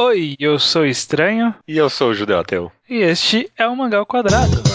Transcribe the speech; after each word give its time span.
Oi, 0.00 0.36
eu 0.38 0.60
sou 0.60 0.86
Estranho. 0.86 1.52
E 1.66 1.76
eu 1.76 1.90
sou 1.90 2.10
o 2.10 2.14
Judeu 2.14 2.38
Ateu. 2.38 2.70
E 2.88 2.98
este 2.98 3.50
é 3.58 3.66
o 3.66 3.76
Mangal 3.76 4.06
Quadrado. 4.06 4.67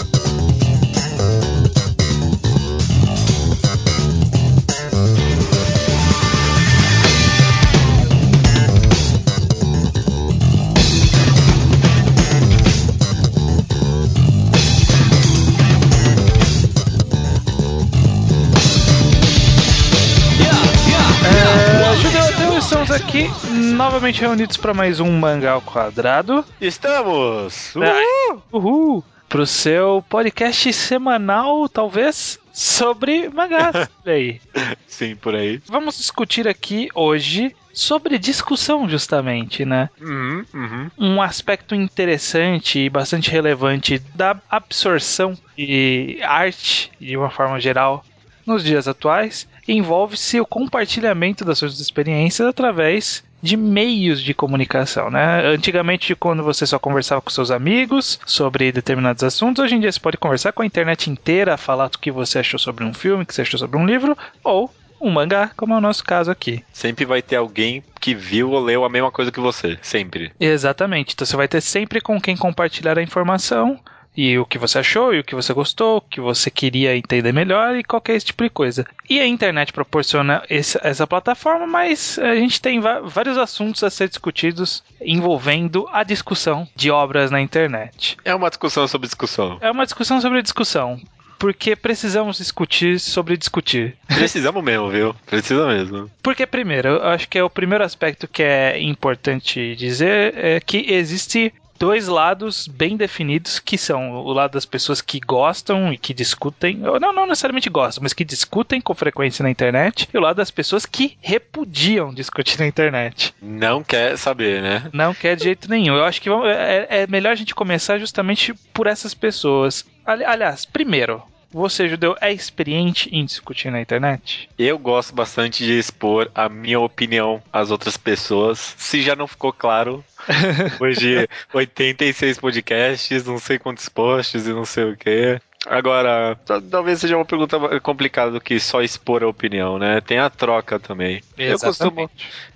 Novamente 23.94 24.20
reunidos 24.22 24.56
para 24.56 24.74
mais 24.74 24.98
um 24.98 25.08
Mangal 25.20 25.62
Quadrado. 25.62 26.44
Estamos! 26.60 27.72
Uhul! 27.76 28.42
Uhul! 28.50 29.04
Pro 29.28 29.46
seu 29.46 30.04
podcast 30.08 30.72
semanal, 30.72 31.68
talvez, 31.68 32.36
sobre 32.52 33.28
mangás. 33.28 33.88
aí. 34.04 34.40
Sim, 34.88 35.14
por 35.14 35.36
aí. 35.36 35.62
Vamos 35.66 35.96
discutir 35.96 36.48
aqui 36.48 36.88
hoje 36.92 37.54
sobre 37.72 38.18
discussão, 38.18 38.88
justamente, 38.88 39.64
né? 39.64 39.88
Uhum, 40.00 40.44
uhum. 40.52 40.90
Um 40.98 41.22
aspecto 41.22 41.72
interessante 41.72 42.80
e 42.80 42.90
bastante 42.90 43.30
relevante 43.30 44.00
da 44.12 44.36
absorção 44.50 45.38
e 45.56 46.18
arte, 46.20 46.90
de 47.00 47.16
uma 47.16 47.30
forma 47.30 47.60
geral, 47.60 48.04
nos 48.44 48.64
dias 48.64 48.88
atuais, 48.88 49.48
envolve-se 49.68 50.40
o 50.40 50.46
compartilhamento 50.46 51.44
das 51.44 51.58
suas 51.58 51.78
experiências 51.78 52.48
através 52.48 53.22
de 53.44 53.58
meios 53.58 54.22
de 54.22 54.32
comunicação, 54.32 55.10
né? 55.10 55.46
Antigamente, 55.46 56.14
quando 56.14 56.42
você 56.42 56.64
só 56.66 56.78
conversava 56.78 57.20
com 57.20 57.28
seus 57.28 57.50
amigos 57.50 58.18
sobre 58.24 58.72
determinados 58.72 59.22
assuntos, 59.22 59.62
hoje 59.62 59.74
em 59.74 59.80
dia 59.80 59.92
você 59.92 60.00
pode 60.00 60.16
conversar 60.16 60.52
com 60.52 60.62
a 60.62 60.66
internet 60.66 61.10
inteira, 61.10 61.58
falar 61.58 61.86
o 61.88 61.98
que 61.98 62.10
você 62.10 62.38
achou 62.38 62.58
sobre 62.58 62.84
um 62.84 62.94
filme, 62.94 63.22
o 63.22 63.26
que 63.26 63.34
você 63.34 63.42
achou 63.42 63.60
sobre 63.60 63.76
um 63.76 63.84
livro, 63.84 64.16
ou 64.42 64.72
um 64.98 65.10
mangá, 65.10 65.50
como 65.58 65.74
é 65.74 65.76
o 65.76 65.80
nosso 65.80 66.02
caso 66.02 66.30
aqui. 66.30 66.64
Sempre 66.72 67.04
vai 67.04 67.20
ter 67.20 67.36
alguém 67.36 67.84
que 68.00 68.14
viu 68.14 68.50
ou 68.50 68.64
leu 68.64 68.82
a 68.82 68.88
mesma 68.88 69.12
coisa 69.12 69.30
que 69.30 69.40
você, 69.40 69.78
sempre. 69.82 70.32
Exatamente. 70.40 71.12
Então 71.12 71.26
você 71.26 71.36
vai 71.36 71.46
ter 71.46 71.60
sempre 71.60 72.00
com 72.00 72.18
quem 72.18 72.38
compartilhar 72.38 72.98
a 72.98 73.02
informação 73.02 73.78
e 74.16 74.38
o 74.38 74.46
que 74.46 74.58
você 74.58 74.78
achou, 74.78 75.12
e 75.14 75.20
o 75.20 75.24
que 75.24 75.34
você 75.34 75.52
gostou, 75.52 75.98
o 75.98 76.00
que 76.00 76.20
você 76.20 76.50
queria 76.50 76.96
entender 76.96 77.32
melhor 77.32 77.76
e 77.76 77.84
qualquer 77.84 78.14
esse 78.14 78.26
tipo 78.26 78.44
de 78.44 78.50
coisa. 78.50 78.86
E 79.08 79.20
a 79.20 79.26
internet 79.26 79.72
proporciona 79.72 80.42
esse, 80.48 80.78
essa 80.82 81.06
plataforma, 81.06 81.66
mas 81.66 82.18
a 82.18 82.34
gente 82.36 82.60
tem 82.60 82.80
vários 82.80 83.36
assuntos 83.36 83.82
a 83.82 83.90
ser 83.90 84.08
discutidos 84.08 84.82
envolvendo 85.00 85.88
a 85.92 86.02
discussão 86.04 86.68
de 86.74 86.90
obras 86.90 87.30
na 87.30 87.40
internet. 87.40 88.16
É 88.24 88.34
uma 88.34 88.48
discussão 88.48 88.86
sobre 88.86 89.06
discussão. 89.06 89.58
É 89.60 89.70
uma 89.70 89.84
discussão 89.84 90.20
sobre 90.20 90.42
discussão 90.42 91.00
porque 91.38 91.76
precisamos 91.76 92.38
discutir 92.38 92.98
sobre 92.98 93.36
discutir. 93.36 93.96
Precisamos 94.06 94.64
mesmo, 94.64 94.88
viu? 94.88 95.14
Precisa 95.26 95.66
mesmo. 95.66 96.10
Porque, 96.22 96.46
primeiro, 96.46 96.88
eu 96.88 97.08
acho 97.08 97.28
que 97.28 97.36
é 97.36 97.44
o 97.44 97.50
primeiro 97.50 97.84
aspecto 97.84 98.26
que 98.26 98.42
é 98.42 98.80
importante 98.80 99.76
dizer 99.76 100.34
é 100.36 100.60
que 100.60 100.90
existe 100.90 101.52
dois 101.84 102.08
lados 102.08 102.66
bem 102.66 102.96
definidos 102.96 103.58
que 103.58 103.76
são 103.76 104.12
o 104.12 104.32
lado 104.32 104.52
das 104.52 104.64
pessoas 104.64 105.02
que 105.02 105.20
gostam 105.20 105.92
e 105.92 105.98
que 105.98 106.14
discutem, 106.14 106.78
não, 106.78 107.12
não 107.12 107.26
necessariamente 107.26 107.68
gostam, 107.68 108.02
mas 108.02 108.14
que 108.14 108.24
discutem 108.24 108.80
com 108.80 108.94
frequência 108.94 109.42
na 109.42 109.50
internet, 109.50 110.08
e 110.12 110.16
o 110.16 110.20
lado 110.20 110.36
das 110.36 110.50
pessoas 110.50 110.86
que 110.86 111.18
repudiam 111.20 112.14
discutir 112.14 112.58
na 112.58 112.66
internet. 112.66 113.34
Não 113.42 113.84
quer 113.84 114.16
saber, 114.16 114.62
né? 114.62 114.88
Não 114.94 115.12
quer 115.12 115.36
de 115.36 115.44
jeito 115.44 115.68
nenhum. 115.68 115.94
Eu 115.94 116.04
acho 116.04 116.22
que 116.22 116.30
é, 116.30 116.86
é 117.02 117.06
melhor 117.06 117.32
a 117.32 117.36
gente 117.36 117.54
começar 117.54 117.98
justamente 117.98 118.54
por 118.72 118.86
essas 118.86 119.12
pessoas. 119.12 119.84
Aliás, 120.06 120.64
primeiro, 120.64 121.22
você, 121.54 121.88
judeu, 121.88 122.16
é 122.20 122.32
experiente 122.32 123.08
em 123.14 123.24
discutir 123.24 123.70
na 123.70 123.80
internet? 123.80 124.50
Eu 124.58 124.76
gosto 124.76 125.14
bastante 125.14 125.64
de 125.64 125.78
expor 125.78 126.28
a 126.34 126.48
minha 126.48 126.80
opinião 126.80 127.40
às 127.52 127.70
outras 127.70 127.96
pessoas. 127.96 128.74
Se 128.76 129.00
já 129.00 129.14
não 129.14 129.28
ficou 129.28 129.52
claro, 129.52 130.04
de 130.98 131.28
86 131.52 132.38
podcasts, 132.38 133.24
não 133.24 133.38
sei 133.38 133.58
quantos 133.58 133.88
posts 133.88 134.46
e 134.46 134.52
não 134.52 134.64
sei 134.64 134.84
o 134.84 134.96
que. 134.96 135.40
Agora, 135.66 136.38
talvez 136.70 137.00
seja 137.00 137.16
uma 137.16 137.24
pergunta 137.24 137.58
complicada 137.80 138.30
do 138.30 138.40
que 138.40 138.60
só 138.60 138.82
expor 138.82 139.22
a 139.22 139.28
opinião, 139.28 139.78
né? 139.78 140.00
Tem 140.00 140.18
a 140.18 140.28
troca 140.28 140.78
também. 140.78 141.22
Exatamente. 141.38 141.50
Eu 141.52 141.58
costumo, 141.58 142.10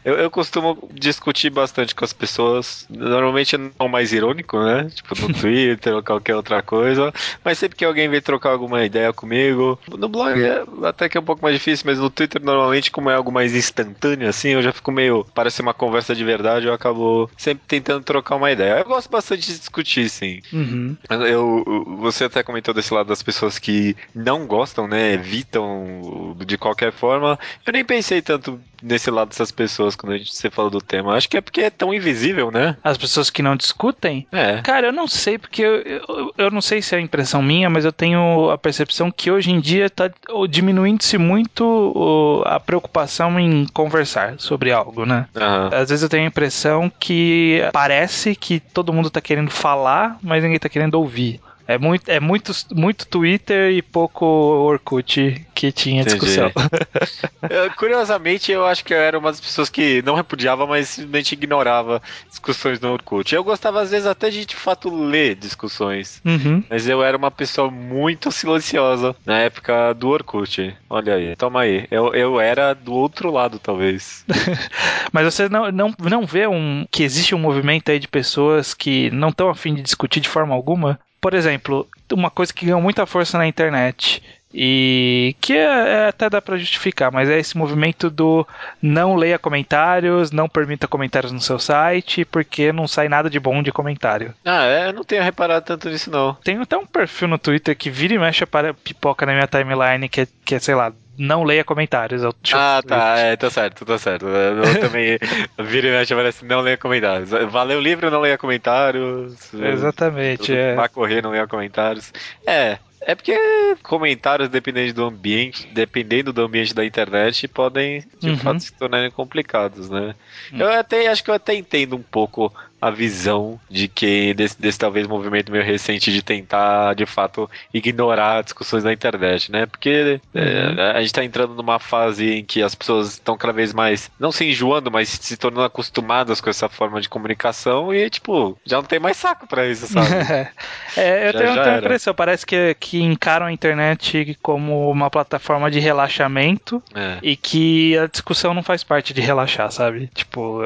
eu, 0.04 0.14
eu, 0.14 0.30
costumo 0.30 0.88
discutir 0.92 1.50
bastante 1.50 1.94
com 1.94 2.04
as 2.04 2.12
pessoas. 2.12 2.86
Normalmente 2.90 3.56
não 3.56 3.88
mais 3.88 4.12
irônico, 4.12 4.58
né? 4.62 4.90
Tipo 4.94 5.14
no 5.20 5.32
Twitter 5.34 5.94
ou 5.94 6.02
qualquer 6.02 6.36
outra 6.36 6.62
coisa. 6.62 7.12
Mas 7.42 7.58
sempre 7.58 7.76
que 7.78 7.84
alguém 7.84 8.08
vem 8.08 8.20
trocar 8.20 8.50
alguma 8.50 8.84
ideia 8.84 9.12
comigo. 9.12 9.78
No 9.88 10.08
blog 10.08 10.40
é, 10.42 10.62
até 10.84 11.08
que 11.08 11.16
é 11.16 11.20
um 11.20 11.24
pouco 11.24 11.42
mais 11.42 11.54
difícil, 11.54 11.84
mas 11.86 11.98
no 11.98 12.10
Twitter 12.10 12.42
normalmente, 12.42 12.90
como 12.90 13.10
é 13.10 13.14
algo 13.14 13.32
mais 13.32 13.54
instantâneo, 13.54 14.28
assim, 14.28 14.50
eu 14.50 14.62
já 14.62 14.72
fico 14.72 14.92
meio. 14.92 15.26
Parece 15.34 15.62
uma 15.62 15.74
conversa 15.74 16.14
de 16.14 16.24
verdade, 16.24 16.66
eu 16.66 16.72
acabo 16.72 17.30
sempre 17.36 17.64
tentando 17.66 18.04
trocar 18.04 18.36
uma 18.36 18.50
ideia. 18.50 18.80
Eu 18.80 18.84
gosto 18.84 19.10
bastante 19.10 19.46
de 19.46 19.58
discutir, 19.58 20.08
sim. 20.10 20.40
Uhum. 20.52 20.96
Eu, 21.08 21.84
você 21.98 22.24
até 22.24 22.42
comentou 22.42 22.74
desse 22.74 22.92
lado 22.92 22.97
das 23.02 23.22
pessoas 23.22 23.58
que 23.58 23.96
não 24.14 24.46
gostam, 24.46 24.86
né? 24.86 25.12
Evitam 25.12 26.36
de 26.44 26.56
qualquer 26.56 26.92
forma. 26.92 27.38
Eu 27.66 27.72
nem 27.72 27.84
pensei 27.84 28.22
tanto 28.22 28.60
nesse 28.82 29.10
lado 29.10 29.28
dessas 29.28 29.50
pessoas 29.50 29.96
quando 29.96 30.12
a 30.12 30.18
gente, 30.18 30.32
você 30.32 30.50
falou 30.50 30.70
do 30.70 30.80
tema. 30.80 31.14
Acho 31.14 31.28
que 31.28 31.36
é 31.36 31.40
porque 31.40 31.62
é 31.62 31.70
tão 31.70 31.92
invisível, 31.92 32.50
né? 32.50 32.76
As 32.82 32.96
pessoas 32.96 33.30
que 33.30 33.42
não 33.42 33.56
discutem? 33.56 34.26
É. 34.32 34.60
Cara, 34.62 34.88
eu 34.88 34.92
não 34.92 35.06
sei, 35.06 35.38
porque 35.38 35.62
eu, 35.62 35.82
eu, 35.82 36.34
eu 36.36 36.50
não 36.50 36.60
sei 36.60 36.80
se 36.80 36.94
é 36.94 37.00
impressão 37.00 37.42
minha, 37.42 37.68
mas 37.68 37.84
eu 37.84 37.92
tenho 37.92 38.50
a 38.50 38.58
percepção 38.58 39.10
que 39.10 39.30
hoje 39.30 39.50
em 39.50 39.60
dia 39.60 39.90
tá 39.90 40.10
diminuindo-se 40.48 41.18
muito 41.18 42.42
a 42.46 42.60
preocupação 42.60 43.38
em 43.38 43.66
conversar 43.66 44.34
sobre 44.38 44.72
algo, 44.72 45.04
né? 45.04 45.26
Uhum. 45.34 45.78
Às 45.78 45.88
vezes 45.88 46.02
eu 46.02 46.08
tenho 46.08 46.24
a 46.24 46.28
impressão 46.28 46.90
que 46.98 47.62
parece 47.72 48.34
que 48.34 48.60
todo 48.60 48.92
mundo 48.92 49.10
tá 49.10 49.20
querendo 49.20 49.50
falar, 49.50 50.18
mas 50.22 50.42
ninguém 50.42 50.58
tá 50.58 50.68
querendo 50.68 50.94
ouvir. 50.94 51.40
É 51.68 51.76
muito, 51.76 52.10
é 52.10 52.18
muito, 52.18 52.50
muito 52.74 53.06
Twitter 53.06 53.72
e 53.72 53.82
pouco 53.82 54.24
Orkut 54.24 55.46
que 55.54 55.70
tinha 55.70 56.00
Entendi. 56.00 56.16
discussão. 56.16 56.50
eu, 57.50 57.70
curiosamente, 57.72 58.50
eu 58.50 58.64
acho 58.64 58.82
que 58.82 58.94
eu 58.94 58.98
era 58.98 59.18
uma 59.18 59.30
das 59.30 59.38
pessoas 59.40 59.68
que 59.68 60.00
não 60.00 60.14
repudiava, 60.14 60.66
mas 60.66 60.88
simplesmente 60.88 61.32
ignorava 61.32 62.00
discussões 62.26 62.80
no 62.80 62.90
Orkut. 62.90 63.34
Eu 63.34 63.44
gostava, 63.44 63.82
às 63.82 63.90
vezes, 63.90 64.06
até 64.06 64.30
de 64.30 64.46
de 64.46 64.56
fato 64.56 64.88
ler 64.88 65.34
discussões. 65.34 66.22
Uhum. 66.24 66.64
Mas 66.70 66.88
eu 66.88 67.02
era 67.04 67.18
uma 67.18 67.30
pessoa 67.30 67.70
muito 67.70 68.32
silenciosa 68.32 69.14
na 69.26 69.38
época 69.40 69.92
do 69.92 70.08
Orkut. 70.08 70.74
Olha 70.88 71.16
aí, 71.16 71.36
toma 71.36 71.60
aí. 71.60 71.86
Eu, 71.90 72.14
eu 72.14 72.40
era 72.40 72.72
do 72.72 72.94
outro 72.94 73.30
lado, 73.30 73.58
talvez. 73.58 74.24
mas 75.12 75.24
você 75.24 75.50
não, 75.50 75.70
não, 75.70 75.94
não 75.98 76.24
vê 76.24 76.46
um, 76.46 76.86
que 76.90 77.02
existe 77.02 77.34
um 77.34 77.38
movimento 77.38 77.90
aí 77.90 77.98
de 77.98 78.08
pessoas 78.08 78.72
que 78.72 79.10
não 79.10 79.28
estão 79.28 79.50
afim 79.50 79.74
de 79.74 79.82
discutir 79.82 80.20
de 80.20 80.30
forma 80.30 80.54
alguma? 80.54 80.98
Por 81.20 81.34
exemplo, 81.34 81.88
uma 82.12 82.30
coisa 82.30 82.52
que 82.52 82.66
ganhou 82.66 82.80
muita 82.80 83.06
força 83.06 83.38
na 83.38 83.46
internet 83.46 84.22
e 84.52 85.36
que 85.40 85.52
é, 85.52 85.64
é, 85.64 86.08
até 86.08 86.30
dá 86.30 86.40
para 86.40 86.56
justificar, 86.56 87.12
mas 87.12 87.28
é 87.28 87.38
esse 87.38 87.56
movimento 87.56 88.08
do 88.08 88.46
não 88.80 89.14
leia 89.14 89.38
comentários, 89.38 90.30
não 90.30 90.48
permita 90.48 90.88
comentários 90.88 91.32
no 91.32 91.40
seu 91.40 91.58
site, 91.58 92.24
porque 92.24 92.72
não 92.72 92.88
sai 92.88 93.08
nada 93.08 93.28
de 93.28 93.38
bom 93.38 93.62
de 93.62 93.70
comentário. 93.70 94.34
Ah, 94.44 94.64
é, 94.64 94.88
eu 94.88 94.92
não 94.92 95.04
tenho 95.04 95.22
reparado 95.22 95.66
tanto 95.66 95.88
nisso 95.90 96.10
não. 96.10 96.34
Tem 96.34 96.56
até 96.58 96.76
um 96.76 96.86
perfil 96.86 97.28
no 97.28 97.38
Twitter 97.38 97.76
que 97.76 97.90
vira 97.90 98.14
e 98.14 98.18
mexe 98.18 98.46
para 98.46 98.72
pipoca 98.72 99.26
na 99.26 99.32
minha 99.32 99.46
timeline 99.46 100.08
que 100.08 100.22
é, 100.22 100.28
que 100.44 100.54
é 100.54 100.58
sei 100.58 100.74
lá, 100.74 100.92
não 101.18 101.42
leia 101.42 101.64
comentários. 101.64 102.22
Eu, 102.22 102.32
ah, 102.54 102.80
tá, 102.86 103.18
é, 103.18 103.36
tá 103.36 103.50
certo, 103.50 103.84
tá 103.84 103.98
certo. 103.98 104.26
Eu 104.26 104.80
também 104.80 105.18
vira 105.58 105.88
e 105.88 105.90
mexe 105.90 106.12
aparece 106.12 106.44
não 106.44 106.60
leia 106.60 106.76
comentários. 106.76 107.30
Valeu 107.50 107.78
o 107.78 107.82
livro, 107.82 108.10
não 108.10 108.20
leia 108.20 108.38
comentários. 108.38 109.52
Exatamente. 109.52 110.54
É. 110.54 110.74
Vai 110.74 110.88
correr, 110.88 111.20
não 111.20 111.30
leia 111.30 111.48
comentários. 111.48 112.12
É, 112.46 112.78
é 113.00 113.14
porque 113.14 113.36
comentários 113.82 114.48
dependendo 114.48 114.92
do 114.94 115.04
ambiente, 115.04 115.66
dependendo 115.72 116.32
do 116.32 116.42
ambiente 116.42 116.74
da 116.74 116.84
internet, 116.84 117.48
podem 117.48 118.04
de 118.20 118.30
uhum. 118.30 118.38
fato 118.38 118.60
se 118.60 118.72
tornarem 118.72 119.10
complicados, 119.10 119.88
né? 119.88 120.14
Uhum. 120.52 120.60
Eu 120.60 120.68
até 120.70 121.08
acho 121.08 121.24
que 121.24 121.30
eu 121.30 121.34
até 121.34 121.54
entendo 121.54 121.96
um 121.96 122.02
pouco 122.02 122.52
a 122.80 122.90
visão 122.90 123.58
de 123.68 123.88
que 123.88 124.32
desse, 124.34 124.60
desse, 124.60 124.78
talvez 124.78 125.06
movimento 125.06 125.50
meio 125.50 125.64
recente 125.64 126.12
de 126.12 126.22
tentar 126.22 126.94
de 126.94 127.06
fato 127.06 127.50
ignorar 127.72 128.42
discussões 128.42 128.84
da 128.84 128.92
internet, 128.92 129.50
né? 129.50 129.66
Porque 129.66 130.20
é, 130.34 130.40
uhum. 130.40 130.80
é, 130.80 130.90
a 130.92 130.98
gente 130.98 131.06
está 131.06 131.24
entrando 131.24 131.54
numa 131.54 131.78
fase 131.78 132.30
em 132.34 132.44
que 132.44 132.62
as 132.62 132.74
pessoas 132.74 133.14
estão 133.14 133.36
cada 133.36 133.52
vez 133.52 133.72
mais 133.72 134.10
não 134.18 134.30
se 134.30 134.44
enjoando, 134.44 134.90
mas 134.90 135.08
se 135.08 135.36
tornando 135.36 135.66
acostumadas 135.66 136.40
com 136.40 136.50
essa 136.50 136.68
forma 136.68 137.00
de 137.00 137.08
comunicação 137.08 137.92
e 137.92 138.08
tipo 138.08 138.56
já 138.64 138.76
não 138.76 138.84
tem 138.84 139.00
mais 139.00 139.16
saco 139.16 139.46
para 139.46 139.66
isso, 139.66 139.86
sabe? 139.86 140.08
é, 140.96 141.28
eu 141.28 141.32
já, 141.32 141.38
tenho, 141.38 141.54
já 141.54 141.62
tenho 141.64 141.76
a 141.76 141.78
impressão, 141.78 142.14
parece 142.14 142.46
que, 142.46 142.76
que 142.78 143.02
encaram 143.02 143.46
a 143.46 143.52
internet 143.52 144.38
como 144.42 144.90
uma 144.90 145.10
plataforma 145.10 145.70
de 145.70 145.80
relaxamento 145.80 146.82
é. 146.94 147.18
e 147.22 147.36
que 147.36 147.98
a 147.98 148.06
discussão 148.06 148.54
não 148.54 148.62
faz 148.62 148.84
parte 148.84 149.12
de 149.12 149.20
relaxar, 149.20 149.70
sabe? 149.72 150.08
Tipo 150.14 150.62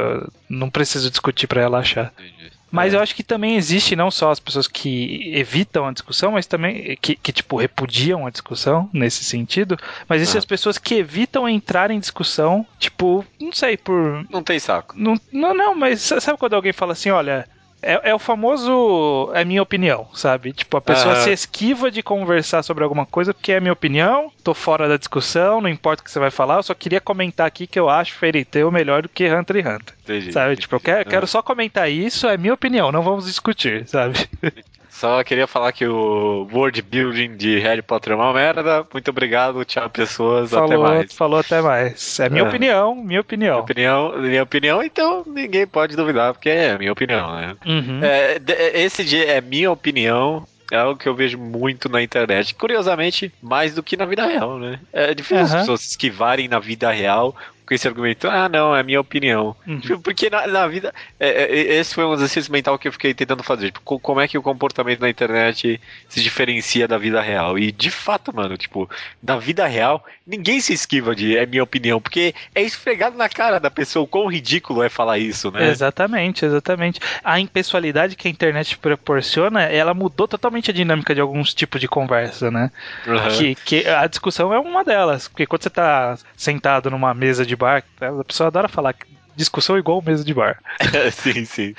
não 0.53 0.71
preciso 0.71 1.11
discutir 1.11 1.47
para 1.47 1.63
relaxar. 1.63 2.13
Entendi. 2.19 2.53
Mas 2.71 2.95
é. 2.95 2.97
eu 2.97 3.01
acho 3.03 3.15
que 3.15 3.23
também 3.23 3.57
existe 3.57 3.95
não 3.95 4.11
só 4.11 4.31
as 4.31 4.41
pessoas 4.41 4.67
que 4.67 5.31
evitam 5.35 5.87
a 5.87 5.93
discussão, 5.93 6.33
mas 6.33 6.47
também 6.47 6.97
que, 7.01 7.15
que 7.15 7.31
tipo, 7.31 7.59
repudiam 7.59 8.27
a 8.27 8.31
discussão 8.31 8.89
nesse 8.93 9.25
sentido, 9.25 9.77
mas 10.09 10.23
existem 10.23 10.39
ah. 10.39 10.41
as 10.41 10.45
pessoas 10.47 10.79
que 10.79 10.95
evitam 10.95 11.47
entrar 11.47 11.91
em 11.91 12.01
discussão, 12.01 12.67
tipo, 12.79 13.25
não 13.39 13.53
sei, 13.53 13.77
por. 13.77 14.27
Não 14.31 14.43
tem 14.43 14.59
saco. 14.59 14.95
Não, 14.97 15.21
não, 15.31 15.53
não 15.55 15.75
mas 15.75 16.01
sabe 16.01 16.39
quando 16.39 16.55
alguém 16.55 16.73
fala 16.73 16.93
assim, 16.93 17.11
olha, 17.11 17.47
é, 17.83 18.11
é, 18.11 18.15
o 18.15 18.19
famoso. 18.19 19.31
É 19.35 19.45
minha 19.45 19.63
opinião, 19.63 20.07
sabe? 20.15 20.53
Tipo, 20.53 20.77
a 20.77 20.81
pessoa 20.81 21.17
uhum. 21.17 21.23
se 21.23 21.33
esquiva 21.33 21.91
de 21.91 22.03
conversar 22.03 22.63
sobre 22.63 22.85
alguma 22.85 23.05
coisa 23.05 23.35
porque 23.35 23.53
é 23.53 23.61
minha 23.61 23.73
opinião, 23.73 24.31
tô 24.45 24.55
fora 24.55 24.89
da 24.89 24.97
discussão, 24.97 25.61
não 25.61 25.69
importa 25.69 26.01
o 26.01 26.05
que 26.05 26.11
você 26.11 26.19
vai 26.19 26.31
falar, 26.31 26.57
eu 26.57 26.63
só 26.63 26.75
queria 26.75 27.01
comentar 27.01 27.47
aqui 27.47 27.67
que 27.67 27.79
eu 27.79 27.91
acho 27.91 28.15
Fairy 28.15 28.45
Tail 28.45 28.71
melhor 28.71 29.03
do 29.03 29.09
que 29.09 29.29
Hunter 29.29 29.57
x 29.57 29.67
Hunter. 29.67 29.95
Entendi, 30.05 30.33
sabe? 30.33 30.57
Tipo, 30.57 30.77
eu 30.77 30.81
quero, 30.81 31.09
quero 31.09 31.27
só 31.27 31.43
comentar 31.43 31.91
isso, 31.91 32.29
é 32.29 32.37
minha 32.37 32.55
opinião, 32.55 32.93
não 32.93 33.03
vamos 33.03 33.27
discutir, 33.27 33.87
sabe? 33.89 34.29
Só 34.93 35.25
queria 35.25 35.47
falar 35.47 35.73
que 35.73 35.87
o 35.87 36.47
world 36.53 36.81
building 36.83 37.37
de 37.37 37.59
Harry 37.59 37.83
Potter 37.83 38.13
é 38.13 38.17
uma 38.17 38.33
merda. 38.33 38.87
Muito 38.93 39.09
obrigado, 39.11 39.65
tchau, 39.65 39.89
pessoas. 39.91 40.51
Falou, 40.51 40.67
até 40.67 40.77
mais. 40.77 41.13
Falou 41.13 41.41
até 41.41 41.61
mais. 41.63 42.21
É 42.21 42.29
minha 42.29 42.45
é. 42.45 42.49
opinião, 42.49 42.95
minha 42.95 43.21
opinião. 43.21 43.55
Minha 43.55 43.63
opinião, 43.63 44.19
minha 44.19 44.43
opinião, 44.43 44.83
então 44.83 45.25
ninguém 45.27 45.67
pode 45.67 45.97
duvidar, 45.97 46.35
porque 46.35 46.51
é 46.51 46.79
minha 46.79 46.93
opinião, 46.93 47.35
né? 47.35 47.57
Uhum. 47.67 48.01
É, 48.03 48.41
esse 48.81 49.03
dia 49.03 49.25
é 49.25 49.41
minha 49.41 49.73
opinião. 49.73 50.47
É 50.71 50.77
algo 50.77 50.99
que 50.99 51.09
eu 51.09 51.15
vejo 51.15 51.37
muito 51.37 51.89
na 51.89 52.03
internet. 52.03 52.55
Curiosamente, 52.55 53.33
mais 53.43 53.75
do 53.75 53.83
que 53.83 53.97
na 53.97 54.07
vida 54.07 54.27
real, 54.27 54.59
né? 54.59 54.79
É 54.93 55.15
difícil 55.15 55.39
uhum. 55.39 55.45
as 55.45 55.53
pessoas 55.53 55.81
se 55.81 55.89
esquivarem 55.89 56.49
na 56.49 56.59
vida 56.59 56.91
real 56.91 57.35
com 57.67 57.75
esse 57.75 57.87
argumento. 57.87 58.29
Ah, 58.29 58.49
não, 58.49 58.75
é 58.75 58.81
a 58.81 58.83
minha 58.83 59.01
opinião. 59.01 59.57
Uhum. 59.67 59.81
Tipo, 59.81 60.01
porque 60.01 60.29
na, 60.29 60.47
na 60.47 60.67
vida. 60.67 60.93
É, 61.19 61.45
é, 61.45 61.75
esse 61.77 61.95
foi 61.95 62.05
um 62.05 62.15
exercício 62.15 62.53
mental 62.53 62.79
que 62.79 62.89
eu 62.89 62.93
fiquei 62.93 63.15
tentando 63.15 63.43
fazer. 63.43 63.73
Tipo, 63.73 63.99
como 63.99 64.21
é 64.21 64.29
que 64.29 64.39
o 64.39 64.43
comportamento 64.43 65.01
na 65.01 65.11
internet 65.11 65.81
se 66.09 66.23
diferencia 66.23 66.89
da 66.89 66.99
vida 66.99 67.21
real? 67.21 67.59
E 67.59 67.73
de 67.73 67.91
fato, 67.91 68.35
mano, 68.35 68.57
tipo, 68.57 68.89
na 69.23 69.37
vida 69.37 69.67
real, 69.67 70.05
ninguém 70.27 70.61
se 70.61 70.73
esquiva 70.73 71.15
de 71.15 71.37
é 71.37 71.47
minha 71.47 71.63
opinião, 71.63 72.01
porque 72.01 72.35
é 72.55 72.63
esfregado 72.63 73.17
na 73.17 73.29
cara 73.29 73.59
da 73.59 73.71
pessoa 73.71 74.05
o 74.05 74.07
quão 74.07 74.27
ridículo 74.27 74.83
é 74.83 74.89
falar 74.89 75.19
isso, 75.19 75.51
né? 75.51 75.69
Exatamente, 75.69 76.45
exatamente. 76.45 77.01
A 77.23 77.41
impessoalidade 77.41 78.17
que 78.17 78.29
a 78.29 78.31
internet 78.31 78.77
proporciona, 78.79 79.63
ela 79.63 79.95
mudou 79.95 80.27
totalmente 80.29 80.71
a 80.71 80.75
dinâmica 80.75 81.15
de 81.15 81.21
alguns 81.21 81.55
tipos 81.55 81.81
de 81.81 81.89
conversa, 81.89 82.51
né? 82.51 82.71
Uhum. 83.07 83.29
Que, 83.37 83.55
que 83.55 83.89
a 83.89 84.07
discussão 84.07 84.53
é 84.53 84.59
uma 84.59 84.85
delas. 84.85 85.29
Porque 85.29 85.47
quando 85.47 85.63
você 85.63 85.71
tá 85.71 86.17
sentado 86.37 86.91
numa 86.91 87.15
mesa 87.15 87.45
de 87.45 87.52
bar, 87.57 87.85
a 88.01 88.25
pessoa 88.25 88.49
adora 88.49 88.69
falar 88.69 88.95
discussão 89.37 89.79
igual 89.79 90.03
mesa 90.03 90.25
de 90.25 90.35
bar. 90.35 90.61
sim, 91.13 91.45
sim. 91.45 91.75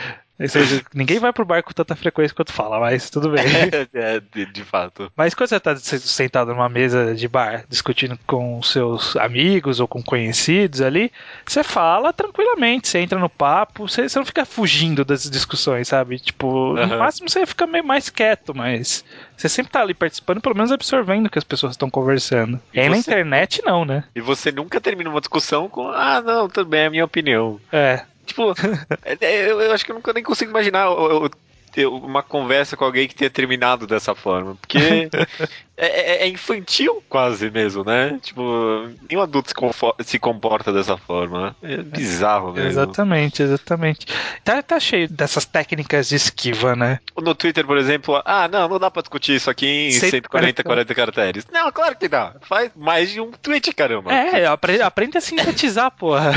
Ninguém 0.94 1.19
vai 1.19 1.31
pro 1.31 1.45
bar 1.45 1.62
com 1.62 1.71
tanta 1.71 1.95
frequência 1.95 2.35
quanto 2.35 2.51
fala, 2.51 2.80
mas 2.80 3.09
tudo 3.09 3.30
bem. 3.30 3.44
é, 3.94 4.19
de, 4.19 4.45
de, 4.47 4.63
fato. 4.63 5.12
Mas 5.15 5.33
quando 5.33 5.50
você 5.50 5.59
tá 5.59 5.75
sentado 5.75 6.53
numa 6.53 6.68
mesa 6.68 7.13
de 7.13 7.27
bar, 7.27 7.65
discutindo 7.69 8.18
com 8.25 8.62
seus 8.63 9.15
amigos 9.15 9.80
ou 9.80 9.88
com 9.88 10.01
conhecidos 10.01 10.81
ali, 10.81 11.12
você 11.45 11.63
fala 11.63 12.12
tranquilamente, 12.12 12.88
você 12.88 13.00
entra 13.00 13.19
no 13.19 13.30
papo, 13.30 13.88
você, 13.88 14.09
você 14.09 14.18
não 14.18 14.25
fica 14.25 14.44
fugindo 14.44 15.06
das 15.06 15.30
discussões, 15.30 15.88
sabe? 15.88 16.18
Tipo, 16.19 16.47
uhum. 16.47 16.88
no 16.88 16.97
máximo 16.97 17.29
você 17.29 17.45
fica 17.45 17.68
meio 17.68 17.83
mais 17.83 18.09
quieto, 18.09 18.56
mas 18.56 19.06
você 19.38 19.47
sempre 19.47 19.71
tá 19.71 19.81
ali 19.81 19.94
participando, 19.94 20.41
pelo 20.41 20.56
menos 20.56 20.71
absorvendo 20.71 21.27
o 21.27 21.29
que 21.29 21.38
as 21.38 21.44
pessoas 21.44 21.74
estão 21.74 21.89
conversando. 21.89 22.59
E, 22.74 22.79
e 22.79 22.83
você... 22.83 22.89
na 22.89 22.97
internet, 22.97 23.62
não, 23.63 23.86
né? 23.86 24.03
E 24.15 24.21
você 24.21 24.51
nunca 24.51 24.81
termina 24.81 25.09
uma 25.09 25.19
discussão 25.19 25.69
com, 25.69 25.89
ah, 25.89 26.21
não, 26.21 26.50
tudo 26.50 26.68
bem, 26.68 26.81
é 26.81 26.86
a 26.88 26.89
minha 26.89 27.06
opinião. 27.06 27.59
É. 27.71 28.03
Tipo, 28.25 28.54
é, 29.04 29.18
é, 29.20 29.52
eu, 29.52 29.62
eu, 29.62 29.72
acho 29.72 29.86
que 29.86 29.92
eu 29.92 29.96
nunca 29.96 30.14
nem 30.14 30.24
consigo 30.24 30.52
imaginar 30.52 30.86
eu, 30.86 31.30
eu, 31.75 31.96
uma 31.96 32.24
conversa 32.24 32.78
com 32.78 32.86
alguém 32.86 33.08
que 33.08 33.16
tenha 33.16 33.30
terminado 33.30 33.88
dessa 33.88 34.16
forma. 34.16 34.56
Porque 34.56 35.10
é, 35.75 35.88
é, 35.88 36.24
é, 36.24 36.28
infantil 36.28 37.04
quase 37.10 37.50
mesmo, 37.50 37.84
né? 37.84 38.20
Tipo, 38.22 38.90
nenhum 39.10 39.22
adulto 39.22 39.50
se, 39.50 40.04
se 40.04 40.20
comporta 40.20 40.72
dessa 40.72 40.98
forma. 40.98 41.56
Né? 41.62 41.74
É 41.74 41.78
bizarro 41.78 42.54
mesmo. 42.54 42.70
Exatamente, 42.70 43.42
exatamente. 43.42 44.06
Tá, 44.44 44.62
tá 44.62 44.80
cheio 44.80 45.10
dessas 45.10 45.46
técnicas 45.46 46.10
de 46.10 46.16
esquiva, 46.16 46.75
né? 46.75 47.00
No 47.18 47.34
Twitter, 47.34 47.66
por 47.66 47.78
exemplo, 47.78 48.22
ah, 48.24 48.48
não, 48.48 48.70
não 48.70 48.80
dá 48.80 48.92
pra 48.92 49.02
discutir 49.02 49.36
isso 49.36 49.50
aqui 49.50 49.88
em 49.88 49.92
140, 49.92 50.64
40 50.64 50.96
caracteres. 50.96 51.48
Não, 51.52 51.72
claro 51.72 51.96
que 51.96 52.08
dá. 52.08 52.36
Faz 52.42 52.72
mais 52.75 53.10
de 53.10 53.20
um 53.20 53.31
tweet, 53.31 53.74
caramba. 53.74 54.14
É, 54.14 54.46
aprende, 54.46 54.81
aprende 54.84 55.18
a 55.18 55.22
sintetizar, 55.22 55.90
porra. 55.92 56.34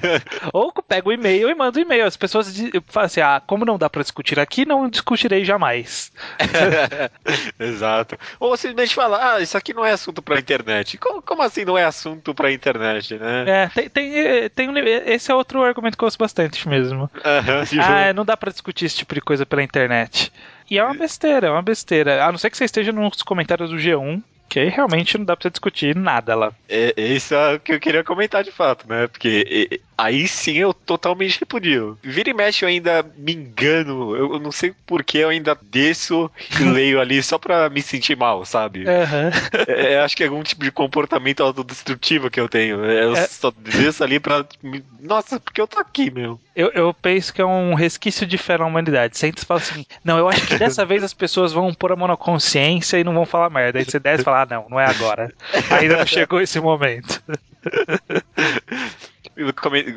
Ou 0.54 0.72
pega 0.72 1.08
o 1.08 1.12
e-mail 1.12 1.50
e 1.50 1.54
manda 1.54 1.78
o 1.78 1.82
e-mail. 1.82 2.06
As 2.06 2.16
pessoas 2.16 2.50
falam 2.86 3.06
assim, 3.06 3.20
ah, 3.20 3.42
como 3.46 3.66
não 3.66 3.76
dá 3.76 3.90
pra 3.90 4.02
discutir 4.02 4.40
aqui, 4.40 4.64
não 4.64 4.88
discutirei 4.88 5.44
jamais. 5.44 6.10
Exato. 7.60 8.18
Ou 8.38 8.56
simplesmente 8.70 8.94
falar, 8.94 9.34
ah, 9.34 9.40
isso 9.40 9.56
aqui 9.56 9.74
não 9.74 9.84
é 9.84 9.92
assunto 9.92 10.22
pra 10.22 10.38
internet. 10.38 10.98
Como, 10.98 11.22
como 11.22 11.42
assim 11.42 11.64
não 11.64 11.76
é 11.76 11.84
assunto 11.84 12.34
pra 12.34 12.52
internet, 12.52 13.18
né? 13.18 13.44
É, 13.46 13.68
tem, 13.68 13.88
tem, 13.88 14.50
tem 14.50 14.68
um, 14.68 14.76
esse 14.78 15.30
é 15.30 15.34
outro 15.34 15.62
argumento 15.62 15.96
que 15.96 16.04
eu 16.04 16.06
gosto 16.06 16.18
bastante 16.18 16.68
mesmo. 16.68 17.02
Uhum, 17.02 17.80
ah, 17.80 18.12
não 18.12 18.24
dá 18.24 18.36
pra 18.36 18.50
discutir 18.50 18.86
esse 18.86 18.96
tipo 18.96 19.14
de 19.14 19.20
coisa 19.20 19.44
pela 19.44 19.62
internet. 19.62 20.32
E 20.70 20.78
é 20.78 20.84
uma 20.84 20.94
besteira, 20.94 21.48
é 21.48 21.50
uma 21.50 21.62
besteira. 21.62 22.24
A 22.24 22.30
não 22.30 22.38
ser 22.38 22.50
que 22.50 22.56
você 22.56 22.64
esteja 22.64 22.92
nos 22.92 23.22
comentários 23.22 23.70
do 23.70 23.76
G1, 23.76 24.22
que 24.50 24.58
aí 24.58 24.68
realmente 24.68 25.16
não 25.16 25.24
dá 25.24 25.36
pra 25.36 25.48
discutir 25.48 25.94
nada 25.94 26.34
lá. 26.34 26.52
É, 26.68 26.92
isso 27.00 27.32
é 27.34 27.54
o 27.54 27.60
que 27.60 27.72
eu 27.72 27.78
queria 27.80 28.02
comentar 28.02 28.42
de 28.42 28.50
fato, 28.50 28.84
né? 28.88 29.06
Porque 29.06 29.80
aí 29.96 30.26
sim 30.26 30.58
eu 30.58 30.74
totalmente 30.74 31.38
repudio. 31.38 31.96
Vira 32.02 32.30
e 32.30 32.34
mexe 32.34 32.64
eu 32.64 32.68
ainda 32.68 33.04
me 33.16 33.32
engano, 33.32 34.16
eu, 34.16 34.40
não 34.40 34.50
sei 34.50 34.74
por 34.84 35.04
que 35.04 35.18
eu 35.18 35.28
ainda 35.28 35.56
desço 35.70 36.28
e 36.60 36.64
leio 36.68 37.00
ali 37.00 37.22
só 37.22 37.38
pra 37.38 37.70
me 37.70 37.80
sentir 37.80 38.16
mal, 38.16 38.44
sabe? 38.44 38.80
Uhum. 38.80 39.30
É, 39.68 40.00
acho 40.00 40.16
que 40.16 40.24
é 40.24 40.26
algum 40.26 40.42
tipo 40.42 40.64
de 40.64 40.72
comportamento 40.72 41.44
autodestrutivo 41.44 42.28
que 42.28 42.40
eu 42.40 42.48
tenho. 42.48 42.84
Eu 42.84 43.14
é... 43.14 43.26
só 43.28 43.52
desço 43.56 44.02
ali 44.02 44.18
pra. 44.18 44.44
Nossa, 45.00 45.38
porque 45.38 45.60
eu 45.60 45.68
tô 45.68 45.78
aqui, 45.78 46.10
meu. 46.10 46.40
Eu, 46.54 46.70
eu 46.72 46.92
penso 46.92 47.32
que 47.32 47.40
é 47.40 47.46
um 47.46 47.74
resquício 47.74 48.26
de 48.26 48.36
fé 48.36 48.58
na 48.58 48.66
humanidade. 48.66 49.16
Você 49.16 49.28
entra 49.28 49.42
e 49.42 49.46
fala 49.46 49.60
assim: 49.60 49.86
não, 50.04 50.18
eu 50.18 50.28
acho 50.28 50.46
que 50.46 50.58
dessa 50.58 50.84
vez 50.84 51.02
as 51.04 51.14
pessoas 51.14 51.52
vão 51.52 51.72
pôr 51.72 51.92
a 51.92 51.96
mão 51.96 52.08
na 52.08 52.16
consciência 52.16 52.98
e 52.98 53.04
não 53.04 53.14
vão 53.14 53.24
falar 53.24 53.50
merda. 53.50 53.78
Aí 53.78 53.84
você 53.84 53.98
desce 54.00 54.22
e 54.22 54.24
fala: 54.24 54.42
ah, 54.42 54.46
não, 54.46 54.66
não 54.68 54.80
é 54.80 54.86
agora. 54.86 55.32
Ainda 55.70 55.98
não 55.98 56.06
chegou 56.06 56.40
esse 56.40 56.60
momento. 56.60 57.22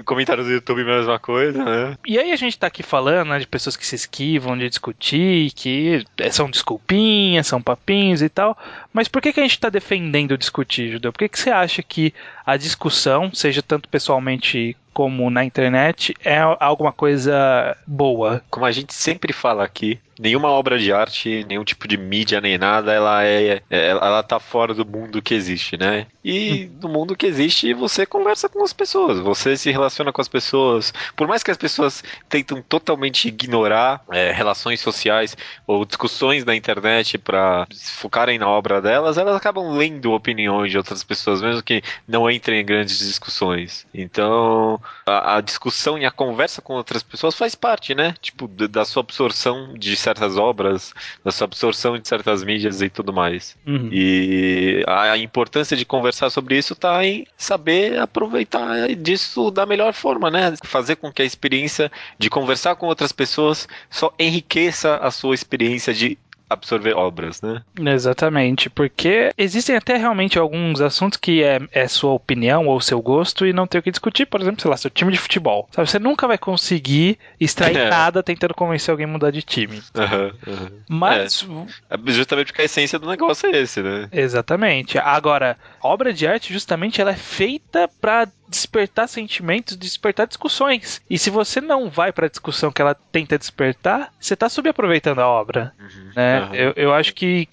Comentários 0.05 0.45
do 0.45 0.53
YouTube, 0.53 0.83
mesma 0.83 1.19
coisa, 1.19 1.63
né? 1.63 1.97
E 2.05 2.17
aí 2.17 2.31
a 2.31 2.35
gente 2.35 2.57
tá 2.57 2.67
aqui 2.67 2.83
falando 2.83 3.29
né, 3.29 3.39
de 3.39 3.47
pessoas 3.47 3.75
que 3.75 3.85
se 3.85 3.95
esquivam 3.95 4.57
de 4.57 4.69
discutir, 4.69 5.51
que 5.53 6.05
são 6.31 6.49
desculpinhas, 6.49 7.47
são 7.47 7.61
papinhos 7.61 8.21
e 8.21 8.29
tal. 8.29 8.57
Mas 8.93 9.07
por 9.07 9.21
que, 9.21 9.33
que 9.33 9.39
a 9.39 9.43
gente 9.43 9.59
tá 9.59 9.69
defendendo 9.69 10.37
discutir, 10.37 10.91
Judeu? 10.91 11.11
Por 11.11 11.19
que, 11.19 11.29
que 11.29 11.39
você 11.39 11.49
acha 11.49 11.81
que 11.81 12.13
a 12.45 12.57
discussão, 12.57 13.33
seja 13.33 13.61
tanto 13.61 13.89
pessoalmente 13.89 14.75
como 14.93 15.29
na 15.29 15.43
internet, 15.43 16.13
é 16.23 16.37
alguma 16.59 16.91
coisa 16.91 17.75
boa? 17.85 18.43
Como 18.49 18.65
a 18.65 18.71
gente 18.71 18.93
sempre 18.93 19.33
fala 19.33 19.63
aqui, 19.63 19.99
nenhuma 20.19 20.49
obra 20.49 20.77
de 20.77 20.93
arte, 20.93 21.45
nenhum 21.47 21.63
tipo 21.63 21.87
de 21.87 21.97
mídia, 21.97 22.39
nem 22.39 22.57
nada, 22.57 22.93
ela 22.93 23.25
é, 23.25 23.61
é 23.69 23.87
ela 23.89 24.21
tá 24.21 24.39
fora 24.39 24.73
do 24.73 24.85
mundo 24.85 25.21
que 25.21 25.33
existe, 25.33 25.77
né? 25.77 26.05
E 26.23 26.69
hum. 26.71 26.77
no 26.83 26.89
mundo 26.89 27.15
que 27.15 27.25
existe, 27.25 27.73
você 27.73 28.05
conversa 28.05 28.47
com 28.47 28.63
as 28.63 28.71
pessoas, 28.71 29.19
você 29.19 29.57
se 29.57 29.71
relaciona 29.71 30.11
com 30.11 30.21
as 30.21 30.27
pessoas. 30.27 30.93
Por 31.15 31.27
mais 31.27 31.43
que 31.43 31.51
as 31.51 31.57
pessoas 31.57 32.03
tentam 32.29 32.61
totalmente 32.61 33.27
ignorar 33.27 34.01
é, 34.11 34.31
relações 34.31 34.79
sociais 34.79 35.35
ou 35.65 35.85
discussões 35.85 36.45
na 36.45 36.55
internet 36.55 37.17
para 37.17 37.67
focarem 37.71 38.37
na 38.37 38.47
obra 38.47 38.81
delas, 38.81 39.17
elas 39.17 39.35
acabam 39.35 39.75
lendo 39.75 40.11
opiniões 40.11 40.71
de 40.71 40.77
outras 40.77 41.03
pessoas, 41.03 41.41
mesmo 41.41 41.63
que 41.63 41.81
não 42.07 42.29
entrem 42.33 42.61
em 42.61 42.65
grandes 42.65 42.99
discussões. 42.99 43.85
Então, 43.93 44.79
a, 45.05 45.37
a 45.37 45.41
discussão 45.41 45.97
e 45.97 46.05
a 46.05 46.11
conversa 46.11 46.61
com 46.61 46.73
outras 46.73 47.03
pessoas 47.03 47.35
faz 47.35 47.55
parte, 47.55 47.93
né? 47.93 48.15
Tipo, 48.21 48.47
da 48.47 48.85
sua 48.85 49.01
absorção 49.01 49.73
de 49.73 49.95
certas 49.95 50.37
obras, 50.37 50.93
da 51.23 51.31
sua 51.31 51.45
absorção 51.45 51.97
de 51.97 52.07
certas 52.07 52.43
mídias 52.43 52.81
e 52.81 52.89
tudo 52.89 53.13
mais. 53.13 53.57
Uhum. 53.65 53.89
E 53.91 54.83
a, 54.87 55.11
a, 55.11 55.17
importância 55.17 55.75
de 55.77 55.85
conversar 55.85 56.29
sobre 56.29 56.57
isso 56.57 56.73
está 56.73 57.05
em 57.05 57.25
saber 57.37 57.99
aproveitar 57.99 58.87
disso 58.95 59.51
da 59.51 59.65
melhor 59.65 59.93
forma, 59.93 60.29
né? 60.29 60.53
Fazer 60.63 60.95
com 60.95 61.11
que 61.11 61.21
a 61.21 61.25
experiência 61.25 61.91
de 62.17 62.29
conversar 62.29 62.75
com 62.75 62.87
outras 62.87 63.11
pessoas 63.11 63.67
só 63.89 64.13
enriqueça 64.19 64.97
a 64.97 65.11
sua 65.11 65.35
experiência 65.35 65.93
de 65.93 66.17
absorver 66.49 66.93
obras, 66.93 67.41
né? 67.41 67.61
Exatamente, 67.79 68.69
porque 68.69 69.31
existem 69.37 69.75
até 69.75 69.97
realmente 69.97 70.37
alguns 70.37 70.81
assuntos 70.81 71.17
que 71.17 71.43
é, 71.43 71.59
é 71.71 71.87
sua 71.87 72.11
opinião 72.11 72.67
ou 72.67 72.79
seu 72.79 73.01
gosto 73.01 73.45
e 73.45 73.53
não 73.53 73.67
tem 73.67 73.79
o 73.79 73.83
que 73.83 73.91
discutir, 73.91 74.25
por 74.25 74.41
exemplo, 74.41 74.61
sei 74.61 74.69
lá, 74.69 74.77
seu 74.77 74.89
time 74.89 75.11
de 75.11 75.17
futebol. 75.17 75.67
Sabe, 75.71 75.89
você 75.89 75.99
nunca 75.99 76.27
vai 76.27 76.37
conseguir 76.37 77.17
extrair 77.39 77.77
é. 77.77 77.89
nada 77.89 78.21
tentando 78.21 78.53
convencer 78.53 78.91
alguém 78.91 79.05
a 79.05 79.09
mudar 79.09 79.31
de 79.31 79.41
time. 79.41 79.81
Uhum, 79.95 80.53
uhum. 80.53 80.69
Mas. 80.87 81.47
É. 81.89 81.97
Justamente 82.11 82.47
porque 82.47 82.61
a 82.61 82.65
essência 82.65 82.99
do 82.99 83.07
negócio 83.07 83.49
é 83.49 83.59
esse, 83.59 83.81
né? 83.81 84.07
Exatamente. 84.11 84.97
Agora, 84.97 85.57
obra 85.81 86.13
de 86.13 86.27
arte, 86.27 86.53
justamente, 86.53 87.01
ela 87.01 87.11
é 87.11 87.15
feita 87.15 87.89
para 87.99 88.27
despertar 88.53 89.07
sentimentos, 89.07 89.75
despertar 89.75 90.27
discussões. 90.27 91.01
E 91.09 91.17
se 91.17 91.29
você 91.29 91.59
não 91.59 91.89
vai 91.89 92.11
para 92.11 92.27
a 92.27 92.29
discussão 92.29 92.71
que 92.71 92.81
ela 92.81 92.95
tenta 93.11 93.37
despertar, 93.37 94.13
você 94.19 94.35
está 94.35 94.47
subaproveitando 94.47 95.21
a 95.21 95.27
obra. 95.27 95.73
Uhum, 95.79 96.11
né? 96.15 96.41
Uhum. 96.41 96.53
Eu, 96.53 96.73
eu 96.75 96.93
acho 96.93 97.13
que, 97.13 97.47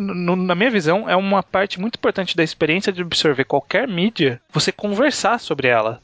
na 0.00 0.54
minha 0.54 0.70
visão, 0.70 1.08
é 1.08 1.14
uma 1.14 1.42
parte 1.42 1.78
muito 1.78 1.96
importante 1.96 2.36
da 2.36 2.42
experiência 2.42 2.92
de 2.92 3.02
absorver 3.02 3.44
qualquer 3.44 3.86
mídia, 3.86 4.40
você 4.50 4.72
conversar 4.72 5.38
sobre 5.38 5.68
ela. 5.68 6.00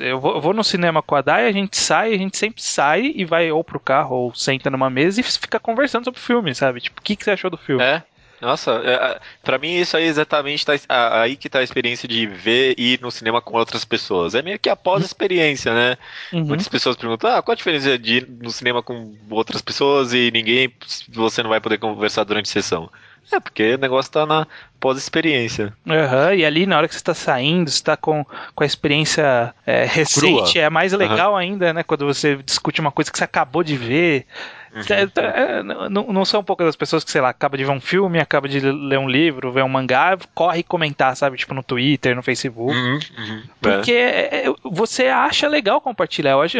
Eu 0.00 0.18
vou, 0.18 0.34
eu 0.34 0.40
vou, 0.40 0.54
no 0.54 0.64
cinema 0.64 1.02
com 1.02 1.14
a 1.14 1.20
Dai, 1.20 1.46
a 1.46 1.52
gente 1.52 1.76
sai, 1.76 2.14
a 2.14 2.16
gente 2.16 2.38
sempre 2.38 2.62
sai 2.62 3.12
e 3.14 3.24
vai 3.26 3.50
ou 3.50 3.62
pro 3.62 3.78
carro 3.78 4.16
ou 4.16 4.34
senta 4.34 4.70
numa 4.70 4.88
mesa 4.88 5.20
e 5.20 5.22
fica 5.22 5.60
conversando 5.60 6.04
sobre 6.04 6.18
o 6.18 6.22
filme, 6.22 6.54
sabe? 6.54 6.80
Tipo, 6.80 7.00
o 7.00 7.02
que, 7.02 7.14
que 7.14 7.24
você 7.24 7.32
achou 7.32 7.50
do 7.50 7.58
filme? 7.58 7.82
É. 7.82 8.02
Nossa, 8.40 8.70
é, 8.84 9.20
para 9.42 9.58
mim 9.58 9.74
isso 9.74 9.96
aí 9.96 10.04
exatamente 10.04 10.64
tá, 10.64 10.74
aí 11.20 11.36
que 11.36 11.48
tá 11.48 11.58
a 11.58 11.62
experiência 11.62 12.08
de 12.08 12.26
ver 12.26 12.74
e 12.78 12.94
ir 12.94 13.00
no 13.00 13.10
cinema 13.10 13.40
com 13.42 13.56
outras 13.56 13.84
pessoas. 13.84 14.34
É 14.34 14.42
meio 14.42 14.58
que 14.58 14.68
após 14.68 15.02
a 15.02 15.06
experiência, 15.06 15.74
né? 15.74 15.96
Uhum. 16.32 16.44
Muitas 16.44 16.68
pessoas 16.68 16.96
perguntam, 16.96 17.30
ah, 17.30 17.42
qual 17.42 17.52
a 17.52 17.56
diferença 17.56 17.98
de 17.98 18.18
ir 18.18 18.28
no 18.28 18.50
cinema 18.50 18.82
com 18.82 19.16
outras 19.28 19.60
pessoas 19.60 20.12
e 20.12 20.30
ninguém, 20.30 20.72
você 21.08 21.42
não 21.42 21.50
vai 21.50 21.60
poder 21.60 21.78
conversar 21.78 22.24
durante 22.24 22.48
a 22.48 22.52
sessão? 22.52 22.88
É, 23.30 23.38
porque 23.40 23.74
o 23.74 23.78
negócio 23.78 24.10
tá 24.10 24.24
na 24.24 24.46
pós-experiência. 24.80 25.72
Uhum, 25.84 26.34
e 26.34 26.44
ali 26.44 26.66
na 26.66 26.78
hora 26.78 26.88
que 26.88 26.94
você 26.94 27.00
está 27.00 27.14
saindo, 27.14 27.70
você 27.70 27.82
tá 27.82 27.96
com, 27.96 28.24
com 28.54 28.62
a 28.62 28.66
experiência 28.66 29.54
é, 29.66 29.84
recente, 29.84 30.52
Crua. 30.52 30.64
é 30.64 30.70
mais 30.70 30.92
legal 30.92 31.32
uhum. 31.32 31.38
ainda, 31.38 31.72
né? 31.72 31.82
Quando 31.82 32.06
você 32.06 32.36
discute 32.36 32.80
uma 32.80 32.92
coisa 32.92 33.10
que 33.10 33.18
você 33.18 33.24
acabou 33.24 33.62
de 33.62 33.76
ver. 33.76 34.26
Uhum. 34.74 34.82
É, 35.16 35.62
não, 35.88 36.12
não 36.12 36.24
são 36.24 36.44
poucas 36.44 36.68
as 36.68 36.76
pessoas 36.76 37.02
que, 37.02 37.10
sei 37.10 37.20
lá, 37.20 37.30
acaba 37.30 37.56
de 37.56 37.64
ver 37.64 37.70
um 37.70 37.80
filme, 37.80 38.18
acaba 38.18 38.48
de 38.48 38.60
ler 38.60 38.98
um 38.98 39.08
livro, 39.08 39.50
ver 39.50 39.64
um 39.64 39.68
mangá, 39.68 40.16
corre 40.34 40.62
comentar, 40.62 41.16
sabe? 41.16 41.36
Tipo 41.38 41.54
no 41.54 41.62
Twitter, 41.62 42.14
no 42.14 42.22
Facebook. 42.22 42.76
Uhum, 42.76 42.98
uhum, 43.18 43.42
porque 43.60 43.92
é. 43.92 44.44
Você 44.70 45.06
acha 45.06 45.48
legal 45.48 45.80
compartilhar. 45.80 46.32
Eu 46.32 46.42
acho, 46.42 46.58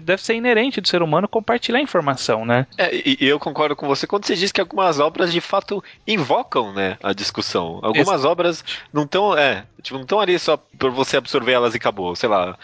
deve 0.00 0.22
ser 0.22 0.34
inerente 0.34 0.80
do 0.80 0.88
ser 0.88 1.02
humano 1.02 1.28
compartilhar 1.28 1.80
informação, 1.80 2.44
né? 2.44 2.66
É, 2.76 2.90
e, 2.94 3.16
eu 3.20 3.38
concordo 3.38 3.76
com 3.76 3.86
você 3.86 4.06
quando 4.06 4.24
você 4.24 4.34
diz 4.34 4.52
que 4.52 4.60
algumas 4.60 5.00
obras 5.00 5.32
de 5.32 5.40
fato 5.40 5.82
invocam, 6.06 6.72
né, 6.72 6.96
a 7.02 7.12
discussão. 7.12 7.78
Algumas 7.82 8.24
obras 8.24 8.64
não 8.92 9.04
estão, 9.04 9.36
é, 9.36 9.64
tipo, 9.82 9.96
não 9.96 10.02
estão 10.02 10.20
ali 10.20 10.38
só 10.38 10.56
por 10.56 10.90
você 10.90 11.16
absorver 11.16 11.52
elas 11.52 11.74
e 11.74 11.76
acabou. 11.76 12.14
Sei 12.14 12.28
lá, 12.28 12.56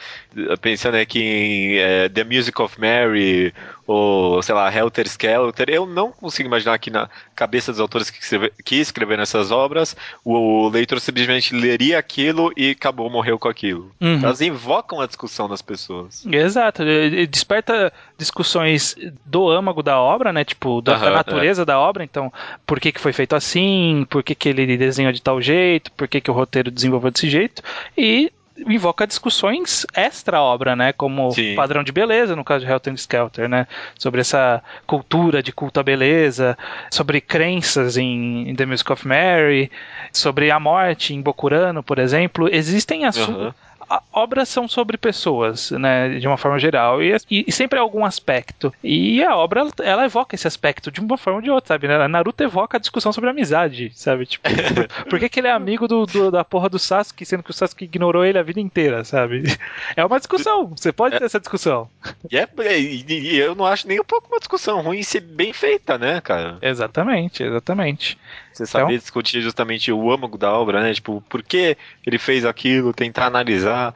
pensando 0.60 0.96
aqui 0.96 1.20
em 1.22 1.78
é, 1.78 2.08
The 2.08 2.24
Music 2.24 2.60
of 2.60 2.80
Mary 2.80 3.52
ou, 3.86 4.42
sei 4.42 4.54
lá, 4.54 4.74
Helter 4.74 5.06
Skelter, 5.06 5.68
eu 5.68 5.86
não 5.86 6.10
consigo 6.10 6.48
imaginar 6.48 6.78
que 6.78 6.90
na 6.90 7.08
cabeça 7.34 7.70
dos 7.70 7.80
autores 7.80 8.10
que, 8.10 8.22
escreve, 8.22 8.52
que 8.64 8.76
escreveram 8.76 9.22
essas 9.22 9.50
obras, 9.50 9.96
o, 10.24 10.68
leitor 10.68 11.00
simplesmente 11.00 11.54
leria 11.54 11.98
aquilo 11.98 12.52
e 12.56 12.70
acabou, 12.70 13.10
morreu 13.10 13.38
com 13.38 13.48
aquilo. 13.48 13.92
Uhum. 14.00 14.20
Elas 14.22 14.40
invocam 14.40 15.00
a 15.00 15.06
discussão 15.06 15.48
das 15.48 15.60
pessoas. 15.60 16.24
Exato, 16.26 16.82
desperta 17.28 17.92
discussões 18.16 18.96
do 19.24 19.48
âmago 19.50 19.82
da 19.82 19.98
obra, 20.00 20.32
né, 20.32 20.44
tipo, 20.44 20.80
da, 20.80 20.94
uhum, 20.94 21.00
da 21.00 21.10
natureza 21.10 21.62
é. 21.62 21.64
da 21.64 21.78
obra, 21.78 22.04
então, 22.04 22.32
por 22.66 22.80
que 22.80 22.92
que 22.92 23.00
foi 23.00 23.12
feito 23.12 23.36
assim, 23.36 24.06
por 24.08 24.22
que 24.22 24.34
que 24.34 24.48
ele 24.48 24.76
desenhou 24.76 25.12
de 25.12 25.20
tal 25.20 25.40
jeito, 25.40 25.92
por 25.92 26.08
que 26.08 26.20
que 26.20 26.30
o 26.30 26.34
roteiro 26.34 26.70
desenvolveu 26.70 27.10
desse 27.10 27.28
jeito, 27.28 27.62
e 27.96 28.32
invoca 28.58 29.06
discussões 29.06 29.86
extra-obra, 29.94 30.76
né? 30.76 30.92
Como 30.92 31.30
Sim. 31.32 31.54
padrão 31.54 31.82
de 31.82 31.92
beleza, 31.92 32.36
no 32.36 32.44
caso 32.44 32.64
de 32.64 32.70
Helter 32.70 32.94
Skelter, 32.94 33.48
né? 33.48 33.66
Sobre 33.98 34.20
essa 34.20 34.62
cultura 34.86 35.42
de 35.42 35.52
culto 35.52 35.80
à 35.80 35.82
beleza, 35.82 36.56
sobre 36.90 37.20
crenças 37.20 37.96
em, 37.96 38.48
em 38.48 38.54
The 38.54 38.66
Music 38.66 38.92
of 38.92 39.06
Mary, 39.06 39.70
sobre 40.12 40.50
a 40.50 40.60
morte 40.60 41.14
em 41.14 41.20
Bokurano, 41.20 41.82
por 41.82 41.98
exemplo. 41.98 42.48
Existem 42.52 43.04
assuntos. 43.04 43.46
Uhum 43.46 43.64
obras 44.12 44.48
são 44.48 44.68
sobre 44.68 44.96
pessoas, 44.96 45.70
né, 45.72 46.18
de 46.18 46.26
uma 46.26 46.36
forma 46.36 46.58
geral, 46.58 47.02
e, 47.02 47.16
e, 47.30 47.52
sempre 47.52 47.78
é 47.78 47.82
algum 47.82 48.04
aspecto. 48.04 48.72
E 48.82 49.22
a 49.22 49.36
obra, 49.36 49.66
ela 49.82 50.04
evoca 50.04 50.34
esse 50.34 50.46
aspecto 50.46 50.90
de 50.90 51.00
uma 51.00 51.18
forma 51.18 51.38
ou 51.38 51.42
de 51.42 51.50
outra, 51.50 51.74
sabe? 51.74 51.88
Né? 51.88 52.08
Naruto 52.08 52.42
evoca 52.42 52.76
a 52.76 52.80
discussão 52.80 53.12
sobre 53.12 53.30
amizade, 53.30 53.92
sabe? 53.94 54.26
Tipo, 54.26 54.48
por 55.08 55.18
que, 55.18 55.28
que 55.28 55.40
ele 55.40 55.48
é 55.48 55.52
amigo 55.52 55.88
do, 55.88 56.06
do, 56.06 56.30
da 56.30 56.44
porra 56.44 56.68
do 56.68 56.78
Sasuke, 56.78 57.24
sendo 57.24 57.42
que 57.42 57.50
o 57.50 57.54
Sasuke 57.54 57.84
ignorou 57.84 58.24
ele 58.24 58.38
a 58.38 58.42
vida 58.42 58.60
inteira, 58.60 59.04
sabe? 59.04 59.42
É 59.96 60.04
uma 60.04 60.18
discussão, 60.18 60.66
você 60.68 60.92
pode 60.92 61.18
ter 61.18 61.24
essa 61.24 61.38
discussão. 61.38 61.88
E, 62.30 62.36
é, 62.36 62.48
e 62.80 63.36
eu 63.36 63.54
não 63.54 63.64
acho 63.64 63.86
nem 63.86 64.00
um 64.00 64.04
pouco 64.04 64.28
uma 64.28 64.38
discussão 64.38 64.80
ruim 64.80 65.02
ser 65.02 65.20
bem 65.20 65.52
feita, 65.52 65.98
né, 65.98 66.20
cara? 66.20 66.58
Exatamente, 66.60 67.42
exatamente. 67.42 68.18
Você 68.54 68.66
saber 68.66 68.84
então... 68.84 68.98
discutir 68.98 69.40
justamente 69.42 69.90
o 69.90 70.10
âmago 70.10 70.38
da 70.38 70.52
obra, 70.52 70.80
né? 70.80 70.94
Tipo, 70.94 71.22
por 71.28 71.42
que 71.42 71.76
ele 72.06 72.18
fez 72.18 72.44
aquilo, 72.44 72.92
tentar 72.92 73.26
analisar, 73.26 73.94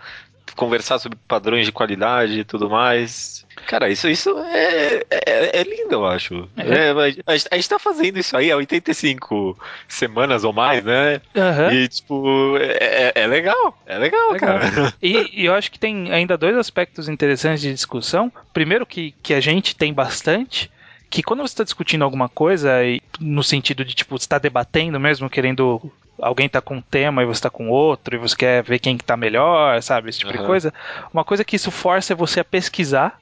conversar 0.56 0.98
sobre 0.98 1.16
padrões 1.28 1.64
de 1.64 1.72
qualidade 1.72 2.40
e 2.40 2.44
tudo 2.44 2.68
mais. 2.68 3.46
Cara, 3.66 3.88
isso, 3.88 4.08
isso 4.08 4.36
é, 4.38 5.04
é, 5.10 5.60
é 5.60 5.62
lindo, 5.62 5.92
eu 5.92 6.06
acho. 6.06 6.48
É. 6.56 6.88
É, 6.88 6.90
a, 6.90 7.36
gente, 7.36 7.48
a 7.50 7.56
gente 7.56 7.68
tá 7.68 7.78
fazendo 7.78 8.18
isso 8.18 8.36
aí 8.36 8.50
há 8.50 8.56
85 8.56 9.58
semanas 9.86 10.44
ou 10.44 10.52
mais, 10.52 10.84
né? 10.84 11.20
Uhum. 11.34 11.72
E, 11.72 11.88
tipo, 11.88 12.56
é, 12.58 13.12
é, 13.14 13.22
é 13.22 13.26
legal. 13.26 13.80
É 13.86 13.98
legal, 13.98 14.32
legal. 14.32 14.58
cara. 14.60 14.94
E, 15.02 15.42
e, 15.42 15.46
eu 15.46 15.54
acho 15.54 15.70
que 15.70 15.78
tem 15.78 16.12
ainda 16.12 16.36
dois 16.36 16.56
aspectos 16.56 17.08
interessantes 17.08 17.60
de 17.60 17.72
discussão. 17.72 18.32
Primeiro, 18.52 18.84
que, 18.84 19.14
que 19.22 19.32
a 19.32 19.40
gente 19.40 19.76
tem 19.76 19.92
bastante, 19.92 20.70
que 21.10 21.22
quando 21.22 21.40
você 21.40 21.52
está 21.52 21.64
discutindo 21.64 22.02
alguma 22.02 22.28
coisa, 22.28 22.84
e 22.84 23.00
no 23.20 23.42
sentido 23.42 23.84
de, 23.84 23.94
tipo, 23.94 24.18
você 24.18 24.24
está 24.24 24.38
debatendo 24.38 24.98
mesmo, 25.00 25.30
querendo. 25.30 25.90
Alguém 26.20 26.48
tá 26.48 26.60
com 26.60 26.76
um 26.76 26.80
tema 26.80 27.22
e 27.22 27.26
você 27.26 27.42
tá 27.42 27.50
com 27.50 27.68
outro, 27.68 28.16
e 28.16 28.18
você 28.18 28.34
quer 28.34 28.62
ver 28.62 28.80
quem 28.80 28.98
que 28.98 29.04
tá 29.04 29.16
melhor, 29.16 29.80
sabe? 29.82 30.10
Esse 30.10 30.18
tipo 30.18 30.32
uhum. 30.32 30.40
de 30.40 30.46
coisa. 30.46 30.74
Uma 31.14 31.24
coisa 31.24 31.44
que 31.44 31.54
isso 31.54 31.70
força 31.70 32.12
é 32.12 32.16
você 32.16 32.40
a 32.40 32.44
pesquisar. 32.44 33.18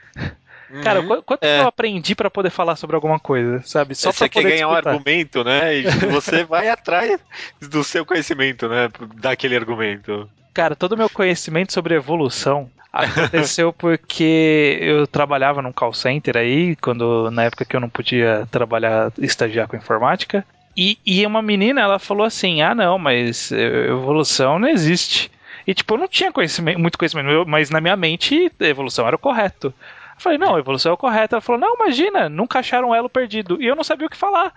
Uhum. 0.71 0.81
Cara, 0.83 1.03
quanto 1.23 1.45
é. 1.45 1.61
eu 1.61 1.67
aprendi 1.67 2.15
para 2.15 2.31
poder 2.31 2.51
falar 2.51 2.75
sobre 2.75 2.97
alguma 2.97 3.21
coisa, 3.21 3.63
sabe? 3.65 3.95
Só 3.95 4.11
você 4.11 4.29
quer 4.29 4.43
ganhar 4.43 4.67
disputar. 4.67 4.95
um 4.95 4.97
argumento, 4.97 5.45
né? 5.45 5.77
E 5.77 5.83
você 6.11 6.43
vai 6.43 6.69
atrás 6.69 7.21
do 7.61 7.85
seu 7.85 8.05
conhecimento, 8.05 8.69
né? 8.69 8.89
Daquele 9.17 9.57
argumento. 9.57 10.29
Cara, 10.57 10.75
todo 10.75 10.93
o 10.93 10.97
meu 10.97 11.11
conhecimento 11.11 11.73
sobre 11.73 11.95
evolução 11.95 12.71
Aconteceu 12.97 13.75
porque 13.75 14.79
eu 14.81 15.07
trabalhava 15.07 15.61
num 15.61 15.73
call 15.73 15.93
center 15.93 16.35
aí, 16.37 16.75
quando 16.77 17.31
na 17.31 17.45
época 17.45 17.67
que 17.67 17.77
eu 17.77 17.81
não 17.81 17.91
podia 17.91 18.49
trabalhar, 18.51 19.13
estagiar 19.19 19.69
com 19.69 19.77
informática. 19.77 20.47
E, 20.75 20.99
e 21.05 21.27
uma 21.27 21.43
menina, 21.43 21.83
ela 21.83 21.99
falou 21.99 22.25
assim: 22.25 22.63
ah, 22.63 22.75
não, 22.75 22.99
mas 22.99 23.53
evolução 23.53 24.59
não 24.59 24.69
existe. 24.69 25.31
E, 25.67 25.75
tipo, 25.75 25.95
eu 25.95 25.99
não 25.99 26.09
tinha 26.09 26.33
conhecimento, 26.33 26.79
muito 26.79 26.97
conhecimento, 26.97 27.45
mas 27.47 27.69
na 27.69 27.81
minha 27.81 27.97
mente, 27.97 28.51
evolução 28.61 29.07
era 29.07 29.17
o 29.17 29.19
correto. 29.19 29.75
Eu 30.17 30.21
falei, 30.23 30.39
não, 30.39 30.57
a 30.57 30.59
evolução 30.59 30.91
é 30.91 30.95
o 30.95 30.99
correto. 30.99 31.35
Ela 31.35 31.43
falou, 31.43 31.61
não, 31.61 31.75
imagina, 31.75 32.29
nunca 32.29 32.59
acharam 32.59 32.89
um 32.89 32.95
elo 32.95 33.09
perdido. 33.09 33.61
E 33.61 33.67
eu 33.67 33.77
não 33.77 33.85
sabia 33.85 34.07
o 34.07 34.11
que 34.11 34.17
falar. 34.17 34.53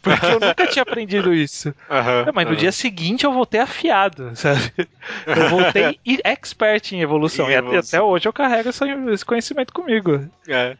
Porque 0.00 0.24
eu 0.24 0.40
nunca 0.40 0.66
tinha 0.66 0.82
aprendido 0.82 1.34
isso. 1.34 1.74
Uhum, 1.90 2.32
mas 2.32 2.44
no 2.46 2.52
uhum. 2.52 2.56
dia 2.56 2.72
seguinte 2.72 3.24
eu 3.24 3.32
voltei 3.32 3.60
afiado, 3.60 4.30
sabe? 4.34 4.72
Eu 5.26 5.48
voltei 5.48 5.98
expert 6.24 6.92
em 6.92 7.00
evolução. 7.00 7.50
E 7.50 7.54
evolução. 7.54 7.98
até 7.98 8.02
hoje 8.02 8.28
eu 8.28 8.32
carrego 8.32 8.70
esse 8.70 9.24
conhecimento 9.24 9.72
comigo. 9.72 10.24
É. 10.48 10.76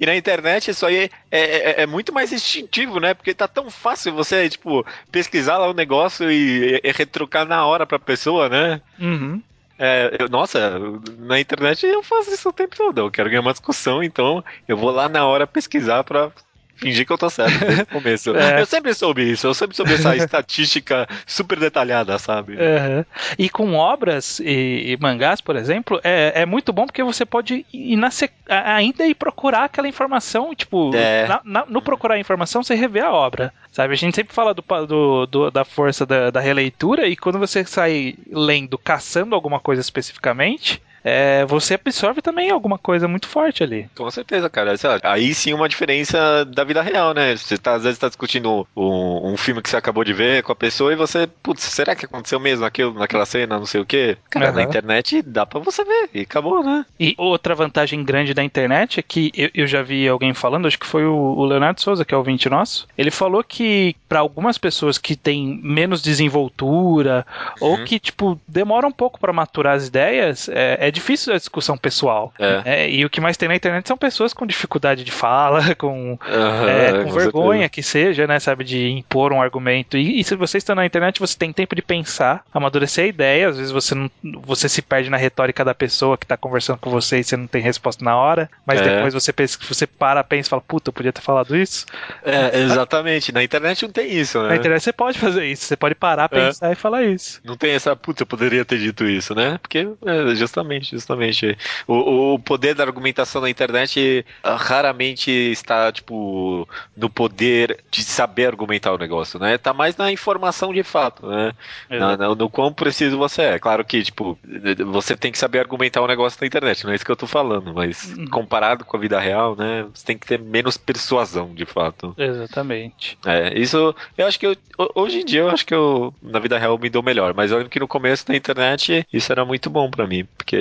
E 0.00 0.06
na 0.06 0.16
internet 0.16 0.70
isso 0.70 0.86
aí 0.86 1.10
é, 1.30 1.40
é, 1.40 1.82
é, 1.82 1.86
muito 1.86 2.12
mais 2.12 2.32
instintivo, 2.32 2.98
né? 2.98 3.14
Porque 3.14 3.34
tá 3.34 3.46
tão 3.46 3.70
fácil 3.70 4.12
você, 4.12 4.48
tipo, 4.48 4.84
pesquisar 5.12 5.58
lá 5.58 5.68
o 5.68 5.74
negócio 5.74 6.30
e, 6.30 6.80
e 6.82 6.92
retrucar 6.92 7.46
na 7.46 7.64
hora 7.64 7.86
pra 7.86 7.98
pessoa, 7.98 8.48
né? 8.48 8.80
Uhum. 8.98 9.42
É, 9.78 10.16
eu, 10.18 10.28
nossa, 10.28 10.76
na 11.18 11.38
internet 11.38 11.86
eu 11.86 12.02
faço 12.02 12.30
isso 12.34 12.48
o 12.48 12.52
tempo 12.52 12.76
todo. 12.76 12.98
Eu 12.98 13.10
quero 13.10 13.28
ganhar 13.28 13.40
uma 13.40 13.52
discussão, 13.52 14.02
então 14.02 14.44
eu 14.66 14.76
vou 14.76 14.90
lá 14.90 15.08
na 15.08 15.24
hora 15.24 15.46
pesquisar 15.46 16.02
para 16.04 16.32
fingir 16.78 17.06
que 17.06 17.12
eu 17.12 17.18
tô 17.18 17.28
certo 17.28 17.58
desde 17.58 17.82
o 17.82 17.86
começo. 17.88 18.36
É. 18.36 18.60
Eu 18.60 18.66
sempre 18.66 18.94
soube 18.94 19.30
isso, 19.30 19.46
eu 19.46 19.54
sempre 19.54 19.76
soube 19.76 19.94
essa 19.94 20.16
estatística 20.16 21.06
super 21.26 21.58
detalhada, 21.58 22.18
sabe? 22.18 22.54
Uhum. 22.54 23.04
E 23.38 23.48
com 23.48 23.74
obras 23.74 24.40
e, 24.40 24.92
e, 24.92 24.98
mangás, 25.00 25.40
por 25.40 25.56
exemplo, 25.56 26.00
é, 26.02 26.32
é 26.42 26.46
muito 26.46 26.72
bom 26.72 26.86
porque 26.86 27.02
você 27.02 27.24
pode 27.24 27.66
ir 27.72 27.96
na 27.96 28.08
ainda 28.48 29.06
ir 29.06 29.14
procurar 29.14 29.64
aquela 29.64 29.88
informação, 29.88 30.54
tipo, 30.54 30.94
é. 30.94 31.26
na, 31.26 31.40
na, 31.44 31.66
no 31.66 31.82
procurar 31.82 32.14
a 32.14 32.18
informação 32.18 32.62
você 32.62 32.74
revê 32.74 33.00
a 33.00 33.12
obra. 33.12 33.52
Sabe, 33.70 33.92
a 33.92 33.96
gente 33.96 34.14
sempre 34.14 34.34
fala 34.34 34.54
do, 34.54 34.64
do, 34.86 35.26
do 35.26 35.50
da 35.50 35.64
força 35.64 36.06
da, 36.06 36.30
da 36.30 36.40
releitura 36.40 37.06
e 37.06 37.16
quando 37.16 37.38
você 37.38 37.64
sai 37.64 38.14
lendo, 38.30 38.78
caçando 38.78 39.34
alguma 39.34 39.60
coisa 39.60 39.80
especificamente, 39.80 40.82
é, 41.04 41.44
você 41.46 41.74
absorve 41.74 42.20
também 42.20 42.50
alguma 42.50 42.78
coisa 42.78 43.08
muito 43.08 43.28
forte 43.28 43.62
ali. 43.62 43.88
Com 43.96 44.10
certeza, 44.10 44.48
cara. 44.50 44.74
Aí 45.02 45.34
sim 45.34 45.52
uma 45.52 45.68
diferença 45.68 46.44
da 46.44 46.64
vida 46.64 46.82
real, 46.82 47.14
né? 47.14 47.36
Você 47.36 47.56
tá, 47.56 47.74
às 47.74 47.84
vezes 47.84 47.98
tá 47.98 48.08
discutindo 48.08 48.66
um, 48.76 49.32
um, 49.32 49.36
filme 49.36 49.62
que 49.62 49.70
você 49.70 49.76
acabou 49.76 50.04
de 50.04 50.12
ver 50.12 50.42
com 50.42 50.52
a 50.52 50.56
pessoa 50.56 50.92
e 50.92 50.96
você, 50.96 51.26
putz, 51.42 51.62
será 51.62 51.94
que 51.94 52.04
aconteceu 52.04 52.40
mesmo 52.40 52.64
aquilo, 52.64 52.94
naquela 52.94 53.26
cena, 53.26 53.58
não 53.58 53.66
sei 53.66 53.80
o 53.80 53.86
quê? 53.86 54.16
Cara, 54.30 54.50
uhum. 54.50 54.56
na 54.56 54.62
internet 54.62 55.22
dá 55.22 55.46
pra 55.46 55.60
você 55.60 55.84
ver 55.84 56.10
e 56.14 56.20
acabou, 56.20 56.62
né? 56.62 56.84
E 56.98 57.14
outra 57.16 57.54
vantagem 57.54 58.04
grande 58.04 58.34
da 58.34 58.42
internet 58.42 59.00
é 59.00 59.02
que 59.02 59.30
eu, 59.34 59.50
eu 59.54 59.66
já 59.66 59.82
vi 59.82 60.08
alguém 60.08 60.34
falando, 60.34 60.66
acho 60.66 60.78
que 60.78 60.86
foi 60.86 61.04
o, 61.04 61.14
o 61.14 61.44
Leonardo 61.44 61.80
Souza, 61.80 62.04
que 62.04 62.14
é 62.14 62.16
o 62.16 62.20
ouvinte 62.20 62.48
nosso, 62.48 62.86
ele 62.96 63.10
falou 63.10 63.42
que 63.42 63.96
para 64.08 64.20
algumas 64.20 64.58
pessoas 64.58 64.98
que 64.98 65.16
têm 65.16 65.60
menos 65.62 66.02
desenvoltura 66.02 67.26
uhum. 67.60 67.68
ou 67.68 67.84
que, 67.84 67.98
tipo, 67.98 68.40
demoram 68.46 68.88
um 68.88 68.92
pouco 68.92 69.18
para 69.18 69.32
maturar 69.32 69.76
as 69.76 69.86
ideias, 69.86 70.48
é, 70.48 70.88
é, 70.88 70.90
difícil 70.98 71.32
a 71.32 71.36
discussão 71.36 71.78
pessoal. 71.78 72.32
É. 72.38 72.62
É, 72.64 72.90
e 72.90 73.04
o 73.04 73.10
que 73.10 73.20
mais 73.20 73.36
tem 73.36 73.48
na 73.48 73.54
internet 73.54 73.86
são 73.86 73.96
pessoas 73.96 74.34
com 74.34 74.46
dificuldade 74.46 75.04
de 75.04 75.12
fala, 75.12 75.74
com, 75.76 76.10
uhum, 76.10 76.16
com, 76.16 77.04
com 77.04 77.12
vergonha 77.12 77.60
certeza. 77.62 77.68
que 77.68 77.82
seja, 77.82 78.26
né, 78.26 78.38
sabe, 78.40 78.64
de 78.64 78.90
impor 78.90 79.32
um 79.32 79.40
argumento. 79.40 79.96
E, 79.96 80.20
e, 80.20 80.24
se 80.24 80.34
você 80.34 80.58
está 80.58 80.74
na 80.74 80.84
internet, 80.84 81.20
você 81.20 81.36
tem 81.38 81.52
tempo 81.52 81.74
de 81.74 81.82
pensar, 81.82 82.44
amadurecer 82.52 83.04
a 83.04 83.08
ideia, 83.08 83.48
às 83.48 83.56
vezes 83.56 83.72
você 83.72 83.94
não, 83.94 84.10
você 84.42 84.68
se 84.68 84.82
perde 84.82 85.08
na 85.08 85.16
retórica 85.16 85.64
da 85.64 85.74
pessoa 85.74 86.18
que 86.18 86.24
está 86.24 86.36
conversando 86.36 86.78
com 86.78 86.90
você 86.90 87.20
e 87.20 87.24
você 87.24 87.36
não 87.36 87.46
tem 87.46 87.62
resposta 87.62 88.04
na 88.04 88.16
hora, 88.16 88.50
mas 88.66 88.80
é. 88.80 88.84
depois 88.84 89.14
você 89.14 89.32
pensa, 89.32 89.58
você 89.68 89.86
para, 89.86 90.24
pensa 90.24 90.48
e 90.48 90.50
fala, 90.50 90.62
puta, 90.62 90.88
eu 90.88 90.92
podia 90.92 91.12
ter 91.12 91.20
falado 91.20 91.56
isso. 91.56 91.86
É, 92.24 92.58
exatamente. 92.60 93.32
Na 93.32 93.42
internet 93.42 93.82
não 93.82 93.92
tem 93.92 94.12
isso, 94.12 94.42
né? 94.42 94.48
Na 94.48 94.56
internet 94.56 94.82
você 94.82 94.92
pode 94.92 95.18
fazer 95.18 95.44
isso, 95.46 95.64
você 95.64 95.76
pode 95.76 95.94
parar, 95.94 96.28
é. 96.32 96.46
pensar 96.46 96.72
e 96.72 96.74
falar 96.74 97.04
isso. 97.04 97.40
Não 97.44 97.56
tem 97.56 97.72
essa, 97.72 97.94
puta, 97.94 98.22
eu 98.22 98.26
poderia 98.26 98.64
ter 98.64 98.78
dito 98.78 99.04
isso, 99.04 99.34
né? 99.34 99.58
Porque, 99.62 99.88
é, 100.04 100.34
justamente, 100.82 101.18
justamente. 101.18 101.58
O, 101.86 102.34
o 102.34 102.38
poder 102.38 102.74
da 102.74 102.84
argumentação 102.84 103.42
na 103.42 103.50
internet 103.50 104.24
ah, 104.42 104.56
raramente 104.56 105.30
está, 105.30 105.90
tipo, 105.92 106.68
no 106.96 107.10
poder 107.10 107.84
de 107.90 108.02
saber 108.02 108.46
argumentar 108.46 108.92
o 108.92 108.98
negócio, 108.98 109.38
né? 109.38 109.58
Tá 109.58 109.72
mais 109.72 109.96
na 109.96 110.10
informação 110.12 110.72
de 110.72 110.82
fato, 110.82 111.26
né? 111.26 111.52
Na, 111.90 112.16
na, 112.16 112.34
no 112.34 112.50
quão 112.50 112.72
preciso 112.72 113.18
você 113.18 113.42
é. 113.42 113.58
Claro 113.58 113.84
que, 113.84 114.02
tipo, 114.02 114.38
você 114.86 115.16
tem 115.16 115.32
que 115.32 115.38
saber 115.38 115.58
argumentar 115.60 116.00
o 116.00 116.06
negócio 116.06 116.38
na 116.40 116.46
internet, 116.46 116.84
não 116.84 116.92
é 116.92 116.94
isso 116.94 117.04
que 117.04 117.10
eu 117.10 117.16
tô 117.16 117.26
falando, 117.26 117.72
mas 117.74 118.14
uhum. 118.16 118.26
comparado 118.26 118.84
com 118.84 118.96
a 118.96 119.00
vida 119.00 119.18
real, 119.18 119.56
né? 119.56 119.86
Você 119.92 120.04
tem 120.04 120.18
que 120.18 120.26
ter 120.26 120.38
menos 120.38 120.76
persuasão, 120.76 121.54
de 121.54 121.64
fato. 121.64 122.14
Exatamente. 122.16 123.18
É, 123.24 123.58
isso, 123.58 123.94
eu 124.16 124.26
acho 124.26 124.38
que 124.38 124.46
eu, 124.46 124.56
hoje 124.94 125.20
em 125.20 125.24
dia 125.24 125.40
eu 125.40 125.50
acho 125.50 125.66
que 125.66 125.74
eu, 125.74 126.14
na 126.22 126.38
vida 126.38 126.58
real, 126.58 126.78
me 126.78 126.88
dou 126.88 127.02
melhor, 127.02 127.34
mas 127.34 127.50
eu 127.50 127.58
lembro 127.58 127.70
que 127.70 127.80
no 127.80 127.88
começo 127.88 128.26
da 128.26 128.36
internet 128.36 129.06
isso 129.12 129.32
era 129.32 129.44
muito 129.44 129.70
bom 129.70 129.90
para 129.90 130.06
mim, 130.06 130.26
porque 130.36 130.56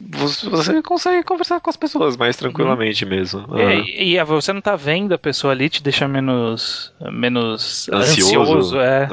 você 0.00 0.82
consegue 0.82 1.22
conversar 1.22 1.60
com 1.60 1.70
as 1.70 1.76
pessoas 1.76 2.16
mais 2.16 2.36
tranquilamente 2.36 3.04
uhum. 3.04 3.10
mesmo. 3.10 3.40
Uhum. 3.48 3.70
E, 3.70 4.16
e, 4.16 4.24
você 4.24 4.52
não 4.52 4.60
tá 4.60 4.76
vendo 4.76 5.12
a 5.14 5.18
pessoa 5.18 5.52
ali, 5.52 5.68
te 5.68 5.82
deixa 5.82 6.06
menos, 6.08 6.92
menos 7.10 7.88
ansioso. 7.92 8.40
ansioso 8.40 8.80
é. 8.80 9.08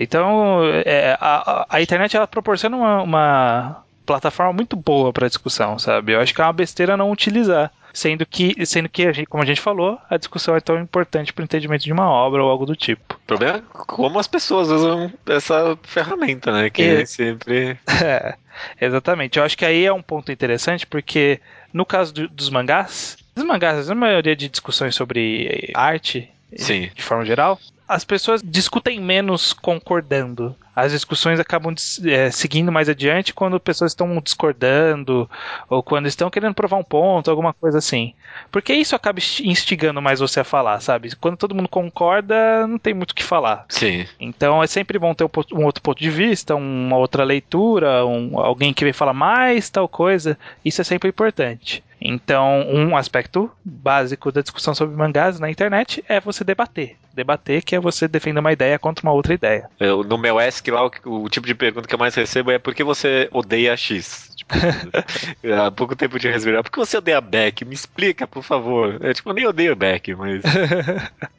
Então, 0.00 0.60
é, 0.84 1.16
a, 1.20 1.66
a 1.68 1.82
internet 1.82 2.16
ela 2.16 2.26
proporciona 2.26 2.76
uma, 2.76 3.02
uma 3.02 3.84
plataforma 4.08 4.54
muito 4.54 4.74
boa 4.74 5.12
para 5.12 5.28
discussão, 5.28 5.78
sabe? 5.78 6.12
Eu 6.12 6.20
acho 6.20 6.34
que 6.34 6.40
é 6.40 6.44
uma 6.44 6.52
besteira 6.52 6.96
não 6.96 7.12
utilizar. 7.12 7.70
Sendo 7.92 8.24
que, 8.24 8.54
sendo 8.64 8.88
que 8.88 9.06
a 9.06 9.12
gente, 9.12 9.26
como 9.26 9.42
a 9.42 9.46
gente 9.46 9.60
falou, 9.60 9.98
a 10.08 10.16
discussão 10.16 10.54
é 10.54 10.60
tão 10.60 10.78
importante 10.78 11.32
para 11.32 11.42
o 11.42 11.44
entendimento 11.44 11.82
de 11.82 11.92
uma 11.92 12.08
obra 12.08 12.42
ou 12.42 12.50
algo 12.50 12.64
do 12.64 12.76
tipo. 12.76 13.14
O 13.14 13.26
problema 13.26 13.58
é 13.58 13.62
como 13.70 14.18
as 14.18 14.26
pessoas 14.26 14.68
usam 14.68 15.12
essa 15.26 15.76
ferramenta, 15.82 16.52
né? 16.52 16.70
Que 16.70 16.82
é, 16.82 17.04
sempre. 17.04 17.78
É, 18.00 18.36
exatamente. 18.80 19.38
Eu 19.38 19.44
acho 19.44 19.56
que 19.56 19.64
aí 19.64 19.84
é 19.84 19.92
um 19.92 20.02
ponto 20.02 20.32
interessante, 20.32 20.86
porque 20.86 21.40
no 21.72 21.84
caso 21.84 22.12
do, 22.12 22.28
dos 22.28 22.50
mangás, 22.50 23.16
os 23.36 23.42
mangás, 23.42 23.90
a 23.90 23.94
maioria 23.94 24.36
de 24.36 24.48
discussões 24.48 24.94
sobre 24.94 25.70
arte, 25.74 26.30
Sim. 26.56 26.90
de 26.94 27.02
forma 27.02 27.24
geral, 27.24 27.58
as 27.88 28.04
pessoas 28.04 28.42
discutem 28.44 29.00
menos 29.00 29.54
concordando. 29.54 30.54
As 30.76 30.92
discussões 30.92 31.40
acabam 31.40 31.74
é, 32.04 32.30
seguindo 32.30 32.70
mais 32.70 32.88
adiante 32.88 33.34
quando 33.34 33.58
pessoas 33.58 33.92
estão 33.92 34.20
discordando 34.20 35.28
ou 35.68 35.82
quando 35.82 36.06
estão 36.06 36.30
querendo 36.30 36.54
provar 36.54 36.76
um 36.76 36.84
ponto, 36.84 37.30
alguma 37.30 37.52
coisa 37.52 37.78
assim. 37.78 38.14
Porque 38.52 38.72
isso 38.74 38.94
acaba 38.94 39.18
instigando 39.42 40.00
mais 40.02 40.20
você 40.20 40.38
a 40.38 40.44
falar, 40.44 40.80
sabe? 40.80 41.16
Quando 41.16 41.38
todo 41.38 41.54
mundo 41.54 41.68
concorda, 41.68 42.66
não 42.66 42.78
tem 42.78 42.94
muito 42.94 43.12
o 43.12 43.14
que 43.14 43.24
falar. 43.24 43.64
Sim. 43.68 44.06
Então 44.20 44.62
é 44.62 44.66
sempre 44.66 44.98
bom 44.98 45.14
ter 45.14 45.24
um 45.52 45.64
outro 45.64 45.82
ponto 45.82 45.98
de 45.98 46.10
vista, 46.10 46.54
uma 46.54 46.96
outra 46.96 47.24
leitura, 47.24 48.06
um, 48.06 48.38
alguém 48.38 48.72
que 48.72 48.84
vem 48.84 48.92
falar 48.92 49.14
mais 49.14 49.70
tal 49.70 49.88
coisa. 49.88 50.38
Isso 50.64 50.80
é 50.80 50.84
sempre 50.84 51.08
importante. 51.08 51.82
Então, 52.00 52.64
um 52.68 52.96
aspecto 52.96 53.50
básico 53.64 54.30
da 54.30 54.40
discussão 54.40 54.74
sobre 54.74 54.96
mangás 54.96 55.40
na 55.40 55.50
internet 55.50 56.04
é 56.08 56.20
você 56.20 56.44
debater. 56.44 56.96
Debater 57.12 57.64
que 57.64 57.74
é 57.74 57.80
você 57.80 58.06
defender 58.06 58.38
uma 58.38 58.52
ideia 58.52 58.78
contra 58.78 59.04
uma 59.04 59.12
outra 59.12 59.34
ideia. 59.34 59.68
Eu, 59.80 60.04
no 60.04 60.16
meu 60.16 60.40
ESC 60.40 60.70
lá, 60.70 60.86
o, 60.86 61.24
o, 61.24 61.28
tipo 61.28 61.46
de 61.46 61.54
pergunta 61.54 61.88
que 61.88 61.94
eu 61.94 61.98
mais 61.98 62.14
recebo 62.14 62.50
é 62.50 62.58
por 62.58 62.74
que 62.74 62.84
você 62.84 63.28
odeia 63.32 63.76
X? 63.76 64.30
Tipo, 64.36 64.54
há 65.60 65.70
pouco 65.70 65.96
tempo 65.96 66.18
de 66.18 66.30
respirar. 66.30 66.62
Por 66.62 66.70
que 66.70 66.78
você 66.78 66.98
odeia 66.98 67.20
Beck? 67.20 67.64
Me 67.64 67.74
explica, 67.74 68.26
por 68.26 68.44
favor. 68.44 69.04
É, 69.04 69.12
tipo, 69.12 69.30
eu 69.30 69.34
nem 69.34 69.46
odeio 69.46 69.74
Beck, 69.74 70.14
mas... 70.14 70.42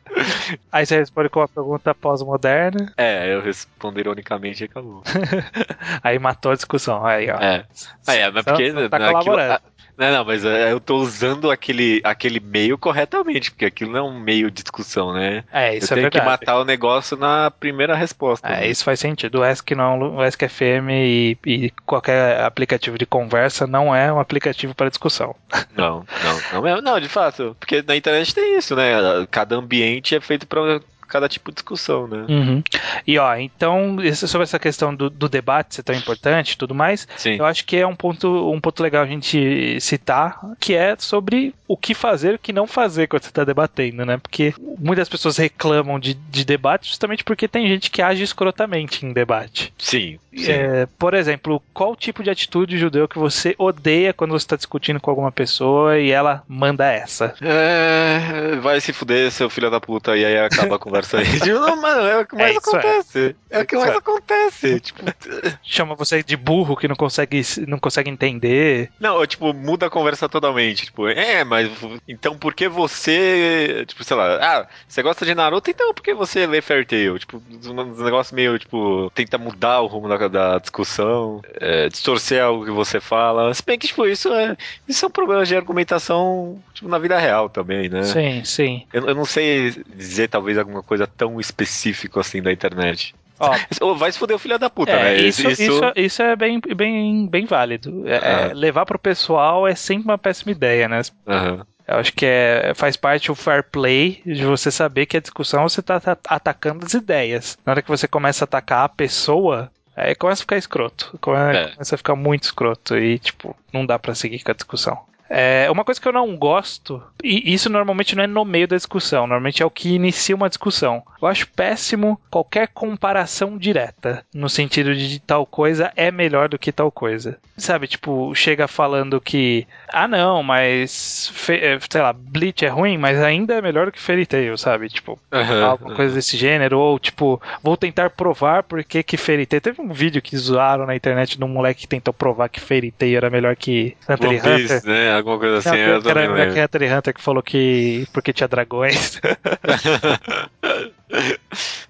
Aí 0.71 0.85
você 0.85 0.97
responde 0.97 1.29
com 1.29 1.39
uma 1.39 1.47
pergunta 1.47 1.93
pós-moderna. 1.95 2.91
É, 2.97 3.33
eu 3.33 3.41
respondo 3.41 3.99
ironicamente 3.99 4.63
e 4.63 4.65
acabou. 4.65 5.03
Aí 6.03 6.17
matou 6.19 6.51
a 6.51 6.55
discussão. 6.55 7.05
Aí, 7.05 7.29
ó. 7.29 7.37
É, 7.37 7.65
é 8.07 8.31
mas 8.31 8.43
porque. 8.43 8.73
Tá 8.89 8.97
colaborando. 8.97 9.53
Aquilo, 9.53 9.71
não, 9.99 10.13
não, 10.13 10.23
mas 10.23 10.45
é, 10.45 10.71
eu 10.71 10.79
tô 10.79 10.95
usando 10.95 11.51
aquele, 11.51 11.99
aquele 12.05 12.39
meio 12.39 12.77
corretamente, 12.77 13.51
porque 13.51 13.65
aquilo 13.65 13.91
não 13.91 13.99
é 13.99 14.01
um 14.03 14.17
meio 14.17 14.49
de 14.49 14.63
discussão, 14.63 15.13
né? 15.13 15.43
É, 15.51 15.75
isso 15.75 15.93
eu 15.93 15.97
é 15.97 15.99
tenho 15.99 16.11
que 16.11 16.21
matar 16.21 16.57
o 16.57 16.63
negócio 16.63 17.17
na 17.17 17.51
primeira 17.51 17.93
resposta. 17.93 18.47
É, 18.47 18.61
né? 18.61 18.67
isso 18.67 18.85
faz 18.85 18.97
sentido. 18.97 19.41
O 19.41 19.45
ESC 19.45 19.75
não, 19.75 20.15
o 20.15 20.23
ESC 20.23 20.47
FM 20.47 20.89
e, 20.89 21.37
e, 21.45 21.69
qualquer 21.85 22.39
aplicativo 22.39 22.97
de 22.97 23.05
conversa 23.05 23.67
não 23.67 23.93
é 23.93 24.11
um 24.11 24.21
aplicativo 24.21 24.73
para 24.73 24.87
discussão. 24.87 25.35
Não, 25.75 26.05
não, 26.23 26.61
não, 26.61 26.81
não, 26.81 26.99
de 26.99 27.07
fato, 27.07 27.55
porque 27.57 27.81
na 27.81 27.95
internet 27.95 28.35
tem 28.35 28.57
isso, 28.57 28.75
né? 28.75 28.91
Cada 29.31 29.55
ambiente 29.55 30.13
é 30.13 30.19
feito 30.19 30.45
para 30.45 30.81
cada 31.09 31.27
tipo 31.27 31.51
de 31.51 31.55
discussão, 31.55 32.07
né? 32.07 32.25
Uhum. 32.29 32.63
E 33.05 33.17
ó, 33.17 33.35
então, 33.35 33.97
sobre 34.13 34.43
essa 34.43 34.59
questão 34.59 34.93
do, 34.93 35.09
do 35.09 35.27
debate 35.27 35.75
ser 35.75 35.83
tão 35.83 35.95
importante 35.95 36.51
e 36.51 36.57
tudo 36.57 36.75
mais, 36.75 37.07
Sim. 37.17 37.35
eu 37.37 37.45
acho 37.45 37.65
que 37.65 37.77
é 37.77 37.85
um 37.85 37.95
ponto, 37.95 38.51
um 38.51 38.59
ponto 38.61 38.81
legal 38.81 39.03
a 39.03 39.07
gente 39.07 39.79
citar, 39.81 40.39
que 40.59 40.73
é 40.73 40.95
sobre 40.97 41.53
o 41.67 41.75
que 41.75 41.93
fazer 41.93 42.33
e 42.33 42.35
o 42.35 42.39
que 42.39 42.53
não 42.53 42.67
fazer 42.67 43.07
quando 43.07 43.23
você 43.23 43.29
está 43.29 43.43
debatendo, 43.43 44.05
né? 44.05 44.17
Porque 44.17 44.53
muitas 44.77 45.09
pessoas 45.09 45.37
reclamam 45.37 45.99
de, 45.99 46.13
de 46.13 46.45
debate 46.45 46.89
justamente 46.89 47.23
porque 47.23 47.47
tem 47.47 47.67
gente 47.67 47.91
que 47.91 48.01
age 48.01 48.23
escrotamente 48.23 49.05
em 49.05 49.13
debate. 49.13 49.73
Sim. 49.77 50.19
É, 50.33 50.87
por 50.97 51.13
exemplo, 51.13 51.61
qual 51.73 51.95
tipo 51.95 52.23
de 52.23 52.29
atitude 52.29 52.77
judeu 52.77 53.07
que 53.07 53.17
você 53.17 53.55
odeia 53.57 54.13
quando 54.13 54.31
você 54.31 54.43
está 54.43 54.55
discutindo 54.55 54.99
com 54.99 55.09
alguma 55.09 55.31
pessoa 55.31 55.99
e 55.99 56.11
ela 56.11 56.43
manda 56.47 56.85
essa? 56.91 57.33
É, 57.41 58.55
vai 58.57 58.79
se 58.79 58.93
fuder, 58.93 59.31
seu 59.31 59.49
filho 59.49 59.71
da 59.71 59.81
puta, 59.81 60.15
e 60.15 60.23
aí 60.23 60.37
acaba 60.37 60.75
a 60.75 60.79
conversa 60.79 60.99
conversa 60.99 61.17
aí. 61.17 61.25
Tipo, 61.39 61.59
não, 61.59 61.81
mano, 61.81 62.01
é 62.01 62.19
o 62.19 62.25
que 62.25 62.35
mais 62.35 62.55
é 62.55 62.57
acontece. 62.57 63.35
É. 63.49 63.59
é. 63.59 63.61
o 63.61 63.65
que 63.65 63.77
mais 63.77 63.95
acontece. 63.95 64.79
Tipo... 64.79 65.03
Chama 65.63 65.95
você 65.95 66.21
de 66.21 66.35
burro 66.35 66.75
que 66.75 66.87
não 66.87 66.95
consegue, 66.95 67.41
não 67.67 67.79
consegue 67.79 68.09
entender. 68.09 68.91
Não, 68.99 69.25
tipo, 69.25 69.53
muda 69.53 69.87
a 69.87 69.89
conversa 69.89 70.27
totalmente. 70.27 70.85
Tipo, 70.85 71.07
é, 71.07 71.43
mas 71.43 71.69
então 72.07 72.37
por 72.37 72.53
que 72.53 72.67
você. 72.67 73.85
Tipo, 73.87 74.03
sei 74.03 74.17
lá, 74.17 74.35
ah, 74.41 74.67
você 74.87 75.01
gosta 75.01 75.25
de 75.25 75.35
Naruto, 75.35 75.69
então 75.69 75.93
por 75.93 76.03
que 76.03 76.13
você 76.13 76.45
lê 76.45 76.61
Fairy 76.61 76.85
Tail? 76.85 77.19
Tipo, 77.19 77.41
um 77.67 78.03
negócio 78.03 78.35
meio, 78.35 78.57
tipo, 78.59 79.11
tenta 79.15 79.37
mudar 79.37 79.81
o 79.81 79.87
rumo 79.87 80.07
da, 80.07 80.17
da 80.27 80.57
discussão, 80.57 81.41
é, 81.59 81.87
distorcer 81.87 82.43
algo 82.43 82.65
que 82.65 82.71
você 82.71 82.99
fala. 82.99 83.53
Se 83.53 83.63
bem 83.63 83.77
que, 83.77 83.87
tipo, 83.87 84.05
isso 84.05 84.33
é. 84.33 84.57
Isso 84.87 85.05
é 85.05 85.07
um 85.07 85.11
problema 85.11 85.45
de 85.45 85.55
argumentação, 85.55 86.59
tipo, 86.73 86.89
na 86.89 86.97
vida 86.97 87.17
real 87.17 87.49
também, 87.49 87.87
né? 87.87 88.03
Sim, 88.03 88.43
sim. 88.43 88.85
Eu, 88.91 89.07
eu 89.07 89.15
não 89.15 89.25
sei 89.25 89.83
dizer, 89.95 90.27
talvez, 90.27 90.57
alguma 90.57 90.83
coisa 90.83 91.07
tão 91.07 91.39
específica 91.39 92.19
assim 92.19 92.41
da 92.41 92.51
internet. 92.51 93.13
Ó, 93.39 93.93
vai 93.95 94.11
se 94.11 94.19
foder 94.19 94.35
o 94.35 94.39
filho 94.39 94.59
da 94.59 94.69
puta, 94.69 94.91
é, 94.91 95.03
né? 95.03 95.17
Isso, 95.17 95.47
isso... 95.47 95.61
isso, 95.61 95.81
isso 95.95 96.21
é 96.21 96.35
bem, 96.35 96.59
bem, 96.75 97.27
bem 97.27 97.45
válido. 97.45 98.03
É, 98.07 98.49
é, 98.49 98.53
levar 98.53 98.85
pro 98.85 98.99
pessoal 98.99 99.67
é 99.67 99.75
sempre 99.75 100.05
uma 100.05 100.17
péssima 100.17 100.51
ideia, 100.51 100.87
né? 100.87 101.01
Uhum. 101.25 101.63
Eu 101.87 101.95
acho 101.95 102.13
que 102.13 102.25
é, 102.25 102.71
faz 102.75 102.95
parte 102.95 103.31
o 103.31 103.35
fair 103.35 103.63
play 103.63 104.21
de 104.23 104.45
você 104.45 104.69
saber 104.69 105.07
que 105.07 105.17
a 105.17 105.21
discussão 105.21 105.67
você 105.67 105.79
está 105.79 105.99
atacando 106.27 106.85
as 106.85 106.93
ideias. 106.93 107.57
Na 107.65 107.71
hora 107.71 107.81
que 107.81 107.89
você 107.89 108.07
começa 108.07 108.43
a 108.43 108.45
atacar 108.45 108.85
a 108.85 108.89
pessoa, 108.89 109.71
aí 109.99 110.15
começa 110.15 110.41
a 110.41 110.43
ficar 110.43 110.57
escroto. 110.57 111.17
Começa, 111.21 111.59
é. 111.59 111.71
começa 111.71 111.95
a 111.95 111.97
ficar 111.97 112.15
muito 112.15 112.43
escroto 112.43 112.97
e, 112.97 113.19
tipo, 113.19 113.55
não 113.71 113.85
dá 113.85 113.97
para 113.99 114.15
seguir 114.15 114.43
com 114.43 114.51
a 114.51 114.55
discussão. 114.55 114.99
É, 115.29 115.69
uma 115.69 115.83
coisa 115.83 116.01
que 116.01 116.07
eu 116.07 116.13
não 116.13 116.35
gosto, 116.35 117.01
e 117.23 117.53
isso 117.53 117.69
normalmente 117.69 118.15
não 118.15 118.23
é 118.23 118.27
no 118.27 118.43
meio 118.43 118.67
da 118.67 118.75
discussão, 118.75 119.27
normalmente 119.27 119.61
é 119.61 119.65
o 119.65 119.69
que 119.69 119.93
inicia 119.95 120.35
uma 120.35 120.49
discussão. 120.49 121.03
Eu 121.21 121.27
acho 121.27 121.47
péssimo 121.47 122.19
qualquer 122.31 122.69
comparação 122.69 123.57
direta, 123.57 124.25
no 124.33 124.49
sentido 124.49 124.95
de 124.95 125.19
tal 125.19 125.45
coisa 125.45 125.91
é 125.95 126.11
melhor 126.11 126.49
do 126.49 126.57
que 126.57 126.71
tal 126.71 126.91
coisa. 126.91 127.37
Sabe, 127.57 127.87
tipo, 127.87 128.33
chega 128.33 128.67
falando 128.67 129.19
que, 129.19 129.67
ah 129.89 130.07
não, 130.07 130.41
mas, 130.41 131.31
é, 131.49 131.77
sei 131.89 132.01
lá, 132.01 132.13
Bleach 132.13 132.65
é 132.65 132.69
ruim, 132.69 132.97
mas 132.97 133.21
ainda 133.21 133.55
é 133.55 133.61
melhor 133.61 133.87
do 133.87 133.91
que 133.91 133.99
Fairy 133.99 134.25
Tail, 134.25 134.57
sabe? 134.57 134.89
Tipo, 134.89 135.19
uhum, 135.31 135.65
alguma 135.65 135.93
coisa 135.93 136.15
desse 136.15 136.37
gênero, 136.37 136.79
ou 136.79 136.97
tipo, 136.97 137.41
vou 137.61 137.77
tentar 137.77 138.09
provar 138.09 138.63
porque 138.63 139.03
que 139.03 139.17
Fairy 139.17 139.45
Tail. 139.45 139.61
Teve 139.61 139.81
um 139.81 139.91
vídeo 139.91 140.21
que 140.21 140.37
zoaram 140.37 140.85
na 140.85 140.95
internet 140.95 141.37
de 141.37 141.43
um 141.43 141.47
moleque 141.47 141.81
que 141.81 141.87
tentou 141.87 142.13
provar 142.13 142.49
que 142.49 142.59
Fairy 142.59 142.91
Tail 142.91 143.17
era 143.17 143.29
melhor 143.29 143.55
que 143.55 143.95
Hunter. 144.39 144.85
né? 144.85 145.18
Alguma 145.19 145.39
coisa 145.39 145.57
assim. 145.57 145.69
Não, 145.69 146.01
que 146.01 146.09
era, 146.09 146.21
era 146.21 146.65
Hunter 146.65 146.83
x 146.83 146.97
Hunter 146.97 147.13
que 147.13 147.21
falou 147.21 147.43
que 147.43 148.07
porque 148.13 148.33
tinha 148.33 148.47
dragões. 148.47 149.19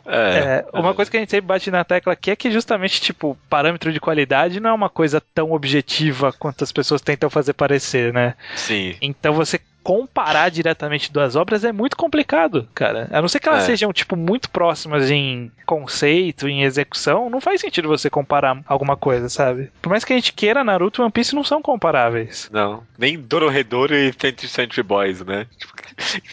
É, 0.05 0.65
é, 0.73 0.79
uma 0.79 0.93
coisa 0.93 1.11
que 1.11 1.17
a 1.17 1.19
gente 1.19 1.29
sempre 1.29 1.45
bate 1.45 1.69
na 1.69 1.83
tecla 1.83 2.13
aqui 2.13 2.31
é 2.31 2.35
que 2.35 2.49
justamente, 2.49 3.01
tipo, 3.01 3.37
parâmetro 3.49 3.91
de 3.91 3.99
qualidade 3.99 4.59
não 4.59 4.69
é 4.69 4.73
uma 4.73 4.89
coisa 4.89 5.21
tão 5.21 5.51
objetiva 5.51 6.31
quanto 6.31 6.63
as 6.63 6.71
pessoas 6.71 7.01
tentam 7.01 7.29
fazer 7.29 7.53
parecer, 7.53 8.13
né? 8.13 8.33
Sim. 8.55 8.95
Então 9.01 9.33
você 9.33 9.59
comparar 9.83 10.49
diretamente 10.49 11.11
duas 11.11 11.35
obras 11.35 11.63
é 11.63 11.71
muito 11.71 11.95
complicado, 11.95 12.67
cara. 12.73 13.07
A 13.11 13.21
não 13.21 13.27
ser 13.27 13.39
que 13.39 13.47
elas 13.47 13.63
é. 13.63 13.67
sejam, 13.67 13.91
tipo, 13.93 14.15
muito 14.15 14.49
próximas 14.49 15.09
em 15.09 15.51
conceito, 15.65 16.47
em 16.47 16.63
execução, 16.63 17.29
não 17.29 17.41
faz 17.41 17.61
sentido 17.61 17.87
você 17.87 18.09
comparar 18.09 18.61
alguma 18.67 18.95
coisa, 18.97 19.29
sabe? 19.29 19.71
Por 19.81 19.89
mais 19.89 20.03
que 20.03 20.13
a 20.13 20.15
gente 20.15 20.33
queira, 20.33 20.63
Naruto 20.63 21.01
e 21.01 21.03
One 21.03 21.11
Piece 21.11 21.35
não 21.35 21.43
são 21.43 21.61
comparáveis. 21.61 22.49
Não. 22.51 22.83
Nem 22.97 23.19
Dororedoro 23.19 23.95
e 23.95 24.13
Century 24.47 24.83
Boys, 24.83 25.21
né? 25.21 25.45
Tipo, 25.59 25.73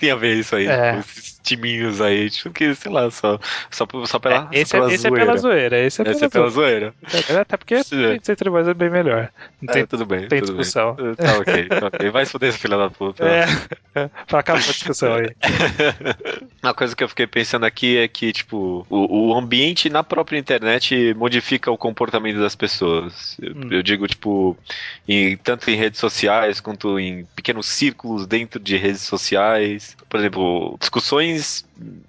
tem 0.01 0.11
a 0.11 0.17
ver 0.17 0.37
isso 0.37 0.55
aí. 0.55 0.67
É. 0.67 1.03
timinhos 1.47 2.01
aí, 2.01 2.29
tipo, 2.29 2.51
que, 2.51 2.75
sei 2.75 2.91
lá, 2.93 3.11
só, 3.11 3.39
só, 3.71 3.87
só 4.05 4.19
pela, 4.19 4.49
é, 4.53 4.61
esse, 4.61 4.71
só 4.73 4.89
é, 4.89 4.95
esse 4.95 5.07
é 5.07 5.11
pela 5.11 5.37
zoeira. 5.37 5.79
Esse 5.79 6.01
é 6.01 6.05
pela, 6.05 6.17
esse 6.17 6.25
é 6.25 6.29
pela 6.29 6.51
zoeira. 6.51 6.95
zoeira. 7.09 7.43
Até 7.43 7.57
porque 7.57 7.83
Century 7.85 8.51
Boys 8.51 8.69
é 8.69 8.75
bem 8.75 8.91
melhor. 8.91 9.31
Não 9.63 9.73
tem, 9.73 9.83
é, 9.83 9.87
tudo 9.87 10.05
bem. 10.05 10.27
Tem 10.27 10.41
tudo 10.41 10.57
discussão. 10.57 10.95
Bem. 10.95 11.15
Tá 11.15 11.39
ok, 11.39 11.69
tá 11.69 11.87
ok. 11.87 12.11
Vai 12.11 12.27
se 12.27 12.33
fuder, 12.33 12.53
filha 12.53 12.77
da 12.77 12.91
puta. 12.91 13.25
É. 13.25 13.47
pra 14.27 14.41
acabar 14.41 14.59
a 14.59 14.63
discussão 14.63 15.15
aí. 15.15 15.31
Uma 16.63 16.75
coisa 16.75 16.97
que 16.97 17.05
eu 17.05 17.09
fiquei 17.09 17.27
pensando 17.27 17.65
aqui 17.65 17.97
é 17.97 18.09
que, 18.09 18.33
tipo, 18.33 18.85
o, 18.91 19.29
o 19.29 19.39
ambiente 19.39 19.89
na 19.89 20.03
própria 20.03 20.39
internet 20.39 21.15
modifica 21.15 21.71
o 21.71 21.79
comportamento 21.79 22.41
das 22.41 22.57
pessoas. 22.57 23.37
Eu, 23.41 23.53
hum. 23.53 23.69
eu 23.71 23.83
digo, 23.83 24.07
tipo, 24.09 24.57
em, 25.07 25.37
tanto 25.37 25.71
em 25.71 25.77
redes 25.77 26.01
sociais 26.01 26.61
quanto 26.61 26.99
em 26.99 27.25
pequenos 27.37 27.67
círculos 27.67 28.27
dentro 28.27 28.59
de 28.59 28.77
redes 28.77 29.03
sociais. 29.03 29.97
Por 30.09 30.19
exemplo, 30.19 30.77
discussões 30.81 31.36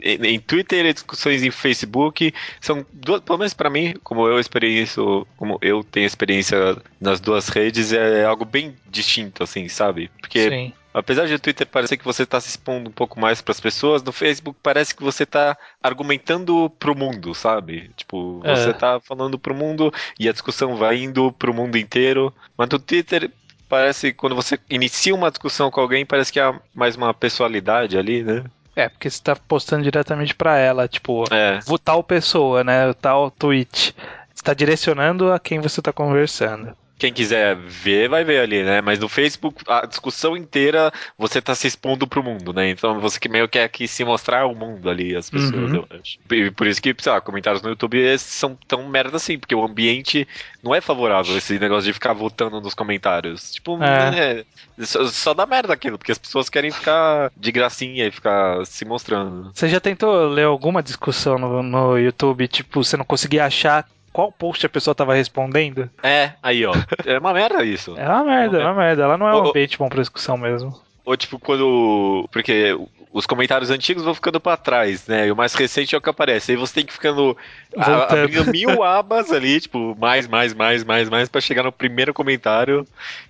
em, 0.02 0.36
em 0.36 0.40
Twitter 0.40 0.86
e 0.86 0.94
discussões 0.94 1.44
em 1.44 1.52
Facebook 1.52 2.34
são 2.62 2.86
duas, 2.92 3.22
pelo 3.22 3.40
menos 3.40 3.54
para 3.54 3.70
mim, 3.70 3.94
como 4.04 4.28
eu 4.28 4.40
experiência, 4.40 5.02
como 5.36 5.58
eu 5.62 5.84
tenho 5.84 6.06
experiência 6.06 6.78
nas 7.00 7.20
duas 7.20 7.50
redes, 7.50 7.94
é 7.94 8.26
algo 8.26 8.46
bem 8.46 8.76
distinto, 8.90 9.44
assim, 9.44 9.68
sabe? 9.68 10.10
Porque 10.22 10.50
Sim. 10.50 10.74
Apesar 10.98 11.28
de 11.28 11.36
o 11.36 11.40
Twitter 11.40 11.68
parecer 11.68 11.96
que 11.96 12.04
você 12.04 12.24
está 12.24 12.42
se 12.42 12.50
expondo 12.50 12.90
um 12.90 12.92
pouco 12.92 13.20
mais 13.20 13.40
para 13.40 13.52
as 13.52 13.60
pessoas, 13.60 14.02
no 14.02 14.12
Facebook 14.12 14.58
parece 14.64 14.96
que 14.96 15.04
você 15.04 15.22
está 15.22 15.56
argumentando 15.82 16.72
pro 16.80 16.96
mundo, 16.96 17.36
sabe? 17.36 17.92
Tipo, 17.96 18.42
é. 18.44 18.56
você 18.56 18.72
está 18.72 19.00
falando 19.00 19.38
pro 19.38 19.54
mundo 19.54 19.94
e 20.20 20.28
a 20.28 20.32
discussão 20.32 20.76
vai 20.76 21.04
indo 21.04 21.32
pro 21.32 21.54
mundo 21.54 21.78
inteiro. 21.78 22.34
Mas 22.58 22.68
no 22.70 22.80
Twitter 22.80 23.30
parece 23.70 24.12
quando 24.12 24.36
você 24.36 24.60
inicia 24.72 25.14
uma 25.14 25.30
discussão 25.30 25.70
com 25.70 25.80
alguém, 25.80 26.04
parece 26.04 26.34
que 26.34 26.40
há 26.40 26.60
mais 26.74 26.96
uma 26.96 27.14
pessoalidade 27.14 27.96
ali, 27.96 28.24
né? 28.24 28.44
É, 28.78 28.88
porque 28.88 29.10
você 29.10 29.16
está 29.16 29.36
postando 29.36 29.82
diretamente 29.82 30.36
para 30.36 30.56
ela, 30.58 30.88
tipo, 30.88 31.24
é. 31.34 31.60
tal 31.84 32.04
pessoa, 32.04 32.64
né? 32.64 32.94
Tal 32.94 33.32
tweet. 33.32 33.96
Você 34.34 34.44
tá 34.44 34.54
direcionando 34.54 35.34
a 35.34 35.40
quem 35.40 35.60
você 35.60 35.82
está 35.82 35.92
conversando 35.92 36.78
quem 36.98 37.14
quiser 37.14 37.56
ver, 37.56 38.10
vai 38.10 38.24
ver 38.24 38.40
ali, 38.40 38.64
né? 38.64 38.82
Mas 38.82 39.00
no 39.00 39.08
Facebook, 39.08 39.64
a 39.68 39.86
discussão 39.86 40.36
inteira, 40.36 40.92
você 41.18 41.42
tá 41.42 41.54
se 41.54 41.68
expondo 41.68 42.08
pro 42.08 42.24
mundo, 42.24 42.52
né? 42.52 42.70
Então 42.70 43.00
você 43.00 43.20
que 43.20 43.30
meio 43.30 43.48
quer 43.48 43.64
aqui 43.64 43.88
se 43.88 44.04
mostrar 44.04 44.42
ao 44.42 44.56
mundo 44.56 44.90
ali, 44.90 45.16
as 45.16 45.30
pessoas, 45.30 45.72
uhum. 45.72 45.76
eu 45.76 45.88
acho. 46.00 46.18
E 46.32 46.52
por 46.52 46.66
isso 46.66 46.82
que, 46.82 46.96
sei 46.98 47.12
lá, 47.12 47.22
comentários 47.22 47.62
no 47.62 47.70
YouTube 47.70 48.18
são 48.18 48.58
tão 48.68 48.88
merda 48.90 49.18
assim, 49.18 49.38
porque 49.38 49.54
o 49.54 49.64
ambiente 49.64 50.28
não 50.64 50.74
é 50.74 50.82
favorável 50.82 51.38
esse 51.38 51.60
negócio 51.60 51.86
de 51.86 51.94
ficar 51.94 52.14
votando 52.14 52.60
nos 52.60 52.74
comentários. 52.74 53.52
Tipo, 53.52 53.82
é. 53.84 54.44
É, 54.80 54.86
só, 54.86 55.06
só 55.08 55.34
dá 55.34 55.46
merda 55.46 55.74
aquilo, 55.74 55.98
porque 55.98 56.12
as 56.12 56.18
pessoas 56.18 56.50
querem 56.50 56.72
ficar 56.72 57.32
de 57.38 57.52
gracinha 57.52 58.08
e 58.08 58.12
ficar 58.12 58.66
se 58.66 58.86
mostrando. 58.86 59.52
Você 59.54 59.68
já 59.68 59.80
tentou 59.80 60.28
ler 60.28 60.46
alguma 60.46 60.82
discussão 60.82 61.38
no, 61.38 61.62
no 61.62 61.98
YouTube, 61.98 62.48
tipo, 62.48 62.84
você 62.84 62.98
não 62.98 63.06
conseguia 63.06 63.46
achar 63.46 63.88
qual 64.18 64.32
post 64.32 64.66
a 64.66 64.70
pessoa 64.70 64.96
tava 64.96 65.14
respondendo. 65.14 65.88
É, 66.02 66.32
aí 66.42 66.66
ó. 66.66 66.74
É 67.06 67.20
uma 67.20 67.34
merda 67.34 67.64
isso. 67.64 67.96
É 67.96 68.10
uma 68.10 68.24
merda, 68.24 68.58
é 68.60 68.64
uma 68.64 68.74
merda. 68.74 69.04
Ela 69.04 69.16
não 69.16 69.28
é 69.28 69.36
um 69.36 69.50
ambiente 69.50 69.78
bom 69.78 69.88
pra 69.88 70.02
discussão 70.02 70.36
mesmo. 70.36 70.76
Ou 71.06 71.16
tipo, 71.16 71.38
quando. 71.38 72.28
Porque 72.32 72.76
os 73.14 73.28
comentários 73.28 73.70
antigos 73.70 74.04
vão 74.04 74.16
ficando 74.16 74.40
para 74.40 74.58
trás, 74.58 75.06
né? 75.06 75.28
E 75.28 75.32
o 75.32 75.36
mais 75.36 75.54
recente 75.54 75.94
é 75.94 76.00
o 76.00 76.02
que 76.02 76.10
aparece. 76.10 76.52
Aí 76.52 76.58
você 76.58 76.74
tem 76.74 76.86
que 76.86 76.94
ficando 76.94 77.38
a, 77.78 78.12
abrindo 78.12 78.50
mil 78.52 78.82
abas 78.84 79.32
ali, 79.32 79.62
tipo, 79.62 79.96
mais, 80.00 80.28
mais, 80.28 80.52
mais, 80.52 80.84
mais, 80.84 81.10
mais, 81.10 81.30
para 81.30 81.40
chegar 81.40 81.62
no 81.62 81.72
primeiro 81.72 82.12
comentário. 82.12 82.88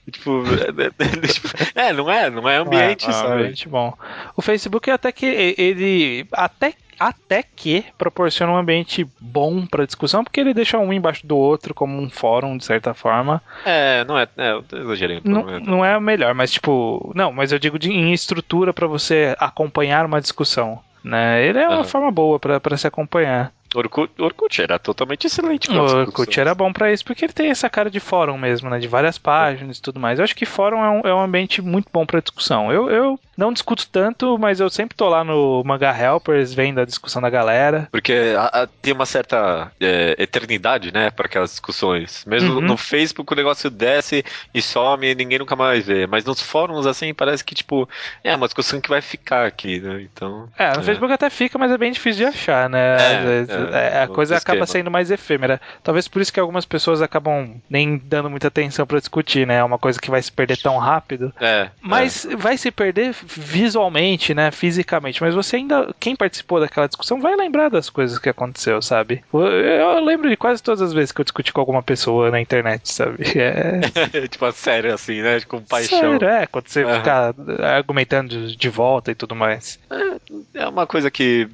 E, 0.07 0.11
tipo, 0.11 0.41
é, 1.75 1.91
não 1.91 2.09
é, 2.09 2.29
não 2.29 2.47
é 2.47 2.55
ambiente, 2.55 3.09
é, 3.09 3.11
sabe? 3.11 3.29
É 3.29 3.33
ambiente 3.33 3.67
bom. 3.67 3.93
O 4.37 4.41
Facebook 4.41 4.89
até 4.89 5.11
que 5.11 5.25
ele 5.25 6.25
até 6.31 6.75
até 6.99 7.43
que 7.43 7.85
proporciona 7.97 8.51
um 8.51 8.57
ambiente 8.57 9.07
bom 9.19 9.65
para 9.65 9.85
discussão, 9.85 10.23
porque 10.23 10.39
ele 10.39 10.53
deixa 10.53 10.77
um 10.77 10.91
embaixo 10.91 11.25
do 11.25 11.37
outro 11.37 11.73
como 11.73 11.99
um 12.01 12.09
fórum, 12.09 12.57
de 12.57 12.65
certa 12.65 12.93
forma. 12.93 13.41
É, 13.65 14.03
não 14.05 14.17
é. 14.17 14.27
é 14.37 14.59
exagerei. 14.73 15.21
Não, 15.23 15.59
não 15.59 15.85
é 15.85 15.97
o 15.97 16.01
melhor, 16.01 16.33
mas 16.33 16.51
tipo. 16.51 17.11
Não, 17.15 17.31
mas 17.31 17.51
eu 17.51 17.59
digo 17.59 17.77
de, 17.77 17.91
em 17.91 18.13
estrutura 18.13 18.73
para 18.73 18.87
você 18.87 19.35
acompanhar 19.39 20.05
uma 20.05 20.21
discussão. 20.21 20.79
Né? 21.03 21.45
Ele 21.45 21.59
é 21.59 21.67
uma 21.67 21.77
uhum. 21.77 21.83
forma 21.83 22.11
boa 22.11 22.39
para 22.39 22.77
se 22.77 22.87
acompanhar. 22.87 23.53
Orkut, 23.75 24.11
Orkut 24.17 24.61
era 24.61 24.79
totalmente 24.79 25.27
excelente. 25.27 25.69
O 25.69 25.81
Orkut 25.81 26.39
era 26.39 26.55
bom 26.55 26.71
para 26.71 26.91
isso, 26.91 27.03
porque 27.05 27.25
ele 27.25 27.33
tem 27.33 27.49
essa 27.49 27.69
cara 27.69 27.89
de 27.89 27.99
fórum 27.99 28.37
mesmo, 28.37 28.69
né? 28.69 28.79
De 28.79 28.87
várias 28.87 29.17
páginas 29.17 29.77
e 29.77 29.81
tudo 29.81 29.99
mais. 29.99 30.19
Eu 30.19 30.23
acho 30.23 30.35
que 30.35 30.45
fórum 30.45 30.83
é 30.83 30.89
um, 30.89 31.01
é 31.01 31.13
um 31.13 31.21
ambiente 31.21 31.61
muito 31.61 31.87
bom 31.91 32.05
para 32.05 32.21
discussão. 32.21 32.71
Eu, 32.71 32.89
eu 32.89 33.19
não 33.37 33.53
discuto 33.53 33.87
tanto, 33.89 34.37
mas 34.37 34.59
eu 34.59 34.69
sempre 34.69 34.97
tô 34.97 35.07
lá 35.07 35.23
no 35.23 35.63
Manga 35.63 35.95
Helpers 35.95 36.53
vendo 36.53 36.81
a 36.81 36.85
discussão 36.85 37.21
da 37.21 37.29
galera. 37.29 37.87
Porque 37.91 38.33
a, 38.35 38.63
a, 38.63 38.67
tem 38.67 38.93
uma 38.93 39.05
certa 39.05 39.71
é, 39.79 40.15
eternidade, 40.17 40.91
né, 40.91 41.11
para 41.11 41.27
aquelas 41.27 41.51
discussões. 41.51 42.25
Mesmo 42.25 42.55
uhum. 42.55 42.61
no 42.61 42.77
Facebook 42.77 43.31
o 43.31 43.35
negócio 43.35 43.69
desce 43.69 44.25
e 44.53 44.61
some 44.61 45.07
e 45.07 45.13
ninguém 45.13 45.37
nunca 45.37 45.55
mais 45.55 45.85
vê. 45.85 46.07
Mas 46.07 46.25
nos 46.25 46.41
fóruns, 46.41 46.87
assim, 46.87 47.13
parece 47.13 47.43
que, 47.43 47.53
tipo, 47.53 47.87
é 48.23 48.35
uma 48.35 48.47
discussão 48.47 48.81
que 48.81 48.89
vai 48.89 49.01
ficar 49.01 49.45
aqui, 49.45 49.79
né? 49.79 50.01
Então. 50.01 50.49
É, 50.57 50.73
no 50.73 50.79
é. 50.79 50.83
Facebook 50.83 51.13
até 51.13 51.29
fica, 51.29 51.59
mas 51.59 51.71
é 51.71 51.77
bem 51.77 51.91
difícil 51.91 52.25
de 52.25 52.25
achar, 52.25 52.67
né? 52.67 52.97
É, 52.97 53.97
é, 53.97 54.01
a 54.01 54.07
coisa 54.07 54.37
acaba 54.37 54.65
sendo 54.65 54.89
mais 54.89 55.11
efêmera. 55.11 55.61
Talvez 55.83 56.07
por 56.07 56.21
isso 56.21 56.33
que 56.33 56.39
algumas 56.39 56.65
pessoas 56.65 57.01
acabam 57.01 57.61
nem 57.69 57.97
dando 57.97 58.29
muita 58.29 58.47
atenção 58.47 58.87
para 58.87 58.99
discutir, 58.99 59.45
né? 59.45 59.57
É 59.57 59.63
uma 59.63 59.77
coisa 59.77 59.99
que 59.99 60.09
vai 60.09 60.21
se 60.21 60.31
perder 60.31 60.57
tão 60.57 60.77
rápido. 60.77 61.31
É. 61.39 61.69
Mas 61.81 62.25
é. 62.25 62.35
vai 62.35 62.57
se 62.57 62.71
perder 62.71 63.13
visualmente, 63.27 64.33
né? 64.33 64.51
Fisicamente. 64.51 65.21
Mas 65.21 65.35
você 65.35 65.57
ainda. 65.57 65.93
Quem 65.99 66.15
participou 66.15 66.59
daquela 66.59 66.87
discussão 66.87 67.21
vai 67.21 67.35
lembrar 67.35 67.69
das 67.69 67.89
coisas 67.89 68.17
que 68.17 68.29
aconteceu, 68.29 68.81
sabe? 68.81 69.23
Eu 69.33 70.03
lembro 70.03 70.29
de 70.29 70.37
quase 70.37 70.61
todas 70.63 70.81
as 70.81 70.93
vezes 70.93 71.11
que 71.11 71.21
eu 71.21 71.25
discuti 71.25 71.51
com 71.51 71.59
alguma 71.59 71.83
pessoa 71.83 72.31
na 72.31 72.39
internet, 72.39 72.91
sabe? 72.91 73.17
É. 73.37 73.81
tipo, 74.27 74.51
sério, 74.51 74.93
assim, 74.93 75.21
né? 75.21 75.39
Com 75.41 75.61
paixão. 75.61 75.99
Sério, 75.99 76.27
é. 76.27 76.47
Quando 76.47 76.67
você 76.67 76.83
uhum. 76.83 76.95
ficar 76.95 77.35
argumentando 77.61 78.47
de 78.47 78.69
volta 78.69 79.11
e 79.11 79.15
tudo 79.15 79.35
mais. 79.35 79.79
É, 79.89 80.61
é 80.63 80.67
uma 80.67 80.87
coisa 80.87 81.11
que 81.11 81.47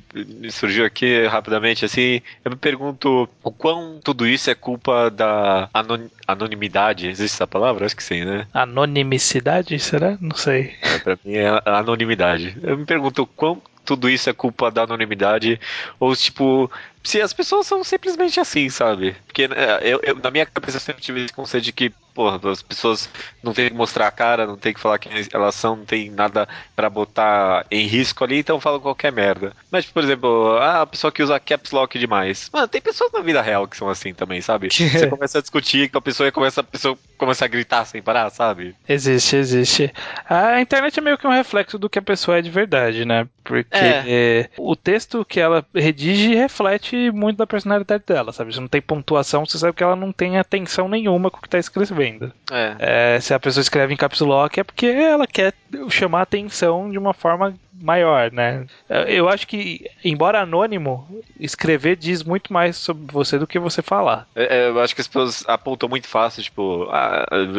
surgiu 0.49 0.85
aqui 0.85 1.25
rapidamente, 1.27 1.85
assim. 1.85 2.21
Eu 2.43 2.51
me 2.51 2.57
pergunto 2.57 3.29
o 3.43 3.51
quão 3.51 3.99
tudo 4.03 4.25
isso 4.25 4.49
é 4.49 4.55
culpa 4.55 5.09
da 5.09 5.69
anon 5.73 6.07
anonimidade. 6.27 7.07
Existe 7.07 7.35
essa 7.35 7.47
palavra? 7.47 7.85
Acho 7.85 7.95
que 7.95 8.03
sim, 8.03 8.23
né? 8.23 8.47
Anonimicidade, 8.53 9.77
será? 9.79 10.17
Não 10.19 10.35
sei. 10.35 10.73
É, 10.81 10.99
pra 10.99 11.17
mim 11.23 11.35
é 11.35 11.49
anonimidade. 11.65 12.57
Eu 12.61 12.77
me 12.77 12.85
pergunto 12.85 13.25
quão 13.25 13.61
tudo 13.85 14.09
isso 14.09 14.29
é 14.29 14.33
culpa 14.33 14.71
da 14.71 14.83
anonimidade 14.83 15.59
ou 15.99 16.15
tipo 16.15 16.71
se 17.03 17.21
as 17.21 17.33
pessoas 17.33 17.67
são 17.67 17.83
simplesmente 17.83 18.39
assim, 18.39 18.69
sabe? 18.69 19.15
Porque 19.25 19.43
é, 19.43 19.79
eu, 19.83 19.99
eu, 20.03 20.15
na 20.15 20.31
minha 20.31 20.45
cabeça 20.45 20.77
eu 20.77 20.81
sempre 20.81 21.01
tive 21.01 21.25
esse 21.25 21.33
conceito 21.33 21.65
de 21.65 21.73
que 21.73 21.91
porra, 22.13 22.39
as 22.51 22.61
pessoas 22.61 23.09
não 23.41 23.53
tem 23.53 23.69
que 23.69 23.75
mostrar 23.75 24.07
a 24.07 24.11
cara, 24.11 24.45
não 24.45 24.57
tem 24.57 24.73
que 24.73 24.79
falar 24.79 24.99
quem 24.99 25.11
elas 25.31 25.55
são, 25.55 25.75
não 25.75 25.85
tem 25.85 26.09
nada 26.09 26.47
para 26.75 26.89
botar 26.89 27.65
em 27.71 27.85
risco 27.85 28.23
ali, 28.23 28.39
então 28.39 28.59
falam 28.59 28.79
qualquer 28.79 29.11
merda. 29.11 29.53
Mas, 29.71 29.85
por 29.85 30.03
exemplo, 30.03 30.57
ah, 30.57 30.81
a 30.81 30.87
pessoa 30.87 31.11
que 31.11 31.23
usa 31.23 31.39
caps 31.39 31.71
lock 31.71 31.97
demais. 31.97 32.49
Mano, 32.53 32.67
tem 32.67 32.81
pessoas 32.81 33.11
na 33.11 33.21
vida 33.21 33.41
real 33.41 33.67
que 33.67 33.77
são 33.77 33.89
assim 33.89 34.13
também, 34.13 34.41
sabe? 34.41 34.69
Você 34.71 35.07
começa 35.07 35.39
a 35.39 35.41
discutir 35.41 35.89
com 35.89 35.97
a 35.97 36.01
pessoa 36.01 36.27
e 36.27 36.31
começa, 36.31 36.61
a 36.61 36.63
pessoa 36.63 36.97
começa 37.17 37.45
a 37.45 37.47
gritar 37.47 37.85
sem 37.85 38.01
parar, 38.01 38.29
sabe? 38.29 38.75
Existe, 38.87 39.35
existe. 39.35 39.93
A 40.29 40.61
internet 40.61 40.99
é 40.99 41.01
meio 41.01 41.17
que 41.17 41.27
um 41.27 41.31
reflexo 41.31 41.77
do 41.77 41.89
que 41.89 41.99
a 41.99 42.03
pessoa 42.03 42.37
é 42.37 42.41
de 42.41 42.49
verdade, 42.49 43.05
né? 43.05 43.27
Porque 43.43 43.67
é. 43.71 44.49
o 44.57 44.75
texto 44.75 45.25
que 45.25 45.39
ela 45.39 45.65
redige 45.73 46.35
reflete 46.35 47.11
muito 47.11 47.37
da 47.37 47.47
personalidade 47.47 48.03
dela, 48.05 48.31
sabe? 48.31 48.53
Se 48.53 48.59
não 48.59 48.67
tem 48.67 48.81
pontuação, 48.81 49.45
você 49.45 49.57
sabe 49.57 49.73
que 49.73 49.83
ela 49.83 49.95
não 49.95 50.11
tem 50.11 50.37
atenção 50.37 50.87
nenhuma 50.87 51.29
com 51.29 51.37
o 51.37 51.41
que 51.41 51.47
está 51.47 51.59
escrevendo. 51.59 52.02
É. 52.51 53.15
É, 53.15 53.19
se 53.19 53.33
a 53.33 53.39
pessoa 53.39 53.61
escreve 53.61 53.93
em 53.93 53.97
caps 53.97 54.19
lock 54.19 54.59
é 54.59 54.63
porque 54.63 54.87
ela 54.87 55.27
quer 55.27 55.53
chamar 55.89 56.19
a 56.19 56.23
atenção 56.23 56.91
de 56.91 56.97
uma 56.97 57.13
forma 57.13 57.53
maior, 57.81 58.31
né? 58.31 58.65
Eu 59.07 59.27
acho 59.27 59.45
que, 59.45 59.89
embora 60.03 60.41
anônimo, 60.41 61.05
escrever 61.39 61.97
diz 61.97 62.23
muito 62.23 62.53
mais 62.53 62.77
sobre 62.77 63.11
você 63.11 63.37
do 63.37 63.47
que 63.47 63.59
você 63.59 63.81
falar. 63.81 64.27
É, 64.35 64.59
é 64.59 64.69
eu 64.69 64.79
acho 64.79 64.95
que 64.95 65.01
as 65.01 65.07
pessoas 65.07 65.43
apontam 65.47 65.89
muito 65.89 66.07
fácil, 66.07 66.41
tipo, 66.41 66.87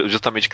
justamente 0.07 0.49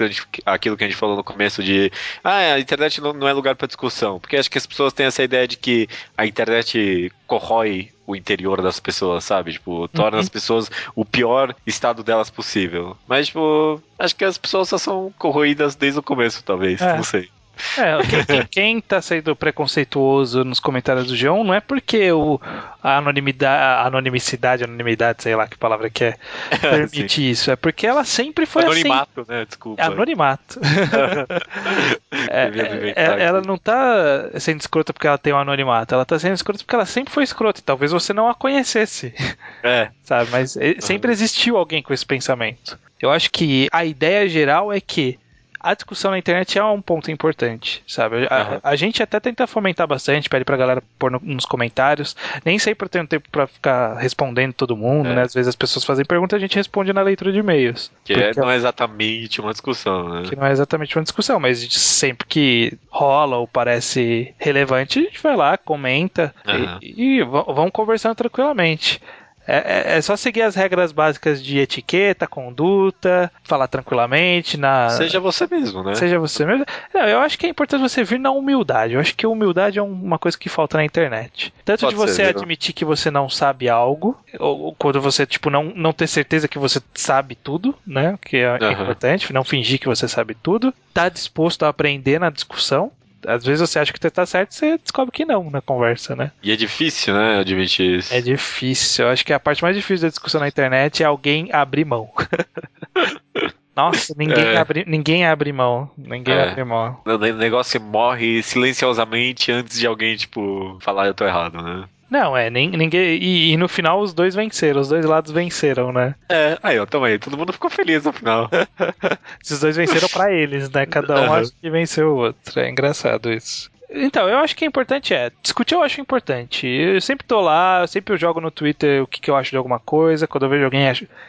aquilo 0.45 0.77
que 0.77 0.85
a 0.85 0.89
gente 0.89 0.97
falou 0.97 1.17
no 1.17 1.25
começo 1.25 1.63
de 1.63 1.93
ah, 2.25 2.55
a 2.55 2.61
internet 2.61 3.01
não 3.01 3.29
é 3.29 3.33
lugar 3.33 3.55
para 3.55 3.67
discussão, 3.67 4.19
porque 4.19 4.37
acho 4.37 4.51
que 4.51 4.59
as 4.59 4.67
pessoas 4.67 4.93
têm 4.93 5.07
essa 5.07 5.23
ideia 5.23 5.47
de 5.47 5.57
que 5.57 5.89
a 6.17 6.27
internet 6.27 7.13
corrói 7.27 7.91
o 8.11 8.17
interior 8.17 8.61
das 8.61 8.81
pessoas, 8.81 9.25
sabe? 9.25 9.53
Tipo, 9.53 9.89
torna 9.89 10.17
uhum. 10.17 10.23
as 10.23 10.29
pessoas 10.29 10.71
o 10.95 11.05
pior 11.05 11.55
estado 11.67 12.03
delas 12.03 12.31
possível. 12.31 12.97
Mas, 13.07 13.29
tipo, 13.29 13.81
acho 13.99 14.17
que 14.17 14.25
as 14.25 14.39
pessoas 14.39 14.69
só 14.69 14.79
são 14.79 15.13
corroídas 15.19 15.75
desde 15.75 16.01
o 16.01 16.03
começo, 16.03 16.43
talvez. 16.45 16.81
É. 16.81 16.97
Não 16.97 17.05
sei. 17.05 17.29
É, 17.77 18.25
quem, 18.27 18.47
quem 18.51 18.81
tá 18.81 19.01
sendo 19.01 19.37
preconceituoso 19.37 20.45
nos 20.45 20.59
comentários 20.61 21.07
do 21.07 21.17
João 21.17 21.45
não 21.45 21.55
é 21.55 21.61
porque 21.61 22.11
o, 22.11 22.41
a 22.83 22.99
anonimidade, 22.99 23.63
a 23.63 23.87
anonimicidade, 23.87 24.65
anonimidade, 24.65 25.23
sei 25.23 25.37
lá 25.37 25.47
que 25.47 25.57
palavra 25.57 25.91
que 25.91 26.05
é, 26.05 26.19
permite 26.61 27.31
isso. 27.31 27.51
É 27.51 27.57
porque 27.57 27.87
ela 27.87 28.05
sempre 28.05 28.47
foi 28.47 28.65
Anonimato, 28.65 29.21
assim. 29.21 29.33
né? 29.33 29.45
Desculpa. 29.45 29.83
Anonimato. 29.83 30.61
é, 32.29 32.93
é, 32.97 33.23
ela 33.23 33.41
não 33.41 33.57
tá 33.57 34.31
sendo 34.39 34.61
escrota 34.61 34.93
porque 34.93 35.07
ela 35.07 35.19
tem 35.19 35.33
um 35.33 35.39
anonimato, 35.39 35.95
ela 35.95 36.05
tá 36.05 36.19
sendo 36.19 36.35
escrota 36.35 36.59
porque 36.65 36.75
ela 36.75 36.87
sempre 36.87 37.13
foi 37.13 37.23
escrota 37.23 37.61
e 37.61 37.63
talvez 37.63 37.93
você 37.93 38.13
não 38.13 38.29
a 38.29 38.35
conhecesse. 38.35 39.15
É. 39.63 39.91
Sabe, 40.03 40.31
mas 40.31 40.57
sempre 40.81 41.13
existiu 41.13 41.59
alguém 41.59 41.83
com 41.83 41.93
esse 41.93 42.07
pensamento. 42.07 42.79
Eu 42.99 43.11
acho 43.11 43.31
que 43.31 43.69
a 43.71 43.85
ideia 43.85 44.27
geral 44.27 44.73
é 44.73 44.81
que 44.81 45.19
a 45.61 45.75
discussão 45.75 46.11
na 46.11 46.19
internet 46.19 46.59
é 46.59 46.65
um 46.65 46.81
ponto 46.81 47.11
importante, 47.11 47.83
sabe? 47.87 48.27
A, 48.31 48.53
uhum. 48.53 48.61
a, 48.63 48.77
gente 48.77 49.03
até 49.03 49.21
tenta 49.21 49.47
fomentar 49.47 49.87
bastante, 49.87 50.29
pede 50.29 50.45
pra 50.45 50.57
galera 50.57 50.83
pôr 50.99 51.11
no, 51.11 51.21
nos 51.23 51.45
comentários. 51.45 52.17
Nem 52.45 52.59
sempre 52.59 52.87
eu 52.87 52.89
tenho 52.89 53.07
tempo 53.07 53.29
pra 53.31 53.47
ficar 53.47 53.95
respondendo 53.99 54.55
todo 54.55 54.77
mundo, 54.77 55.11
é. 55.11 55.15
né? 55.15 55.23
Às 55.23 55.35
vezes 55.35 55.49
as 55.49 55.57
pessoas 55.57 55.85
fazem 55.85 56.05
perguntas 56.05 56.37
e 56.37 56.39
a 56.39 56.41
gente 56.41 56.57
responde 56.57 56.93
na 56.93 57.03
leitura 57.03 57.31
de 57.31 57.39
e-mails. 57.39 57.93
Que 58.05 58.15
é, 58.15 58.33
não 58.35 58.51
é 58.51 58.57
exatamente 58.57 59.41
uma 59.41 59.53
discussão, 59.53 60.09
né? 60.09 60.23
Que 60.29 60.35
não 60.35 60.47
é 60.47 60.53
exatamente 60.53 60.97
uma 60.97 61.03
discussão, 61.03 61.39
mas 61.39 61.61
sempre 61.73 62.27
que 62.27 62.79
rola 62.89 63.37
ou 63.37 63.47
parece 63.47 64.35
relevante, 64.39 64.99
a 64.99 65.03
gente 65.03 65.23
vai 65.23 65.37
lá, 65.37 65.59
comenta 65.59 66.35
uhum. 66.47 66.79
e, 66.81 67.19
e 67.19 67.23
vamos 67.23 67.71
conversando 67.73 68.15
tranquilamente. 68.15 69.01
É, 69.47 69.57
é, 69.57 69.97
é, 69.97 70.03
só 70.03 70.17
seguir 70.17 70.43
as 70.43 70.55
regras 70.55 70.93
básicas 70.93 71.43
de 71.43 71.59
etiqueta, 71.59 72.27
conduta, 72.27 73.31
falar 73.43 73.67
tranquilamente. 73.67 74.57
Na... 74.57 74.91
Seja 74.91 75.19
você 75.19 75.47
mesmo, 75.51 75.83
né? 75.83 75.95
Seja 75.95 76.19
você 76.19 76.45
mesmo. 76.45 76.65
Não, 76.95 77.03
eu 77.03 77.19
acho 77.21 77.39
que 77.39 77.47
é 77.47 77.49
importante 77.49 77.81
você 77.81 78.05
vir 78.05 78.21
na 78.21 78.31
humildade. 78.31 78.95
Eu 78.95 79.01
acho 79.01 79.15
que 79.17 79.27
a 79.27 79.29
humildade 79.29 79.79
é 79.79 79.83
uma 79.83 80.19
coisa 80.19 80.39
que 80.39 80.49
falta 80.49 80.77
na 80.77 80.85
internet. 80.85 81.53
Tanto 81.65 81.81
Pode 81.81 81.95
de 81.95 82.01
você 82.01 82.15
ser, 82.15 82.37
admitir 82.37 82.75
que 82.75 82.85
você 82.85 83.11
não 83.11 83.29
sabe 83.29 83.69
algo, 83.69 84.19
ou 84.39 84.75
quando 84.75 85.01
você, 85.01 85.27
tipo, 85.27 85.51
não, 85.51 85.65
não 85.75 85.93
ter 85.93 86.07
certeza 86.07 86.47
que 86.47 86.59
você 86.59 86.81
sabe 86.95 87.35
tudo, 87.35 87.75
né? 87.87 88.19
Que 88.23 88.39
é, 88.39 88.53
uhum. 88.53 88.73
importante, 88.73 89.33
não 89.33 89.45
fingir 89.45 89.81
que 89.81 89.89
você 89.89 90.07
sabe 90.07 90.35
tudo. 90.35 90.73
Tá 90.93 91.09
disposto 91.09 91.65
a 91.65 91.69
aprender 91.69 92.21
na 92.21 92.31
discussão 92.31 92.93
às 93.27 93.45
vezes 93.45 93.69
você 93.69 93.79
acha 93.79 93.93
que 93.93 93.99
você 94.01 94.11
tá 94.11 94.25
certo 94.27 94.53
e 94.53 94.55
você 94.55 94.79
descobre 94.79 95.13
que 95.13 95.25
não 95.25 95.51
na 95.51 95.61
conversa, 95.61 96.17
né? 96.17 96.33
E 96.43 96.53
é 96.53 96.57
difícil, 96.57 97.15
né, 97.15 97.39
admitir 97.39 97.99
isso. 97.99 98.15
É 98.15 98.21
difícil. 98.21 99.05
Eu 99.05 99.11
acho 99.11 99.25
que 99.25 99.33
a 99.33 99.41
parte 99.41 99.63
mais 99.63 99.77
difícil 99.77 100.07
da 100.07 100.11
discussão 100.11 100.41
na 100.41 100.49
internet 100.49 101.03
é 101.03 101.07
alguém 101.07 101.49
abrir 101.53 101.85
mão. 101.85 102.11
Nossa, 103.77 104.15
ninguém, 104.17 104.45
é. 104.45 104.57
abre, 104.59 104.85
ninguém 104.87 105.27
abre 105.27 105.53
mão. 105.53 105.91
Ninguém 105.97 106.35
é. 106.35 106.51
abre 106.51 106.65
mão. 106.65 107.01
O 107.07 107.17
negócio 107.17 107.81
morre 107.81 108.43
silenciosamente 108.43 109.51
antes 109.51 109.79
de 109.79 109.87
alguém, 109.87 110.17
tipo, 110.17 110.77
falar 110.81 111.07
eu 111.07 111.15
tô 111.15 111.25
errado, 111.25 111.63
né? 111.63 111.85
Não, 112.11 112.37
é, 112.37 112.51
nem, 112.51 112.69
ninguém. 112.71 113.19
E, 113.23 113.53
e, 113.53 113.57
no 113.57 113.69
final 113.69 114.01
os 114.01 114.13
dois 114.13 114.35
venceram, 114.35 114.81
os 114.81 114.89
dois 114.89 115.05
lados 115.05 115.31
venceram, 115.31 115.93
né? 115.93 116.15
É, 116.29 116.59
aí 116.63 116.77
eu 116.77 116.87
também, 116.87 117.19
todo 117.19 117.39
mundo 117.39 117.53
ficou 117.53 117.71
feliz 117.71 118.05
no 118.05 118.13
final. 118.13 118.51
Esses 119.43 119.61
dois 119.61 119.77
venceram 119.77 120.09
para 120.09 120.33
eles, 120.33 120.69
né? 120.71 120.87
Cada 120.87 121.21
um 121.21 121.27
uhum. 121.27 121.35
acha 121.35 121.53
que 121.61 121.71
venceu 121.71 122.13
o 122.13 122.17
outro. 122.17 122.59
É 122.59 122.69
engraçado 122.69 123.33
isso. 123.33 123.71
Então, 123.93 124.29
eu 124.29 124.39
acho 124.39 124.55
que 124.55 124.65
é 124.65 124.69
importante 124.69 125.13
é. 125.13 125.33
Discutir 125.43 125.75
eu 125.75 125.83
acho 125.83 126.01
importante. 126.01 126.67
Eu 126.67 127.01
sempre 127.01 127.27
tô 127.27 127.41
lá, 127.41 127.81
eu 127.83 127.89
sempre 127.89 128.17
jogo 128.17 128.41
no 128.41 128.51
Twitter 128.51 129.03
o 129.03 129.07
que, 129.07 129.21
que 129.21 129.31
eu 129.31 129.37
acho 129.37 129.51
de 129.51 129.57
alguma 129.57 129.81
coisa. 129.81 130.29
Quando 130.29 130.45
eu 130.45 130.49
vejo 130.49 130.65
alguém 130.65 130.83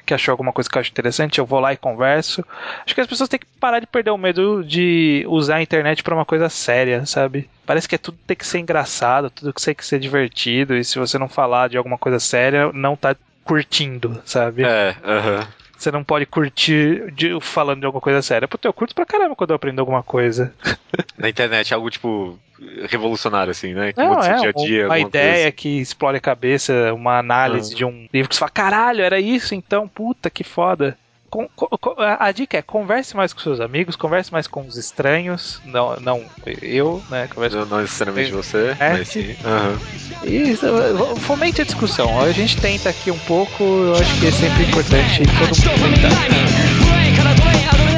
que 0.06 0.14
achou 0.14 0.32
alguma 0.32 0.54
coisa 0.54 0.70
que 0.70 0.78
eu 0.78 0.80
acho 0.80 0.92
interessante, 0.92 1.40
eu 1.40 1.46
vou 1.46 1.60
lá 1.60 1.74
e 1.74 1.78
converso. 1.78 2.46
Acho 2.86 2.94
que 2.94 3.02
as 3.02 3.08
pessoas 3.08 3.30
têm 3.30 3.40
que 3.40 3.48
parar 3.60 3.80
de 3.80 3.88
perder 3.88 4.12
o 4.12 4.18
medo 4.18 4.64
de 4.64 5.26
usar 5.28 5.56
a 5.56 5.62
internet 5.62 6.04
para 6.04 6.14
uma 6.16 6.26
coisa 6.26 6.50
séria, 6.50 7.06
sabe? 7.06 7.50
Parece 7.66 7.90
que 7.90 7.96
é 7.96 7.98
tudo 7.98 8.18
tem 8.28 8.38
que 8.38 8.46
ser 8.46 8.60
engraçado, 8.60 9.30
tudo 9.30 9.54
tem 9.54 9.74
que 9.74 9.86
ser 9.86 10.00
divertido. 10.00 10.76
E 10.76 10.84
se 10.84 11.00
você 11.00 11.18
não 11.18 11.28
falar 11.28 11.68
de 11.68 11.78
alguma 11.78 11.98
coisa 11.98 12.20
séria, 12.20 12.72
não 12.74 12.96
tá 12.96 13.16
curtindo, 13.44 14.22
sabe? 14.24 14.64
É, 14.64 14.96
aham. 15.04 15.40
Uh 15.40 15.42
-huh. 15.42 15.61
Você 15.82 15.92
não 15.92 16.04
pode 16.04 16.28
curtir 16.28 17.12
de, 17.12 17.40
falando 17.42 17.80
de 17.80 17.86
alguma 17.88 18.02
coisa 18.02 18.22
séria. 18.22 18.48
Puta, 18.48 18.68
eu 18.68 18.74
curto 18.74 18.94
pra 18.94 19.04
caramba 19.04 19.36
quando 19.36 19.50
eu 19.50 19.56
aprendo 19.56 19.80
alguma 19.80 20.04
coisa. 20.04 20.54
Na 21.18 21.28
internet, 21.28 21.74
algo 21.74 21.90
tipo 21.90 22.38
revolucionário, 22.88 23.50
assim, 23.50 23.74
né? 23.74 23.92
Que 23.92 24.00
não, 24.00 24.22
é, 24.22 24.36
dia 24.36 24.50
a 24.50 24.52
dia, 24.52 24.86
uma 24.86 25.00
ideia 25.00 25.36
coisa. 25.46 25.52
que 25.54 25.82
explore 25.82 26.18
a 26.18 26.22
cabeça, 26.22 26.94
uma 26.94 27.18
análise 27.18 27.72
uhum. 27.72 27.78
de 27.78 27.86
um 27.86 28.08
livro 28.14 28.30
que 28.30 28.36
você 28.36 28.40
fala, 28.40 28.52
caralho, 28.52 29.02
era 29.02 29.20
isso 29.20 29.56
então, 29.56 29.88
puta, 29.88 30.30
que 30.30 30.44
foda 30.44 30.96
com, 31.32 31.48
com, 31.56 31.96
a 31.98 32.32
dica 32.34 32.58
é 32.58 32.62
converse 32.62 33.16
mais 33.16 33.32
com 33.32 33.40
seus 33.40 33.62
amigos, 33.62 33.96
converse 33.96 34.32
mais 34.32 34.48
com 34.48 34.68
os 34.68 34.76
estranhos, 34.78 35.62
não, 35.64 35.96
não 36.02 36.26
eu, 36.62 37.02
né? 37.10 37.30
Converse 37.34 37.56
não, 37.56 37.66
não 37.66 37.82
necessariamente 37.82 38.32
você, 38.32 38.76
é, 38.78 38.90
mas 38.98 39.08
sim. 39.08 39.30
Uhum. 39.30 40.28
E 40.28 40.58
fomente 41.22 41.62
a 41.62 41.66
discussão. 41.66 42.20
A 42.22 42.32
gente 42.34 42.60
tenta 42.60 42.90
aqui 42.90 43.10
um 43.10 43.20
pouco, 43.20 43.64
eu 43.64 43.96
acho 43.96 44.20
que 44.20 44.28
é 44.28 44.32
sempre 44.32 44.64
importante 44.64 45.24
todo 45.40 45.80
mundo 45.80 45.96
tentar. 46.02 47.91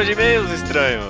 Leitura 0.00 0.04
de 0.04 0.12
e-mails, 0.12 0.50
estranho. 0.50 1.00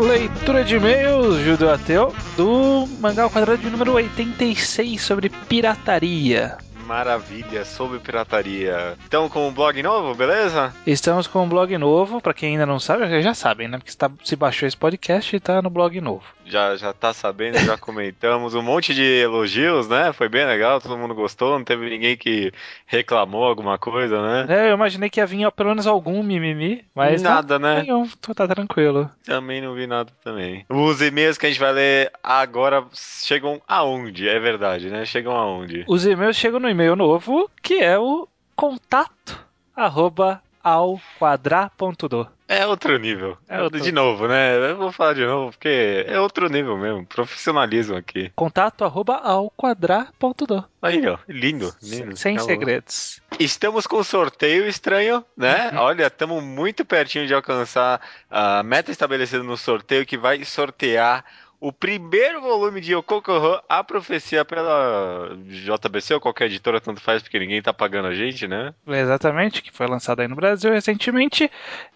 Leitura 0.00 0.64
de 0.64 0.76
e-mails, 0.76 1.36
Judeu 1.40 1.70
Ateu, 1.70 2.14
do 2.34 2.86
Mangá 2.98 3.24
ao 3.24 3.30
Quadrado 3.30 3.60
de 3.60 3.68
número 3.68 3.92
86 3.92 5.02
sobre 5.02 5.28
pirataria. 5.28 6.56
Maravilha, 6.86 7.66
sobre 7.66 7.98
pirataria. 7.98 8.96
Então, 9.06 9.28
com 9.28 9.46
um 9.46 9.52
blog 9.52 9.82
novo, 9.82 10.14
beleza? 10.14 10.74
Estamos 10.86 11.26
com 11.26 11.44
um 11.44 11.48
blog 11.48 11.76
novo, 11.76 12.22
para 12.22 12.32
quem 12.32 12.52
ainda 12.52 12.64
não 12.64 12.80
sabe, 12.80 13.20
já 13.20 13.34
sabem, 13.34 13.68
né? 13.68 13.76
Porque 13.76 13.90
está, 13.90 14.10
se 14.24 14.34
baixou 14.34 14.66
esse 14.66 14.78
podcast 14.78 15.36
e 15.36 15.36
está 15.36 15.60
no 15.60 15.68
blog 15.68 16.00
novo. 16.00 16.24
Já, 16.50 16.76
já 16.76 16.92
tá 16.92 17.12
sabendo, 17.12 17.58
já 17.58 17.76
comentamos. 17.78 18.54
Um 18.54 18.62
monte 18.62 18.94
de 18.94 19.02
elogios, 19.02 19.88
né? 19.88 20.12
Foi 20.12 20.28
bem 20.28 20.46
legal, 20.46 20.80
todo 20.80 20.96
mundo 20.96 21.14
gostou, 21.14 21.58
não 21.58 21.64
teve 21.64 21.88
ninguém 21.88 22.16
que 22.16 22.52
reclamou 22.86 23.44
alguma 23.44 23.78
coisa, 23.78 24.20
né? 24.20 24.46
É, 24.48 24.70
eu 24.70 24.74
imaginei 24.74 25.10
que 25.10 25.20
ia 25.20 25.26
vir 25.26 25.50
pelo 25.52 25.70
menos 25.70 25.86
algum 25.86 26.22
mimimi, 26.22 26.84
mas. 26.94 27.22
Nada, 27.22 27.58
né? 27.58 27.82
Nenhum, 27.82 28.08
tá 28.34 28.46
tranquilo. 28.46 29.10
Também 29.24 29.60
não 29.60 29.74
vi 29.74 29.86
nada 29.86 30.10
também. 30.22 30.64
Os 30.68 31.00
e-mails 31.00 31.38
que 31.38 31.46
a 31.46 31.48
gente 31.48 31.60
vai 31.60 31.72
ler 31.72 32.12
agora 32.22 32.84
chegam 32.94 33.60
aonde? 33.66 34.28
É 34.28 34.38
verdade, 34.38 34.88
né? 34.90 35.04
Chegam 35.04 35.36
aonde? 35.36 35.84
Os 35.86 36.06
e-mails 36.06 36.36
chegam 36.36 36.60
no 36.60 36.68
e-mail 36.68 36.96
novo, 36.96 37.50
que 37.62 37.74
é 37.74 37.98
o 37.98 38.28
contato 38.56 39.38
arroba 39.74 40.42
ao 40.62 41.00
quadrar.do. 41.18 42.37
É 42.48 42.66
outro 42.66 42.98
nível. 42.98 43.36
É 43.46 43.60
outro- 43.60 43.78
De 43.80 43.92
novo, 43.92 44.26
né? 44.26 44.56
Eu 44.70 44.76
vou 44.78 44.90
falar 44.90 45.12
de 45.12 45.24
novo, 45.26 45.50
porque 45.52 46.04
é 46.08 46.18
outro 46.18 46.48
nível 46.48 46.78
mesmo. 46.78 47.04
Profissionalismo 47.04 47.94
aqui. 47.94 48.32
Contato 48.34 48.84
arroba 48.84 49.16
ao 49.16 49.50
quadrar.do. 49.50 50.64
Aí, 50.80 51.06
ó. 51.06 51.18
Lindo. 51.28 51.74
lindo. 51.82 52.16
Sem 52.16 52.36
Tá 52.36 52.42
bom. 52.42 52.48
segredos. 52.48 53.20
Estamos 53.38 53.86
com 53.86 53.98
um 53.98 54.02
sorteio 54.04 54.66
estranho, 54.66 55.22
né? 55.36 55.70
Uhum. 55.72 55.78
Olha, 55.78 56.06
estamos 56.06 56.42
muito 56.42 56.84
pertinho 56.84 57.26
de 57.26 57.34
alcançar 57.34 58.00
a 58.30 58.62
meta 58.62 58.90
estabelecida 58.90 59.42
no 59.42 59.56
sorteio 59.56 60.06
que 60.06 60.16
vai 60.16 60.42
sortear 60.44 61.24
o 61.60 61.72
primeiro 61.72 62.40
volume 62.40 62.80
de 62.80 62.92
Yokokoho, 62.94 63.60
A 63.68 63.82
Profecia 63.82 64.44
pela 64.44 65.36
JBC 65.44 66.14
ou 66.14 66.20
qualquer 66.20 66.46
editora, 66.46 66.80
tanto 66.80 67.00
faz, 67.00 67.22
porque 67.22 67.38
ninguém 67.38 67.60
tá 67.60 67.72
pagando 67.72 68.06
a 68.08 68.14
gente, 68.14 68.46
né? 68.46 68.72
Exatamente, 68.86 69.62
que 69.62 69.72
foi 69.72 69.86
lançado 69.86 70.20
aí 70.20 70.28
no 70.28 70.36
Brasil 70.36 70.72
recentemente. 70.72 71.50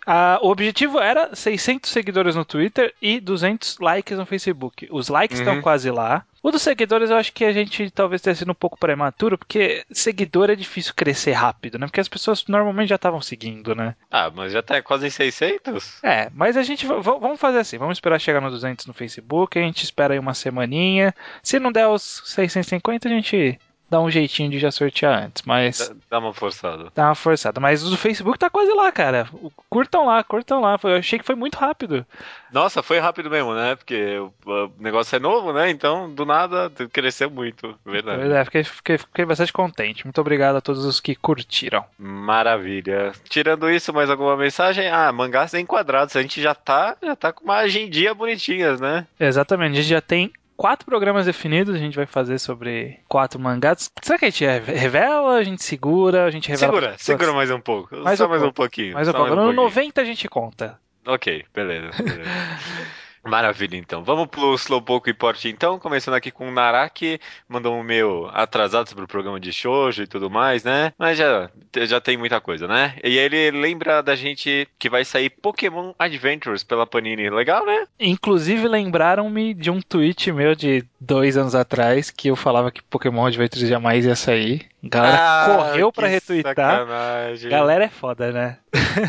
Ah, 0.07 0.39
o 0.43 0.49
objetivo 0.51 0.99
era 0.99 1.35
600 1.35 1.91
seguidores 1.91 2.35
no 2.35 2.45
Twitter 2.45 2.93
e 3.01 3.21
200 3.21 3.79
likes 3.79 4.19
no 4.19 4.27
Facebook. 4.27 4.89
Os 4.91 5.09
likes 5.09 5.39
Uhum. 5.39 5.45
estão 5.47 5.63
quase 5.63 5.91
lá. 5.91 6.25
O 6.43 6.51
dos 6.51 6.63
seguidores 6.63 7.11
eu 7.11 7.17
acho 7.17 7.33
que 7.33 7.45
a 7.45 7.53
gente 7.53 7.91
talvez 7.91 8.21
tenha 8.21 8.35
sido 8.35 8.51
um 8.51 8.55
pouco 8.55 8.79
prematuro, 8.79 9.39
porque 9.39 9.85
seguidor 9.93 10.51
é 10.51 10.57
difícil 10.57 10.93
crescer 10.95 11.33
rápido, 11.33 11.79
né? 11.79 11.87
Porque 11.87 12.01
as 12.01 12.09
pessoas 12.09 12.45
normalmente 12.49 12.89
já 12.89 12.97
estavam 12.97 13.21
seguindo, 13.21 13.75
né? 13.75 13.95
Ah, 14.11 14.29
mas 14.35 14.53
já 14.53 14.61
tá 14.61 14.83
quase 14.83 15.07
em 15.07 15.11
600? 15.11 16.03
É, 16.03 16.29
mas 16.35 16.57
a 16.57 16.63
gente. 16.63 16.85
Vamos 16.85 17.39
fazer 17.39 17.59
assim: 17.59 17.79
vamos 17.79 17.99
esperar 17.99 18.19
chegar 18.19 18.41
no 18.41 18.51
200 18.51 18.87
no 18.87 18.93
Facebook, 18.93 19.57
a 19.57 19.63
gente 19.63 19.85
espera 19.85 20.15
aí 20.15 20.19
uma 20.19 20.35
semaninha. 20.35 21.15
Se 21.43 21.61
não 21.61 21.71
der 21.71 21.87
os 21.87 22.23
650, 22.25 23.09
a 23.09 23.11
gente 23.11 23.59
dá 23.93 24.01
um 24.01 24.11
jeitinho 24.11 24.51
de 24.51 24.59
já 24.59 24.71
sortear 24.71 25.25
antes, 25.25 25.43
mas. 25.43 25.89
Dá- 25.89 25.95
Dá 26.13 26.19
uma 26.19 26.33
forçada. 26.33 26.89
Dá 26.95 27.05
uma 27.09 27.15
forçada. 27.15 27.61
Mas 27.61 27.83
o 27.85 27.97
Facebook 27.97 28.39
tá 28.39 28.49
quase 28.51 28.73
lá, 28.73 28.91
cara. 28.91 29.29
Curtam 29.69 30.07
lá, 30.07 30.23
curtam 30.25 30.61
lá. 30.61 30.79
Eu 30.83 30.97
achei 30.97 31.19
que 31.19 31.25
foi 31.25 31.35
muito 31.35 31.57
rápido. 31.57 32.05
Nossa, 32.51 32.83
foi 32.83 32.99
rápido 32.99 33.31
mesmo, 33.31 33.55
né? 33.55 33.77
Porque 33.77 34.19
o, 34.19 34.71
negócio 34.79 35.17
é 35.17 35.19
novo, 35.19 35.53
né? 35.53 35.71
Então, 35.71 36.13
do 36.13 36.25
nada, 36.27 36.71
cresceu 36.93 37.31
muito. 37.31 37.79
Verdade. 37.85 38.21
Pois 38.21 38.33
é, 38.33 38.45
fiquei, 38.45 38.65
fiquei, 38.65 38.99
fiquei 38.99 39.25
bastante 39.25 39.53
contente. 39.53 40.05
Muito 40.05 40.21
obrigado 40.21 40.57
a 40.57 40.61
todos 40.61 40.85
os 40.85 41.01
que 41.01 41.15
curtiram. 41.15 41.85
Maravilha. 41.99 43.13
Tirando 43.29 43.71
isso, 43.71 43.93
mais 43.93 44.11
alguma 44.11 44.37
mensagem? 44.37 44.89
Ah, 44.89 45.13
mangás 45.13 45.55
enquadrados. 45.55 46.17
A 46.17 46.23
gente 46.23 46.41
já 46.43 46.55
tá, 46.55 46.97
já 47.03 47.15
tá 47.17 47.33
com 47.33 47.45
uma 47.45 47.59
agendinha 47.59 48.15
bonitinhas, 48.15 48.81
né? 48.81 49.07
Exatamente, 49.21 49.73
a 49.73 49.77
gente 49.83 49.89
já 49.89 50.01
tem 50.01 50.33
quatro 50.57 50.87
programas 50.87 51.27
definidos. 51.27 51.75
A 51.75 51.79
gente 51.79 51.97
vai 51.97 52.07
fazer 52.07 52.39
sobre 52.39 53.01
quatro 53.09 53.41
mangás. 53.41 53.91
Será 54.03 54.19
que 54.19 54.27
a 54.27 54.31
gente 54.31 54.45
revela? 54.45 55.37
A 55.37 55.43
gente 55.43 55.63
segura? 55.63 56.25
A 56.25 56.31
gente 56.31 56.49
revela. 56.49 56.73
Segura, 56.73 56.95
segura 56.99 57.33
mais 57.33 57.51
um 57.51 57.61
pouco. 57.61 57.97
Mais 57.97 58.19
Só 58.19 58.27
um 58.27 58.29
mais 58.29 58.43
um 58.43 58.47
pouco. 58.47 58.57
pouquinho. 58.57 58.95
Mais 58.95 59.09
um 59.09 59.13
pouco. 59.13 59.31
No 59.31 59.37
pouquinho. 59.37 59.63
90 59.63 60.01
a 60.01 60.05
gente 60.05 60.29
conta. 60.29 60.79
Ok, 61.07 61.45
beleza. 61.53 61.91
beleza. 62.03 62.31
Maravilha, 63.25 63.77
então. 63.77 64.03
Vamos 64.03 64.27
pro 64.27 64.55
Slowpoke 64.55 65.11
Report, 65.11 65.45
então. 65.45 65.79
Começando 65.79 66.15
aqui 66.15 66.31
com 66.31 66.49
o 66.49 66.51
Naraki. 66.51 67.21
Mandou 67.49 67.75
um 67.77 67.83
meu 67.83 68.29
atrasado 68.33 68.89
sobre 68.89 69.05
o 69.05 69.09
programa 69.09 69.39
de 69.39 69.53
shoujo 69.53 70.03
e 70.03 70.07
tudo 70.07 70.29
mais, 70.29 70.65
né? 70.65 70.93
Mas 70.99 71.19
já, 71.19 71.49
já 71.87 72.01
tem 72.01 72.17
muita 72.17 72.41
coisa, 72.41 72.67
né? 72.67 72.97
E 73.05 73.17
ele 73.17 73.51
lembra 73.53 74.03
da 74.03 74.17
gente 74.17 74.67
que 74.79 74.91
vai 74.91 75.05
sair 75.05 75.31
Pokémon 75.31 75.93
Adventures 75.99 76.65
pela 76.65 76.87
Panini. 76.87 77.31
Legal, 77.31 77.65
né? 77.65 77.87
Inclusive, 78.01 78.67
lembraram-me 78.67 79.55
de 79.55 79.71
um 79.71 79.81
tweet 79.81 80.33
meu 80.33 80.55
de 80.57 80.85
dois 81.01 81.37
anos 81.37 81.55
atrás 81.55 82.11
que 82.11 82.29
eu 82.29 82.37
falava 82.37 82.73
que 82.73 82.83
Pokémon 82.83 83.27
Adventures 83.27 83.69
jamais 83.69 84.05
ia 84.05 84.17
sair. 84.17 84.67
A 84.85 84.89
galera 84.89 85.17
Ah, 85.21 85.47
correu 85.47 85.93
pra 85.93 86.09
que 86.09 86.15
retweetar. 86.15 86.55
Sacanagem. 86.57 87.51
Galera 87.51 87.85
é 87.85 87.89
foda, 87.89 88.33
né? 88.33 88.59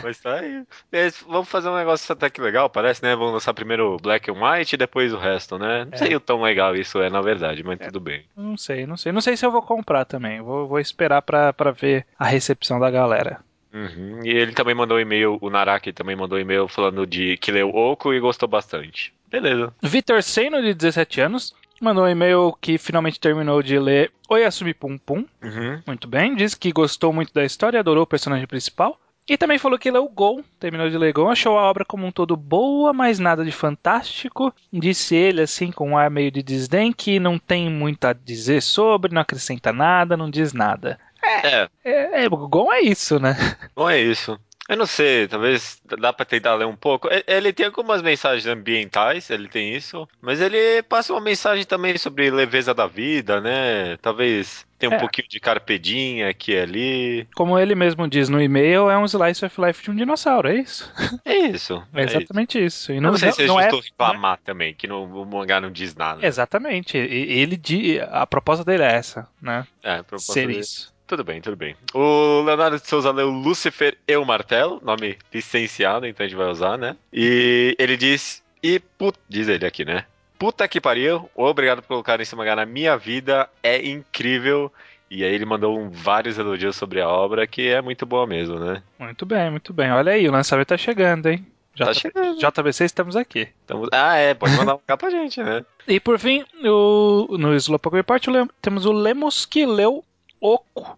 Mas 0.03 0.19
tá 0.19 0.35
aí. 0.35 0.61
Eles 0.91 1.23
vamos 1.27 1.49
fazer 1.49 1.69
um 1.69 1.75
negócio 1.75 2.11
até 2.13 2.29
que 2.29 2.39
legal, 2.39 2.69
parece, 2.69 3.01
né? 3.01 3.15
Vamos 3.15 3.33
lançar 3.33 3.53
primeiro 3.55 3.97
Black 4.03 4.29
and 4.29 4.35
White 4.35 4.75
e 4.75 4.77
depois 4.77 5.11
o 5.13 5.17
resto, 5.17 5.57
né? 5.57 5.85
Não 5.85 5.93
É. 5.93 5.97
sei 5.97 6.15
o 6.15 6.19
tão 6.19 6.41
legal 6.41 6.75
isso 6.75 7.01
é, 7.01 7.09
na 7.09 7.21
verdade, 7.21 7.63
mas 7.63 7.79
tudo 7.79 7.99
bem. 7.99 8.23
Não 8.37 8.55
sei, 8.57 8.85
não 8.85 8.95
sei. 8.97 9.11
Não 9.11 9.21
sei 9.21 9.35
se 9.35 9.45
eu 9.45 9.51
vou 9.51 9.61
comprar 9.63 10.05
também. 10.05 10.41
Vou, 10.41 10.67
vou 10.67 10.79
esperar 10.79 11.21
pra, 11.21 11.51
pra 11.53 11.71
ver 11.71 12.05
a 12.19 12.25
recepção 12.25 12.79
da 12.79 12.91
galera. 12.91 13.39
Uhum. 13.73 14.19
E 14.23 14.29
ele 14.29 14.51
também 14.51 14.75
mandou 14.75 14.97
um 14.97 14.99
e-mail, 14.99 15.39
o 15.41 15.49
Naraki 15.49 15.91
também 15.91 16.15
mandou 16.15 16.37
um 16.37 16.41
e-mail 16.41 16.67
falando 16.67 17.07
de 17.07 17.37
que 17.37 17.51
leu 17.51 17.69
Oco 17.69 18.13
e 18.13 18.19
gostou 18.19 18.47
bastante. 18.47 19.11
Beleza. 19.31 19.73
Vitor 19.81 20.21
Seno, 20.21 20.61
de 20.61 20.75
17 20.75 21.21
anos, 21.21 21.55
mandou 21.81 22.03
um 22.03 22.07
e-mail 22.09 22.55
que 22.61 22.77
finalmente 22.77 23.19
terminou 23.19 23.63
de 23.63 23.79
ler 23.79 24.11
Oyasumi 24.29 24.75
Pum 24.75 24.95
Pum. 24.97 25.25
Uhum. 25.43 25.81
Muito 25.87 26.07
bem. 26.07 26.35
Diz 26.35 26.53
que 26.53 26.71
gostou 26.71 27.11
muito 27.11 27.33
da 27.33 27.43
história, 27.43 27.79
adorou 27.79 28.03
o 28.03 28.07
personagem 28.07 28.45
principal. 28.45 28.99
E 29.27 29.37
também 29.37 29.57
falou 29.57 29.79
que 29.79 29.89
leu 29.89 30.07
Gol, 30.09 30.43
terminou 30.59 30.89
de 30.89 30.97
ler 30.97 31.13
Gol, 31.13 31.29
achou 31.29 31.57
a 31.57 31.63
obra 31.63 31.85
como 31.85 32.05
um 32.05 32.11
todo 32.11 32.35
boa, 32.35 32.91
mas 32.91 33.19
nada 33.19 33.45
de 33.45 33.51
fantástico. 33.51 34.53
Disse 34.71 35.15
ele, 35.15 35.41
assim, 35.41 35.71
com 35.71 35.91
um 35.91 35.97
ar 35.97 36.09
meio 36.09 36.29
de 36.29 36.43
desdém, 36.43 36.91
que 36.91 37.19
não 37.19 37.39
tem 37.39 37.69
muito 37.69 38.05
a 38.05 38.13
dizer 38.13 38.61
sobre, 38.61 39.13
não 39.13 39.21
acrescenta 39.21 39.71
nada, 39.71 40.17
não 40.17 40.29
diz 40.29 40.51
nada. 40.51 40.99
É, 41.23 41.69
É, 41.85 42.25
é, 42.25 42.27
o 42.27 42.47
Gol 42.49 42.73
é 42.73 42.81
isso, 42.81 43.17
né? 43.17 43.35
bom 43.73 43.89
é 43.89 43.99
isso. 44.01 44.37
Eu 44.69 44.77
não 44.77 44.85
sei, 44.85 45.27
talvez 45.27 45.81
dá 45.99 46.13
pra 46.13 46.25
tentar 46.25 46.55
ler 46.55 46.65
um 46.65 46.75
pouco. 46.75 47.09
Ele 47.27 47.51
tem 47.51 47.65
algumas 47.65 48.01
mensagens 48.01 48.47
ambientais, 48.47 49.29
ele 49.29 49.49
tem 49.49 49.75
isso, 49.75 50.07
mas 50.21 50.39
ele 50.39 50.81
passa 50.83 51.11
uma 51.13 51.19
mensagem 51.21 51.65
também 51.65 51.97
sobre 51.97 52.31
leveza 52.31 52.73
da 52.73 52.87
vida, 52.87 53.41
né? 53.41 53.97
Talvez 54.01 54.65
tenha 54.79 54.89
um 54.89 54.95
É. 54.95 54.99
pouquinho 54.99 55.27
de 55.27 55.39
carpedinha 55.39 56.29
aqui 56.29 56.53
e 56.53 56.59
ali. 56.59 57.27
Como 57.35 57.59
ele 57.59 57.75
mesmo 57.75 58.07
diz 58.07 58.29
no 58.29 58.41
e-mail, 58.41 58.89
é 58.89 58.97
um 58.97 59.03
slice 59.05 59.43
of 59.45 59.59
life 59.59 59.83
de 59.83 59.91
um 59.91 59.95
dinossauro, 59.95 60.47
é 60.47 60.55
isso? 60.55 60.89
É 61.25 61.35
isso. 61.35 61.83
É 61.93 62.01
é 62.01 62.05
isso. 62.05 62.17
exatamente 62.17 62.65
isso. 62.65 62.91
E 62.93 62.95
Eu 62.95 63.01
não, 63.01 63.17
sei 63.17 63.31
se 63.33 63.43
é 63.43 63.47
não 63.47 63.61
justo 63.61 63.79
reclamar 63.81 64.39
também, 64.45 64.73
que 64.73 64.87
no, 64.87 65.03
o 65.03 65.25
mangá 65.25 65.59
não 65.59 65.71
diz 65.71 65.93
nada. 65.93 66.25
Exatamente. 66.25 66.97
Ele 66.97 67.99
a 68.11 68.25
proposta 68.25 68.63
dele 68.63 68.83
é 68.83 68.93
essa, 68.93 69.27
né? 69.41 69.67
É, 69.83 69.95
a 69.95 70.03
proposta 70.03 70.31
Ser 70.33 70.47
dele- 70.47 70.59
isso. 70.59 70.92
Tudo 71.05 71.23
bem, 71.23 71.41
tudo 71.41 71.55
bem. 71.55 71.75
O 71.93 72.41
Leonardo 72.45 72.79
de 72.79 72.87
Souza 72.87 73.11
leu 73.11 73.29
Lúcifer 73.29 73.97
e 74.07 74.15
o 74.15 74.25
Martelo, 74.25 74.81
nome 74.83 75.17
licenciado, 75.33 76.05
então 76.07 76.25
a 76.25 76.27
gente 76.29 76.37
vai 76.37 76.47
usar, 76.47 76.77
né? 76.77 76.95
E 77.11 77.75
ele 77.77 77.97
diz. 77.97 78.41
E 78.61 78.79
put... 78.79 79.17
diz 79.27 79.47
ele 79.47 79.65
aqui, 79.65 79.83
né? 79.83 80.05
Puta 80.39 80.67
que 80.67 80.81
pariu, 80.81 81.29
obrigado 81.35 81.81
por 81.81 81.89
colocar 81.89 82.19
esse 82.19 82.35
mangá 82.35 82.55
na 82.55 82.65
minha 82.65 82.97
vida, 82.97 83.49
é 83.61 83.85
incrível. 83.85 84.71
E 85.11 85.23
aí 85.23 85.33
ele 85.33 85.45
mandou 85.45 85.77
um- 85.77 85.89
vários 85.89 86.37
elogios 86.39 86.75
sobre 86.75 86.99
a 86.99 87.07
obra, 87.07 87.45
que 87.45 87.67
é 87.67 87.81
muito 87.81 88.05
boa 88.05 88.25
mesmo, 88.25 88.57
né? 88.57 88.81
Muito 88.97 89.25
bem, 89.25 89.51
muito 89.51 89.71
bem. 89.73 89.91
Olha 89.91 90.13
aí, 90.13 90.27
o 90.27 90.31
lançamento 90.31 90.69
tá 90.69 90.77
chegando, 90.77 91.27
hein? 91.27 91.45
Tá 91.77 91.93
chegando. 91.93 92.37
JBC, 92.39 92.85
estamos 92.85 93.15
aqui. 93.15 93.47
Então, 93.65 93.87
ah, 93.91 94.15
é, 94.15 94.33
pode 94.33 94.55
mandar 94.55 94.75
um 94.75 94.79
mangá 94.79 94.97
pra 94.97 95.09
gente, 95.09 95.41
né? 95.41 95.65
E 95.87 95.99
por 95.99 96.17
fim, 96.17 96.43
o, 96.63 97.37
no 97.37 97.53
Slowpoke 97.55 97.95
Report 97.97 98.25
temos 98.61 98.85
o 98.85 98.91
Lemos 98.91 99.45
que 99.45 99.65
leu 99.65 100.03
Oco. 100.45 100.97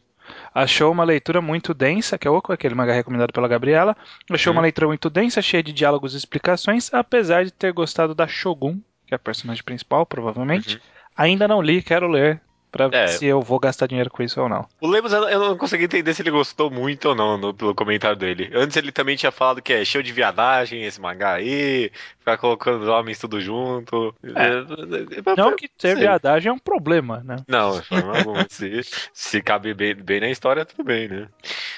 Achou 0.54 0.92
uma 0.92 1.04
leitura 1.04 1.42
muito 1.42 1.74
densa, 1.74 2.18
que 2.18 2.28
é 2.28 2.32
Oco, 2.32 2.52
aquele 2.52 2.74
mangá 2.74 2.94
recomendado 2.94 3.32
pela 3.32 3.48
Gabriela. 3.48 3.96
Achou 4.30 4.52
Uhum. 4.52 4.58
uma 4.58 4.64
leitura 4.64 4.88
muito 4.88 5.10
densa, 5.10 5.42
cheia 5.42 5.62
de 5.62 5.72
diálogos 5.74 6.14
e 6.14 6.18
explicações, 6.18 6.92
apesar 6.94 7.44
de 7.46 7.52
ter 7.52 7.72
gostado 7.74 8.16
da 8.16 8.28
Shogun, 8.28 8.80
que 9.06 9.14
é 9.14 9.16
a 9.16 9.20
personagem 9.20 9.64
principal, 9.64 10.06
provavelmente. 10.06 10.76
Uhum. 10.76 10.82
Ainda 11.18 11.48
não 11.48 11.62
li, 11.62 11.82
quero 11.84 12.08
ler, 12.08 12.42
pra 12.72 12.88
ver 12.88 12.98
É. 12.98 13.08
se 13.08 13.26
eu 13.26 13.42
vou 13.42 13.60
gastar 13.60 13.88
dinheiro 13.88 14.10
com 14.10 14.24
isso 14.24 14.42
ou 14.42 14.50
não. 14.50 14.66
O 14.82 14.88
Lemos, 14.88 15.14
eu 15.14 15.24
eu 15.30 15.40
não 15.40 15.58
consegui 15.58 15.86
entender 15.86 16.14
se 16.14 16.22
ele 16.22 16.32
gostou 16.32 16.70
muito 16.72 17.10
ou 17.10 17.16
não 17.16 17.38
no- 17.38 17.54
pelo 17.54 17.76
comentário 17.76 18.18
dele. 18.18 18.50
Antes 18.54 18.76
ele 18.78 18.92
também 18.92 19.16
tinha 19.16 19.32
falado 19.32 19.62
que 19.62 19.72
é 19.74 19.86
cheio 19.86 20.04
de 20.04 20.12
viadagem 20.12 20.84
esse 20.84 21.00
mangá 21.00 21.34
aí, 21.36 21.92
ficar 22.26 22.38
colocando 22.38 22.82
os 22.82 22.90
homens 22.90 23.20
tudo 23.20 23.40
junto. 23.40 24.16
É, 24.24 25.36
Não 25.38 25.56
que 25.56 25.68
ter 25.68 25.94
sei. 25.94 25.96
viadagem 25.96 26.50
é 26.50 26.54
um 26.54 26.58
problema, 26.58 27.22
né? 27.24 27.38
Não, 27.48 27.80
de 27.80 27.86
forma 27.86 28.18
alguma. 28.18 28.46
Se, 28.50 28.82
se 29.14 29.42
cabe 29.42 29.74
bem, 29.74 29.94
bem 29.94 30.22
na 30.22 30.30
história, 30.30 30.66
tudo 30.66 30.84
bem, 30.84 31.08
né? 31.08 31.28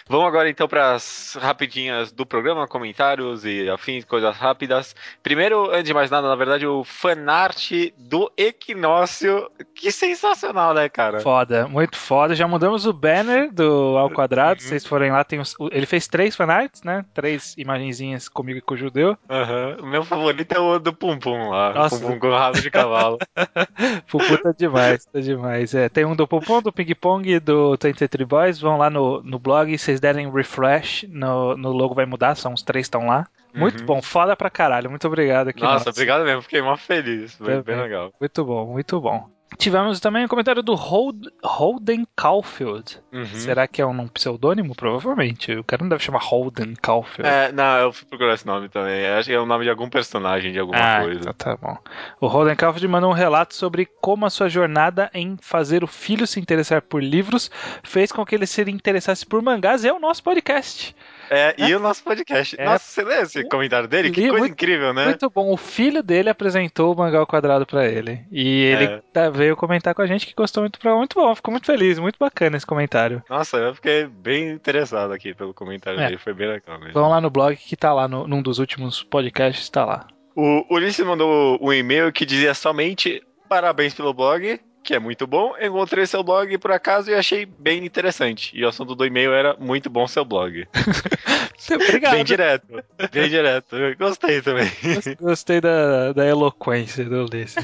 Vamos 0.07 0.27
agora 0.27 0.49
então 0.49 0.67
para 0.67 0.93
as 0.93 1.37
rapidinhas 1.39 2.11
do 2.11 2.25
programa, 2.25 2.67
comentários 2.67 3.43
e 3.45 3.69
afins, 3.69 4.05
coisas 4.05 4.35
rápidas. 4.37 4.95
Primeiro, 5.23 5.71
antes 5.71 5.85
de 5.85 5.93
mais 5.93 6.11
nada, 6.11 6.27
na 6.27 6.35
verdade, 6.35 6.67
o 6.67 6.83
fanart 6.83 7.71
do 7.97 8.31
Equinócio. 8.37 9.49
Que 9.73 9.91
sensacional, 9.91 10.73
né, 10.73 10.87
cara? 10.87 11.19
Foda, 11.19 11.67
muito 11.67 11.97
foda. 11.97 12.35
Já 12.35 12.47
mudamos 12.47 12.85
o 12.85 12.93
banner 12.93 13.51
do 13.51 13.97
ao 13.97 14.09
quadrado. 14.09 14.61
Se 14.61 14.69
vocês 14.69 14.85
forem 14.85 15.11
lá, 15.11 15.23
tem 15.23 15.41
ele 15.71 15.85
fez 15.85 16.07
três 16.07 16.35
fanarts, 16.35 16.83
né? 16.83 17.03
Três 17.13 17.55
imagenzinhas 17.57 18.29
comigo 18.29 18.59
e 18.59 18.61
com 18.61 18.75
o 18.75 18.77
judeu. 18.77 19.17
Uhum. 19.29 19.85
O 19.85 19.87
meu 19.87 20.03
favorito 20.03 20.36
é 20.49 20.59
o 20.59 20.79
do 20.79 20.93
Pum 20.93 21.17
Pum 21.17 21.49
lá. 21.49 21.73
Nossa. 21.73 21.99
Pum 21.99 22.11
Pum 22.11 22.19
com 22.19 22.29
rabo 22.29 22.59
de 22.59 22.69
cavalo. 22.69 23.17
Pum 24.09 24.17
Pum 24.19 24.37
tá 24.37 24.51
demais, 24.57 25.05
tá 25.05 25.19
demais. 25.19 25.73
É, 25.73 25.89
tem 25.89 26.05
um 26.05 26.15
do 26.15 26.27
Pum 26.27 26.39
Pum, 26.39 26.61
do 26.61 26.71
Ping 26.71 26.93
Pong 26.95 27.29
e 27.29 27.39
do 27.39 27.77
23 27.81 28.27
Boys. 28.27 28.59
Vão 28.59 28.77
lá 28.77 28.89
no, 28.89 29.21
no 29.23 29.39
blog, 29.39 29.77
vocês 29.77 29.99
derem 29.99 30.31
refresh, 30.31 31.05
no, 31.09 31.55
no 31.57 31.71
logo 31.71 31.95
vai 31.95 32.05
mudar, 32.05 32.35
são 32.35 32.53
os 32.53 32.63
três 32.63 32.85
estão 32.85 33.07
lá. 33.07 33.27
Muito 33.53 33.79
uhum. 33.79 33.85
bom, 33.85 34.01
foda 34.01 34.35
pra 34.35 34.49
caralho. 34.49 34.89
Muito 34.89 35.07
obrigado 35.07 35.47
aqui. 35.49 35.61
Nossa, 35.61 35.73
nossa. 35.73 35.89
obrigado 35.89 36.23
mesmo, 36.23 36.41
fiquei 36.41 36.61
mó 36.61 36.75
feliz. 36.77 37.35
Foi 37.35 37.61
bem 37.63 37.75
legal. 37.75 38.13
Muito 38.19 38.45
bom, 38.45 38.65
muito 38.73 39.01
bom. 39.01 39.36
Tivemos 39.57 39.99
também 39.99 40.25
um 40.25 40.27
comentário 40.27 40.61
do 40.61 40.75
Holden 40.75 42.05
Caulfield. 42.15 42.99
Uhum. 43.11 43.25
Será 43.25 43.67
que 43.67 43.81
é 43.81 43.85
um 43.85 44.07
pseudônimo? 44.07 44.75
Provavelmente. 44.75 45.53
O 45.53 45.63
cara 45.63 45.83
não 45.83 45.89
deve 45.89 46.03
chamar 46.03 46.19
Holden 46.19 46.75
Caulfield. 46.75 47.27
É, 47.27 47.51
não, 47.51 47.77
eu 47.77 47.93
fui 47.93 48.05
procurar 48.07 48.33
esse 48.33 48.45
nome 48.45 48.67
também. 48.69 49.07
Acho 49.07 49.29
que 49.29 49.33
é 49.33 49.39
o 49.39 49.45
nome 49.45 49.63
de 49.63 49.69
algum 49.69 49.89
personagem, 49.89 50.51
de 50.51 50.59
alguma 50.59 50.77
ah, 50.77 51.01
coisa. 51.01 51.33
Tá, 51.33 51.55
tá 51.55 51.57
bom. 51.57 51.77
O 52.19 52.27
Holden 52.27 52.55
Caulfield 52.55 52.87
mandou 52.87 53.09
um 53.09 53.13
relato 53.13 53.55
sobre 53.55 53.87
como 54.01 54.25
a 54.25 54.29
sua 54.29 54.49
jornada 54.49 55.09
em 55.13 55.37
fazer 55.41 55.83
o 55.83 55.87
filho 55.87 56.27
se 56.27 56.39
interessar 56.39 56.81
por 56.81 57.01
livros 57.01 57.49
fez 57.83 58.11
com 58.11 58.25
que 58.25 58.35
ele 58.35 58.45
se 58.45 58.61
interessasse 58.69 59.25
por 59.25 59.41
mangás 59.41 59.83
e 59.83 59.87
é 59.87 59.93
o 59.93 59.99
nosso 59.99 60.21
podcast. 60.23 60.95
É, 61.29 61.55
e 61.57 61.75
o 61.75 61.79
nosso 61.79 62.03
podcast. 62.03 62.55
É, 62.59 62.65
Nossa, 62.65 62.85
você 62.85 63.03
lê 63.03 63.21
esse 63.21 63.43
comentário 63.47 63.87
dele? 63.87 64.11
Que 64.11 64.21
coisa 64.21 64.37
muito, 64.39 64.51
incrível, 64.53 64.93
né? 64.93 65.05
Muito 65.05 65.29
bom. 65.29 65.51
O 65.51 65.57
filho 65.57 66.01
dele 66.01 66.29
apresentou 66.29 66.93
o 66.93 66.97
Mangá 66.97 67.19
ao 67.19 67.27
Quadrado 67.27 67.65
para 67.65 67.87
ele. 67.87 68.21
E 68.31 68.63
ele 68.63 68.83
é. 68.85 69.01
Tá, 69.11 69.29
veio 69.29 69.55
comentar 69.55 69.93
com 69.93 70.01
a 70.01 70.07
gente 70.07 70.25
que 70.25 70.33
gostou 70.33 70.63
muito, 70.63 70.79
muito 70.95 71.15
bom. 71.15 71.35
Ficou 71.35 71.51
muito 71.51 71.65
feliz, 71.65 71.99
muito 71.99 72.17
bacana 72.19 72.57
esse 72.57 72.65
comentário. 72.65 73.23
Nossa, 73.29 73.57
eu 73.57 73.75
fiquei 73.75 74.05
bem 74.05 74.49
interessado 74.51 75.11
aqui 75.11 75.33
pelo 75.33 75.53
comentário 75.53 75.99
é. 75.99 76.05
dele. 76.05 76.17
Foi 76.17 76.33
bem 76.33 76.47
legal 76.47 76.79
mesmo. 76.79 76.93
Vão 76.93 77.09
lá 77.09 77.19
no 77.19 77.29
blog 77.29 77.55
que 77.55 77.75
tá 77.75 77.93
lá 77.93 78.07
no, 78.07 78.27
num 78.27 78.41
dos 78.41 78.59
últimos 78.59 79.03
podcasts, 79.03 79.69
tá 79.69 79.85
lá. 79.85 80.07
O 80.35 80.65
Ulisses 80.69 81.05
mandou 81.05 81.57
um 81.61 81.73
e-mail 81.73 82.11
que 82.11 82.25
dizia 82.25 82.53
somente 82.53 83.23
parabéns 83.49 83.93
pelo 83.93 84.13
blog 84.13 84.59
que 84.87 84.95
é 84.95 84.99
muito 84.99 85.27
bom. 85.27 85.53
Encontrei 85.59 86.05
seu 86.07 86.23
blog 86.23 86.57
por 86.59 86.71
acaso 86.71 87.11
e 87.11 87.13
achei 87.13 87.45
bem 87.45 87.85
interessante. 87.85 88.57
E 88.57 88.63
o 88.63 88.69
assunto 88.69 88.95
do 88.95 89.05
e-mail 89.05 89.33
era 89.33 89.53
muito 89.59 89.89
bom 89.89 90.07
seu 90.07 90.23
blog. 90.23 90.65
Obrigado. 91.69 92.13
Bem 92.13 92.23
direto. 92.23 92.83
Bem 93.11 93.29
direto. 93.29 93.75
Gostei 93.99 94.41
também. 94.41 94.71
Gostei 95.19 95.59
da, 95.59 96.13
da 96.13 96.25
eloquência 96.25 97.03
do 97.03 97.25
Ulisses. 97.25 97.57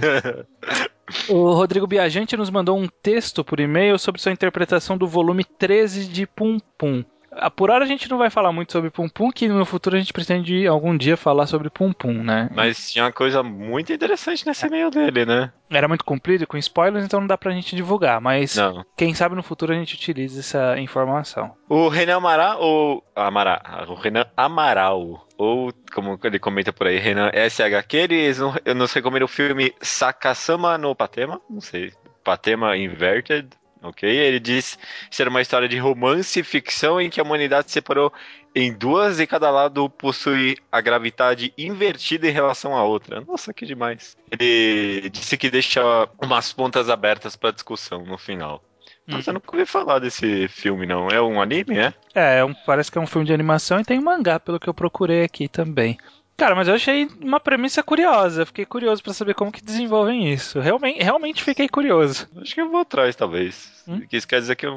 o 1.30 1.54
Rodrigo 1.54 1.88
Biagente 1.88 2.36
nos 2.36 2.50
mandou 2.50 2.78
um 2.78 2.90
texto 3.02 3.42
por 3.42 3.62
e-mail 3.62 3.98
sobre 3.98 4.20
sua 4.20 4.34
interpretação 4.34 4.98
do 4.98 5.08
volume 5.08 5.46
13 5.46 6.10
de 6.10 6.28
Pum 6.28 6.60
Pum. 6.78 7.06
Ah, 7.38 7.50
por 7.50 7.70
hora 7.70 7.84
a 7.84 7.88
gente 7.88 8.10
não 8.10 8.18
vai 8.18 8.30
falar 8.30 8.52
muito 8.52 8.72
sobre 8.72 8.90
Pum 8.90 9.10
Pum, 9.10 9.32
que 9.32 9.48
no 9.48 9.66
futuro 9.66 9.96
a 9.96 10.00
gente 10.00 10.14
pretende 10.14 10.66
algum 10.68 10.96
dia 10.96 11.18
falar 11.18 11.48
sobre 11.48 11.70
Pum 11.70 11.92
Pum, 11.92 12.24
né? 12.24 12.50
Mas 12.54 12.92
tinha 12.92 13.06
uma 13.06 13.12
coisa 13.12 13.44
muito 13.44 13.92
interessante 13.92 14.46
nesse 14.46 14.66
e-mail 14.66 14.90
dele, 14.90 15.26
né? 15.26 15.52
Era 15.70 15.88
muito 15.88 16.06
comprido 16.06 16.46
com 16.46 16.58
spoilers, 16.58 17.06
então 17.06 17.20
não 17.20 17.28
dá 17.28 17.38
pra 17.38 17.52
gente 17.52 17.76
divulgar, 17.76 18.22
mas 18.22 18.56
não. 18.56 18.86
quem 18.96 19.14
sabe 19.14 19.36
no 19.36 19.42
futuro 19.42 19.74
a 19.74 19.76
gente 19.76 19.96
utiliza 19.96 20.40
essa 20.40 20.80
informação. 20.80 21.56
O 21.68 21.88
Renan 21.88 22.18
Amaral, 22.18 22.62
ou 22.62 23.04
Amaral, 23.16 23.60
o 23.88 23.96
Renan 23.96 24.26
Amaral, 24.38 25.28
ou 25.38 25.74
como 25.94 26.20
ele 26.24 26.40
comenta 26.40 26.72
por 26.72 26.88
aí, 26.88 27.00
Renan 27.00 27.32
SHQ, 27.34 27.98
eles 27.98 28.40
não, 28.40 28.54
eu 28.64 28.76
não 28.76 28.88
sei 28.88 29.02
como 29.02 29.16
era 29.16 29.26
o 29.26 29.28
filme 29.28 29.74
Sakasama 29.82 30.78
no 30.78 30.96
Patema, 30.96 31.42
não 31.50 31.62
sei, 31.62 31.92
Patema 32.24 32.78
Inverted, 32.78 33.50
ok? 33.84 34.10
Ele 34.10 34.40
diz 34.40 34.78
ser 35.12 35.28
uma 35.28 35.42
história 35.42 35.68
de 35.68 35.78
romance 35.78 36.40
e 36.40 36.44
ficção 36.44 37.00
em 37.00 37.10
que 37.10 37.20
a 37.20 37.24
humanidade 37.24 37.68
se 37.68 37.74
separou 37.74 38.12
em 38.56 38.72
duas 38.72 39.20
e 39.20 39.28
cada 39.28 39.50
lado 39.50 39.90
possui 39.90 40.58
a 40.72 40.80
gravidade 40.80 41.54
invertida 41.58 42.28
em 42.28 42.32
relação 42.32 42.76
à 42.76 42.84
outra. 42.84 43.22
Nossa, 43.22 43.54
que 43.54 43.66
demais. 43.66 44.16
Ele 44.32 45.10
disse 45.10 45.38
que 45.38 45.50
deixa 45.50 45.82
umas 46.22 46.54
pontas 46.54 46.90
abertas 46.90 47.36
para 47.36 47.52
discussão 47.52 48.06
no 48.06 48.18
final. 48.18 48.64
Mas 49.06 49.28
eu 49.28 49.34
nunca 49.34 49.54
ouvi 49.54 49.66
falar 49.66 50.00
desse 50.00 50.48
filme, 50.48 50.86
não. 50.86 51.10
É 51.10 51.22
um 51.22 51.42
anime, 51.42 51.78
é? 51.78 51.94
É, 52.16 52.40
é 52.40 52.46
um, 52.46 52.54
parece 52.54 52.92
que 52.92 52.98
é 52.98 53.02
um 53.02 53.08
filme 53.08 53.28
de 53.28 53.34
animação 53.34 53.80
e 53.80 53.84
tem 53.84 54.00
um 54.00 54.04
mangá, 54.04 54.40
pelo 54.40 54.60
que 54.60 54.70
eu 54.70 54.74
procurei 54.74 55.24
aqui 55.24 55.48
também. 55.48 55.98
Cara, 56.44 56.56
mas 56.56 56.68
eu 56.68 56.74
achei 56.74 57.08
uma 57.22 57.40
premissa 57.40 57.82
curiosa. 57.82 58.46
Fiquei 58.46 58.66
curioso 58.66 59.02
para 59.02 59.14
saber 59.14 59.34
como 59.34 59.50
que 59.50 59.64
desenvolvem 59.64 60.30
isso. 60.30 60.60
Realmente, 60.60 61.02
realmente 61.02 61.42
fiquei 61.42 61.70
curioso. 61.70 62.28
Acho 62.36 62.54
que 62.54 62.60
eu 62.60 62.70
vou 62.70 62.82
atrás, 62.82 63.16
talvez. 63.16 63.82
Hum? 63.88 64.02
Isso 64.12 64.28
quer 64.28 64.42
dizer 64.42 64.58
que 64.58 64.68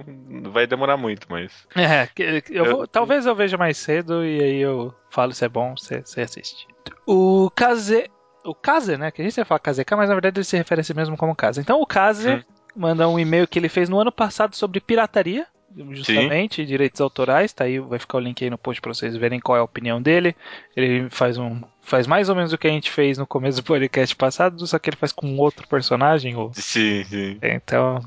vai 0.44 0.64
demorar 0.64 0.96
muito, 0.96 1.26
mas. 1.28 1.66
É, 1.74 2.08
eu 2.50 2.64
vou, 2.66 2.80
eu... 2.82 2.86
talvez 2.86 3.26
eu 3.26 3.34
veja 3.34 3.56
mais 3.56 3.78
cedo 3.78 4.24
e 4.24 4.40
aí 4.40 4.60
eu 4.60 4.94
falo 5.10 5.34
se 5.34 5.44
é 5.44 5.48
bom, 5.48 5.74
você, 5.76 6.02
você 6.02 6.20
assiste. 6.20 6.68
O 7.04 7.50
Kaze. 7.50 8.08
O 8.44 8.54
Kaze, 8.54 8.96
né? 8.96 9.10
Que 9.10 9.22
a 9.22 9.24
gente 9.24 9.44
falar 9.44 9.58
KZK, 9.58 9.96
mas 9.96 10.08
na 10.08 10.14
verdade 10.14 10.38
ele 10.38 10.44
se 10.44 10.56
refere 10.56 10.82
a 10.82 10.84
si 10.84 10.94
mesmo 10.94 11.16
como 11.16 11.34
Kaze. 11.34 11.60
Então 11.60 11.80
o 11.80 11.86
Kaze 11.86 12.30
hum. 12.30 12.42
manda 12.76 13.08
um 13.08 13.18
e-mail 13.18 13.48
que 13.48 13.58
ele 13.58 13.68
fez 13.68 13.88
no 13.88 13.98
ano 13.98 14.12
passado 14.12 14.54
sobre 14.54 14.78
pirataria 14.78 15.48
justamente, 15.90 16.56
Sim. 16.56 16.66
direitos 16.66 17.00
autorais, 17.00 17.52
tá 17.52 17.64
aí, 17.64 17.78
vai 17.78 17.98
ficar 17.98 18.18
o 18.18 18.20
link 18.20 18.42
aí 18.42 18.50
no 18.50 18.58
post 18.58 18.80
para 18.80 18.94
vocês 18.94 19.16
verem 19.16 19.40
qual 19.40 19.56
é 19.56 19.60
a 19.60 19.64
opinião 19.64 20.00
dele. 20.00 20.34
Ele 20.76 21.08
faz 21.10 21.38
um 21.38 21.60
faz 21.86 22.06
mais 22.06 22.28
ou 22.28 22.34
menos 22.34 22.52
o 22.52 22.58
que 22.58 22.66
a 22.66 22.70
gente 22.70 22.90
fez 22.90 23.16
no 23.16 23.26
começo 23.26 23.62
do 23.62 23.64
podcast 23.64 24.14
passado, 24.14 24.66
só 24.66 24.78
que 24.78 24.90
ele 24.90 24.96
faz 24.96 25.12
com 25.12 25.38
outro 25.38 25.66
personagem. 25.68 26.36
Ou... 26.36 26.52
Sim, 26.52 27.04
sim. 27.04 27.38
Então, 27.40 28.00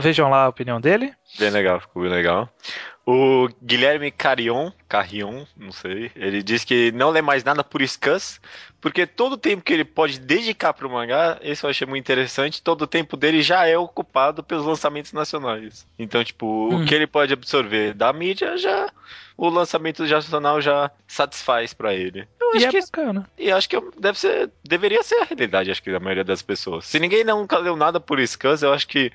vejam 0.00 0.30
lá 0.30 0.44
a 0.44 0.48
opinião 0.48 0.80
dele. 0.80 1.12
Bem 1.38 1.50
legal, 1.50 1.80
ficou 1.80 2.02
bem 2.02 2.10
legal. 2.10 2.48
O 3.06 3.48
Guilherme 3.62 4.10
Carion, 4.10 4.70
Carrion, 4.88 5.44
não 5.56 5.72
sei, 5.72 6.12
ele 6.14 6.42
diz 6.42 6.64
que 6.64 6.92
não 6.92 7.10
lê 7.10 7.20
mais 7.20 7.42
nada 7.42 7.64
por 7.64 7.82
Scans, 7.86 8.40
porque 8.80 9.06
todo 9.06 9.32
o 9.32 9.38
tempo 9.38 9.62
que 9.62 9.72
ele 9.72 9.84
pode 9.84 10.20
dedicar 10.20 10.72
para 10.72 10.86
o 10.86 10.90
mangá, 10.90 11.38
isso 11.42 11.66
eu 11.66 11.70
achei 11.70 11.86
muito 11.86 12.04
interessante, 12.04 12.62
todo 12.62 12.82
o 12.82 12.86
tempo 12.86 13.16
dele 13.16 13.42
já 13.42 13.66
é 13.66 13.76
ocupado 13.76 14.44
pelos 14.44 14.64
lançamentos 14.64 15.12
nacionais. 15.12 15.86
Então, 15.98 16.22
tipo, 16.22 16.46
hum. 16.46 16.82
o 16.82 16.86
que 16.86 16.94
ele 16.94 17.06
pode 17.06 17.32
absorver 17.32 17.94
da 17.94 18.12
mídia 18.12 18.56
já 18.56 18.88
o 19.40 19.48
lançamento 19.48 20.04
nacional 20.04 20.60
já 20.60 20.90
satisfaz 21.08 21.72
para 21.72 21.94
ele. 21.94 22.28
Eu 22.50 22.56
acho 22.56 22.64
e 22.64 22.68
é 22.68 22.70
que, 22.70 22.80
bacana. 22.80 23.30
E 23.38 23.50
acho 23.50 23.68
que 23.68 23.80
deve 23.98 24.18
ser, 24.18 24.50
deveria 24.64 25.02
ser 25.02 25.16
a 25.16 25.24
realidade, 25.24 25.70
acho 25.70 25.82
que 25.82 25.92
da 25.92 26.00
maioria 26.00 26.24
das 26.24 26.42
pessoas. 26.42 26.86
Se 26.86 26.98
ninguém 26.98 27.24
nunca 27.24 27.58
leu 27.58 27.76
nada 27.76 28.00
por 28.00 28.24
Scans, 28.26 28.62
eu 28.62 28.72
acho 28.72 28.86
que 28.86 29.12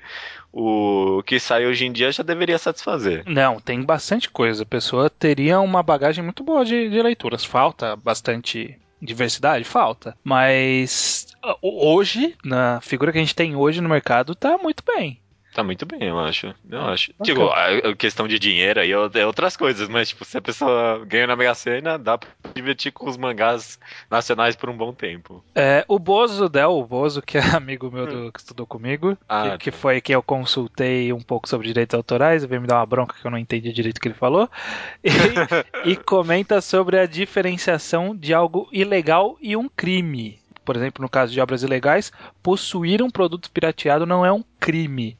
o 0.52 1.22
que 1.24 1.38
sai 1.38 1.66
hoje 1.66 1.84
em 1.84 1.92
dia 1.92 2.10
já 2.10 2.22
deveria 2.22 2.58
satisfazer. 2.58 3.22
Não, 3.26 3.60
tem 3.60 3.82
bastante 3.82 4.30
coisa. 4.30 4.62
A 4.62 4.66
pessoa 4.66 5.10
teria 5.10 5.60
uma 5.60 5.82
bagagem 5.82 6.24
muito 6.24 6.42
boa 6.42 6.64
de, 6.64 6.88
de 6.88 7.02
leituras. 7.02 7.44
Falta 7.44 7.94
bastante 7.96 8.78
diversidade? 9.00 9.64
Falta. 9.64 10.16
Mas 10.24 11.26
hoje, 11.62 12.34
na 12.44 12.80
figura 12.80 13.12
que 13.12 13.18
a 13.18 13.20
gente 13.20 13.34
tem 13.34 13.54
hoje 13.54 13.80
no 13.80 13.88
mercado, 13.88 14.34
tá 14.34 14.56
muito 14.58 14.82
bem. 14.84 15.20
Tá 15.56 15.64
muito 15.64 15.86
bem, 15.86 16.02
eu 16.02 16.18
acho. 16.18 16.54
Eu 16.68 16.80
ah, 16.82 16.92
acho. 16.92 17.14
Tipo, 17.22 17.48
a, 17.48 17.96
questão 17.96 18.28
de 18.28 18.38
dinheiro 18.38 18.78
aí 18.78 18.90
é 18.92 19.26
outras 19.26 19.56
coisas, 19.56 19.88
mas 19.88 20.10
tipo, 20.10 20.22
se 20.22 20.36
a 20.36 20.42
pessoa 20.42 21.02
ganha 21.06 21.26
na 21.26 21.34
Mega 21.34 21.54
Sena, 21.54 21.98
dá 21.98 22.18
pra 22.18 22.28
divertir 22.54 22.92
com 22.92 23.08
os 23.08 23.16
mangás 23.16 23.78
nacionais 24.10 24.54
por 24.54 24.68
um 24.68 24.76
bom 24.76 24.92
tempo. 24.92 25.42
É, 25.54 25.82
o 25.88 25.98
Bozo, 25.98 26.50
Del, 26.50 26.72
o 26.72 26.84
Bozo, 26.84 27.22
que 27.22 27.38
é 27.38 27.40
amigo 27.56 27.90
meu 27.90 28.06
do, 28.06 28.30
que 28.30 28.38
estudou 28.38 28.66
comigo, 28.66 29.16
ah, 29.26 29.52
que, 29.52 29.64
que, 29.64 29.70
tá. 29.70 29.78
foi 29.78 29.98
que 30.02 30.14
eu 30.14 30.22
consultei 30.22 31.10
um 31.10 31.22
pouco 31.22 31.48
sobre 31.48 31.68
direitos 31.68 31.94
autorais, 31.94 32.44
veio 32.44 32.60
me 32.60 32.68
dar 32.68 32.76
uma 32.76 32.84
bronca 32.84 33.16
que 33.18 33.26
eu 33.26 33.30
não 33.30 33.38
entendi 33.38 33.72
direito 33.72 33.96
o 33.96 34.00
que 34.02 34.08
ele 34.08 34.14
falou, 34.14 34.50
e, 35.02 35.90
e 35.90 35.96
comenta 36.04 36.60
sobre 36.60 36.98
a 36.98 37.06
diferenciação 37.06 38.14
de 38.14 38.34
algo 38.34 38.68
ilegal 38.70 39.38
e 39.40 39.56
um 39.56 39.70
crime 39.70 40.38
por 40.66 40.76
exemplo, 40.76 41.00
no 41.00 41.08
caso 41.08 41.32
de 41.32 41.40
obras 41.40 41.62
ilegais, 41.62 42.12
possuir 42.42 43.00
um 43.00 43.10
produto 43.10 43.50
pirateado 43.50 44.04
não 44.04 44.26
é 44.26 44.32
um 44.32 44.44
crime. 44.60 45.16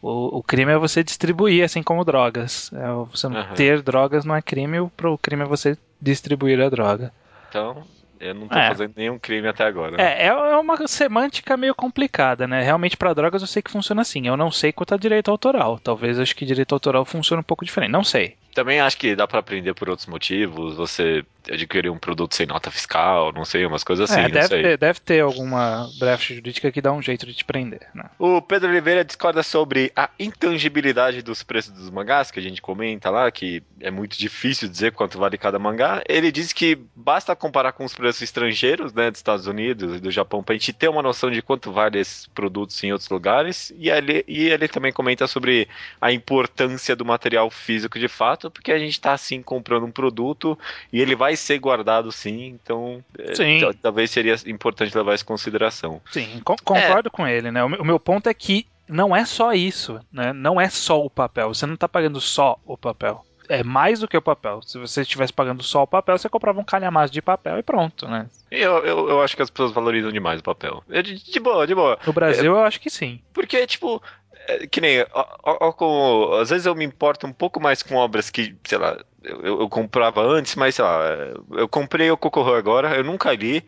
O, 0.00 0.38
o 0.38 0.42
crime 0.42 0.72
é 0.72 0.78
você 0.78 1.04
distribuir, 1.04 1.62
assim 1.64 1.82
como 1.82 2.04
drogas. 2.04 2.72
É, 2.72 2.88
você 3.10 3.28
não 3.28 3.40
uhum. 3.40 3.54
ter 3.54 3.82
drogas 3.82 4.24
não 4.24 4.34
é 4.34 4.40
crime, 4.40 4.80
o, 4.80 4.90
o 5.04 5.18
crime 5.18 5.42
é 5.42 5.46
você 5.46 5.76
distribuir 6.00 6.60
a 6.60 6.68
droga. 6.68 7.12
Então, 7.48 7.84
eu 8.18 8.34
não 8.34 8.48
tô 8.48 8.58
é. 8.58 8.68
fazendo 8.68 8.94
nenhum 8.96 9.18
crime 9.18 9.46
até 9.46 9.64
agora. 9.64 10.00
É, 10.00 10.26
é 10.26 10.56
uma 10.56 10.86
semântica 10.86 11.56
meio 11.56 11.74
complicada, 11.74 12.46
né? 12.46 12.62
Realmente 12.62 12.96
para 12.96 13.12
drogas 13.12 13.42
eu 13.42 13.48
sei 13.48 13.60
que 13.60 13.70
funciona 13.70 14.02
assim. 14.02 14.26
Eu 14.26 14.36
não 14.36 14.50
sei 14.50 14.72
quanto 14.72 14.94
a 14.94 14.98
direito 14.98 15.30
autoral. 15.30 15.78
Talvez 15.78 16.18
acho 16.18 16.34
que 16.34 16.46
direito 16.46 16.74
autoral 16.74 17.04
funcione 17.04 17.40
um 17.40 17.44
pouco 17.44 17.64
diferente. 17.64 17.92
Não 17.92 18.04
sei. 18.04 18.36
Também 18.56 18.80
acho 18.80 18.96
que 18.96 19.14
dá 19.14 19.28
para 19.28 19.38
aprender 19.38 19.74
por 19.74 19.90
outros 19.90 20.08
motivos. 20.08 20.76
Você 20.76 21.22
adquirir 21.50 21.90
um 21.90 21.98
produto 21.98 22.34
sem 22.34 22.46
nota 22.46 22.70
fiscal, 22.70 23.30
não 23.30 23.44
sei, 23.44 23.66
umas 23.66 23.84
coisas 23.84 24.10
assim. 24.10 24.22
É, 24.22 24.28
deve, 24.30 24.48
ter, 24.48 24.78
deve 24.78 25.00
ter 25.00 25.20
alguma 25.20 25.88
brecha 25.98 26.34
jurídica 26.34 26.72
que 26.72 26.80
dá 26.80 26.90
um 26.90 27.02
jeito 27.02 27.26
de 27.26 27.34
te 27.34 27.44
prender. 27.44 27.86
Né? 27.94 28.04
O 28.18 28.40
Pedro 28.40 28.70
Oliveira 28.70 29.04
discorda 29.04 29.42
sobre 29.42 29.92
a 29.94 30.08
intangibilidade 30.18 31.20
dos 31.20 31.42
preços 31.42 31.72
dos 31.72 31.90
mangás, 31.90 32.30
que 32.30 32.40
a 32.40 32.42
gente 32.42 32.62
comenta 32.62 33.10
lá, 33.10 33.30
que 33.30 33.62
é 33.78 33.90
muito 33.90 34.18
difícil 34.18 34.68
dizer 34.68 34.92
quanto 34.92 35.18
vale 35.18 35.36
cada 35.36 35.58
mangá. 35.58 36.02
Ele 36.08 36.32
diz 36.32 36.52
que 36.52 36.78
basta 36.94 37.36
comparar 37.36 37.72
com 37.72 37.84
os 37.84 37.94
preços 37.94 38.22
estrangeiros, 38.22 38.94
né, 38.94 39.10
dos 39.10 39.18
Estados 39.18 39.46
Unidos 39.46 39.96
e 39.96 40.00
do 40.00 40.10
Japão, 40.10 40.42
pra 40.42 40.54
gente 40.54 40.72
ter 40.72 40.88
uma 40.88 41.02
noção 41.02 41.30
de 41.30 41.42
quanto 41.42 41.70
vale 41.70 42.00
esses 42.00 42.26
produtos 42.28 42.82
em 42.82 42.90
outros 42.90 43.10
lugares. 43.10 43.72
E 43.76 43.90
ele, 43.90 44.24
e 44.26 44.48
ele 44.48 44.66
também 44.66 44.92
comenta 44.92 45.26
sobre 45.26 45.68
a 46.00 46.10
importância 46.10 46.96
do 46.96 47.04
material 47.04 47.50
físico 47.50 47.98
de 47.98 48.08
fato, 48.08 48.45
porque 48.50 48.72
a 48.72 48.78
gente 48.78 49.00
tá 49.00 49.12
assim 49.12 49.42
comprando 49.42 49.84
um 49.84 49.90
produto 49.90 50.58
e 50.92 51.00
ele 51.00 51.14
vai 51.14 51.36
ser 51.36 51.58
guardado 51.58 52.10
sim, 52.12 52.46
então 52.46 53.04
é, 53.18 53.34
sim. 53.34 53.60
talvez 53.82 54.10
seria 54.10 54.36
importante 54.46 54.96
levar 54.96 55.14
isso 55.14 55.24
em 55.24 55.26
consideração. 55.26 56.00
Sim, 56.10 56.40
concordo 56.44 57.08
é. 57.08 57.10
com 57.10 57.26
ele, 57.26 57.50
né? 57.50 57.64
O 57.64 57.84
meu 57.84 57.98
ponto 57.98 58.28
é 58.28 58.34
que 58.34 58.66
não 58.88 59.14
é 59.14 59.24
só 59.24 59.52
isso, 59.52 60.00
né? 60.12 60.32
Não 60.32 60.60
é 60.60 60.68
só 60.68 61.04
o 61.04 61.10
papel. 61.10 61.52
Você 61.52 61.66
não 61.66 61.74
está 61.74 61.88
pagando 61.88 62.20
só 62.20 62.58
o 62.64 62.76
papel. 62.76 63.24
É 63.48 63.62
mais 63.62 64.00
do 64.00 64.08
que 64.08 64.16
o 64.16 64.22
papel. 64.22 64.60
Se 64.62 64.78
você 64.78 65.02
estivesse 65.02 65.32
pagando 65.32 65.62
só 65.62 65.82
o 65.82 65.86
papel, 65.86 66.18
você 66.18 66.28
comprava 66.28 66.60
um 66.60 66.64
calhamaço 66.64 67.12
de 67.12 67.22
papel 67.22 67.58
e 67.58 67.62
pronto, 67.62 68.08
né? 68.08 68.26
Eu, 68.50 68.84
eu, 68.84 69.08
eu 69.08 69.22
acho 69.22 69.36
que 69.36 69.42
as 69.42 69.50
pessoas 69.50 69.72
valorizam 69.72 70.10
demais 70.10 70.40
o 70.40 70.42
papel. 70.42 70.82
De, 70.88 71.14
de 71.14 71.40
boa, 71.40 71.66
de 71.66 71.74
boa. 71.74 71.98
No 72.04 72.12
Brasil, 72.12 72.56
é, 72.56 72.58
eu 72.58 72.64
acho 72.64 72.80
que 72.80 72.90
sim. 72.90 73.20
Porque, 73.32 73.64
tipo, 73.66 74.02
é, 74.02 74.25
que 74.70 74.80
nem. 74.80 75.02
Ó, 75.12 75.26
ó, 75.42 75.72
como, 75.72 76.34
às 76.34 76.50
vezes 76.50 76.66
eu 76.66 76.74
me 76.74 76.84
importo 76.84 77.26
um 77.26 77.32
pouco 77.32 77.60
mais 77.60 77.82
com 77.82 77.94
obras 77.96 78.30
que, 78.30 78.56
sei 78.64 78.78
lá, 78.78 78.98
eu, 79.22 79.60
eu 79.60 79.68
comprava 79.68 80.22
antes, 80.22 80.54
mas 80.54 80.74
sei 80.76 80.84
lá, 80.84 81.00
eu 81.52 81.68
comprei 81.68 82.10
o 82.10 82.16
Cocorro 82.16 82.54
agora, 82.54 82.96
eu 82.96 83.04
nunca 83.04 83.32
li. 83.32 83.64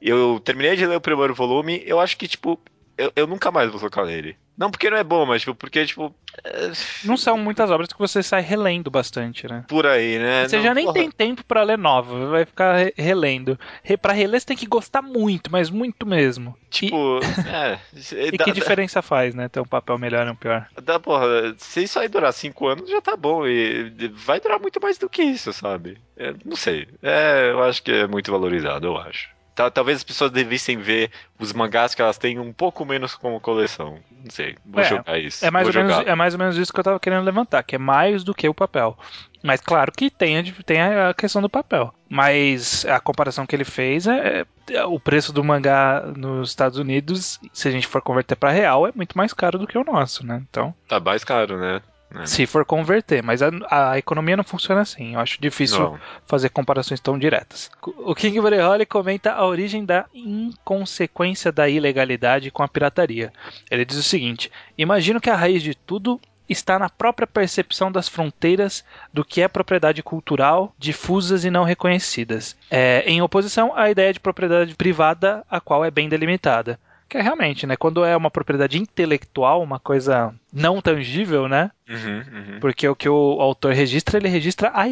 Eu 0.00 0.40
terminei 0.40 0.76
de 0.76 0.86
ler 0.86 0.96
o 0.96 1.00
primeiro 1.00 1.34
volume, 1.34 1.82
eu 1.86 2.00
acho 2.00 2.16
que, 2.16 2.26
tipo, 2.26 2.58
eu, 2.96 3.12
eu 3.16 3.26
nunca 3.26 3.50
mais 3.50 3.70
vou 3.70 3.80
tocar 3.80 4.04
nele. 4.04 4.36
Não 4.56 4.70
porque 4.70 4.90
não 4.90 4.98
é 4.98 5.02
bom, 5.02 5.24
mas 5.24 5.40
tipo, 5.40 5.54
porque, 5.54 5.84
tipo. 5.86 6.14
É... 6.44 6.70
Não 7.04 7.16
são 7.16 7.38
muitas 7.38 7.70
obras 7.70 7.88
que 7.88 7.98
você 7.98 8.22
sai 8.22 8.42
relendo 8.42 8.90
bastante, 8.90 9.48
né? 9.48 9.64
Por 9.66 9.86
aí, 9.86 10.18
né? 10.18 10.46
Você 10.46 10.56
não, 10.56 10.62
já 10.62 10.74
nem 10.74 10.84
porra. 10.84 10.94
tem 10.94 11.10
tempo 11.10 11.42
para 11.44 11.62
ler 11.62 11.78
nova, 11.78 12.26
vai 12.28 12.44
ficar 12.44 12.92
relendo. 12.96 13.58
Re, 13.82 13.96
pra 13.96 14.12
reler 14.12 14.40
você 14.40 14.46
tem 14.46 14.56
que 14.56 14.66
gostar 14.66 15.00
muito, 15.00 15.50
mas 15.50 15.70
muito 15.70 16.06
mesmo. 16.06 16.56
Tipo, 16.70 17.20
e... 17.20 17.48
é. 17.48 17.80
e 18.28 18.36
dá, 18.36 18.44
que 18.44 18.52
diferença 18.52 18.98
dá... 18.98 19.02
faz, 19.02 19.34
né? 19.34 19.48
Ter 19.48 19.60
um 19.60 19.66
papel 19.66 19.98
melhor 19.98 20.28
ou 20.28 20.34
pior? 20.34 20.68
Dá, 20.82 21.00
porra, 21.00 21.54
se 21.56 21.84
isso 21.84 21.98
aí 21.98 22.08
durar 22.08 22.32
cinco 22.32 22.66
anos 22.66 22.88
já 22.90 23.00
tá 23.00 23.16
bom. 23.16 23.46
E 23.46 23.90
vai 24.12 24.38
durar 24.38 24.60
muito 24.60 24.80
mais 24.82 24.98
do 24.98 25.08
que 25.08 25.22
isso, 25.22 25.52
sabe? 25.52 25.98
É, 26.16 26.34
não 26.44 26.56
sei. 26.56 26.88
É, 27.02 27.50
eu 27.50 27.62
acho 27.62 27.82
que 27.82 27.90
é 27.90 28.06
muito 28.06 28.30
valorizado, 28.30 28.86
eu 28.86 28.98
acho. 28.98 29.30
Talvez 29.54 29.98
as 29.98 30.04
pessoas 30.04 30.30
devessem 30.30 30.78
ver 30.78 31.10
os 31.38 31.52
mangás 31.52 31.94
que 31.94 32.00
elas 32.00 32.16
têm 32.16 32.38
um 32.38 32.52
pouco 32.52 32.84
menos 32.84 33.14
como 33.14 33.40
coleção. 33.40 33.98
Não 34.10 34.30
sei, 34.30 34.56
vou 34.64 34.82
é, 34.82 34.84
jogar 34.84 35.18
isso. 35.18 35.44
É 35.44 35.50
mais, 35.50 35.66
ou 35.66 35.74
menos, 35.74 35.98
é 36.06 36.14
mais 36.14 36.34
ou 36.34 36.38
menos 36.38 36.56
isso 36.56 36.72
que 36.72 36.80
eu 36.80 36.84
tava 36.84 36.98
querendo 36.98 37.24
levantar, 37.24 37.62
que 37.62 37.74
é 37.74 37.78
mais 37.78 38.24
do 38.24 38.34
que 38.34 38.48
o 38.48 38.54
papel. 38.54 38.96
Mas 39.42 39.60
claro 39.60 39.92
que 39.92 40.08
tem 40.08 40.38
a, 40.38 40.42
tem 40.64 40.80
a 40.80 41.12
questão 41.12 41.42
do 41.42 41.50
papel. 41.50 41.92
Mas 42.08 42.84
a 42.86 43.00
comparação 43.00 43.44
que 43.44 43.54
ele 43.56 43.64
fez 43.64 44.06
é, 44.06 44.46
é 44.70 44.84
o 44.84 45.00
preço 45.00 45.32
do 45.32 45.42
mangá 45.42 46.02
nos 46.16 46.50
Estados 46.50 46.78
Unidos, 46.78 47.40
se 47.52 47.68
a 47.68 47.70
gente 47.70 47.86
for 47.86 48.00
converter 48.00 48.36
para 48.36 48.50
real, 48.50 48.86
é 48.86 48.92
muito 48.94 49.18
mais 49.18 49.32
caro 49.32 49.58
do 49.58 49.66
que 49.66 49.76
o 49.76 49.84
nosso, 49.84 50.24
né? 50.24 50.42
Então. 50.48 50.74
Tá 50.88 51.00
mais 51.00 51.24
caro, 51.24 51.58
né? 51.58 51.82
É. 52.20 52.26
Se 52.26 52.46
for 52.46 52.64
converter, 52.64 53.22
mas 53.22 53.42
a, 53.42 53.50
a, 53.70 53.98
economia 53.98 54.36
não 54.36 54.44
funciona 54.44 54.80
assim. 54.80 55.14
Eu 55.14 55.20
acho 55.20 55.40
difícil 55.40 55.78
não. 55.78 56.00
fazer 56.26 56.50
comparações 56.50 57.00
tão 57.00 57.18
diretas. 57.18 57.70
O 57.98 58.14
King 58.14 58.40
Breholi 58.40 58.86
comenta 58.86 59.32
a 59.32 59.46
origem 59.46 59.84
da 59.84 60.06
inconsequência 60.14 61.50
da 61.50 61.68
ilegalidade 61.68 62.50
com 62.50 62.62
a 62.62 62.68
pirataria. 62.68 63.32
Ele 63.70 63.84
diz 63.84 63.96
o 63.96 64.02
seguinte: 64.02 64.50
Imagino 64.76 65.20
que 65.20 65.30
a 65.30 65.36
raiz 65.36 65.62
de 65.62 65.74
tudo 65.74 66.20
está 66.48 66.78
na 66.78 66.88
própria 66.88 67.26
percepção 67.26 67.90
das 67.90 68.08
fronteiras 68.08 68.84
do 69.12 69.24
que 69.24 69.40
é 69.40 69.48
propriedade 69.48 70.02
cultural, 70.02 70.74
difusas 70.78 71.44
e 71.44 71.50
não 71.50 71.64
reconhecidas, 71.64 72.56
é, 72.70 73.02
em 73.06 73.22
oposição 73.22 73.72
à 73.74 73.90
ideia 73.90 74.12
de 74.12 74.20
propriedade 74.20 74.74
privada, 74.74 75.44
a 75.50 75.60
qual 75.60 75.84
é 75.84 75.90
bem 75.90 76.08
delimitada. 76.08 76.78
Que 77.12 77.18
é 77.18 77.20
realmente, 77.20 77.66
né? 77.66 77.76
Quando 77.76 78.06
é 78.06 78.16
uma 78.16 78.30
propriedade 78.30 78.78
intelectual, 78.78 79.62
uma 79.62 79.78
coisa 79.78 80.34
não 80.50 80.80
tangível, 80.80 81.46
né? 81.46 81.70
Uhum, 81.86 82.16
uhum. 82.54 82.58
Porque 82.58 82.88
o 82.88 82.96
que 82.96 83.06
o 83.06 83.38
autor 83.38 83.74
registra, 83.74 84.16
ele 84.16 84.28
registra 84.28 84.72
a, 84.74 84.86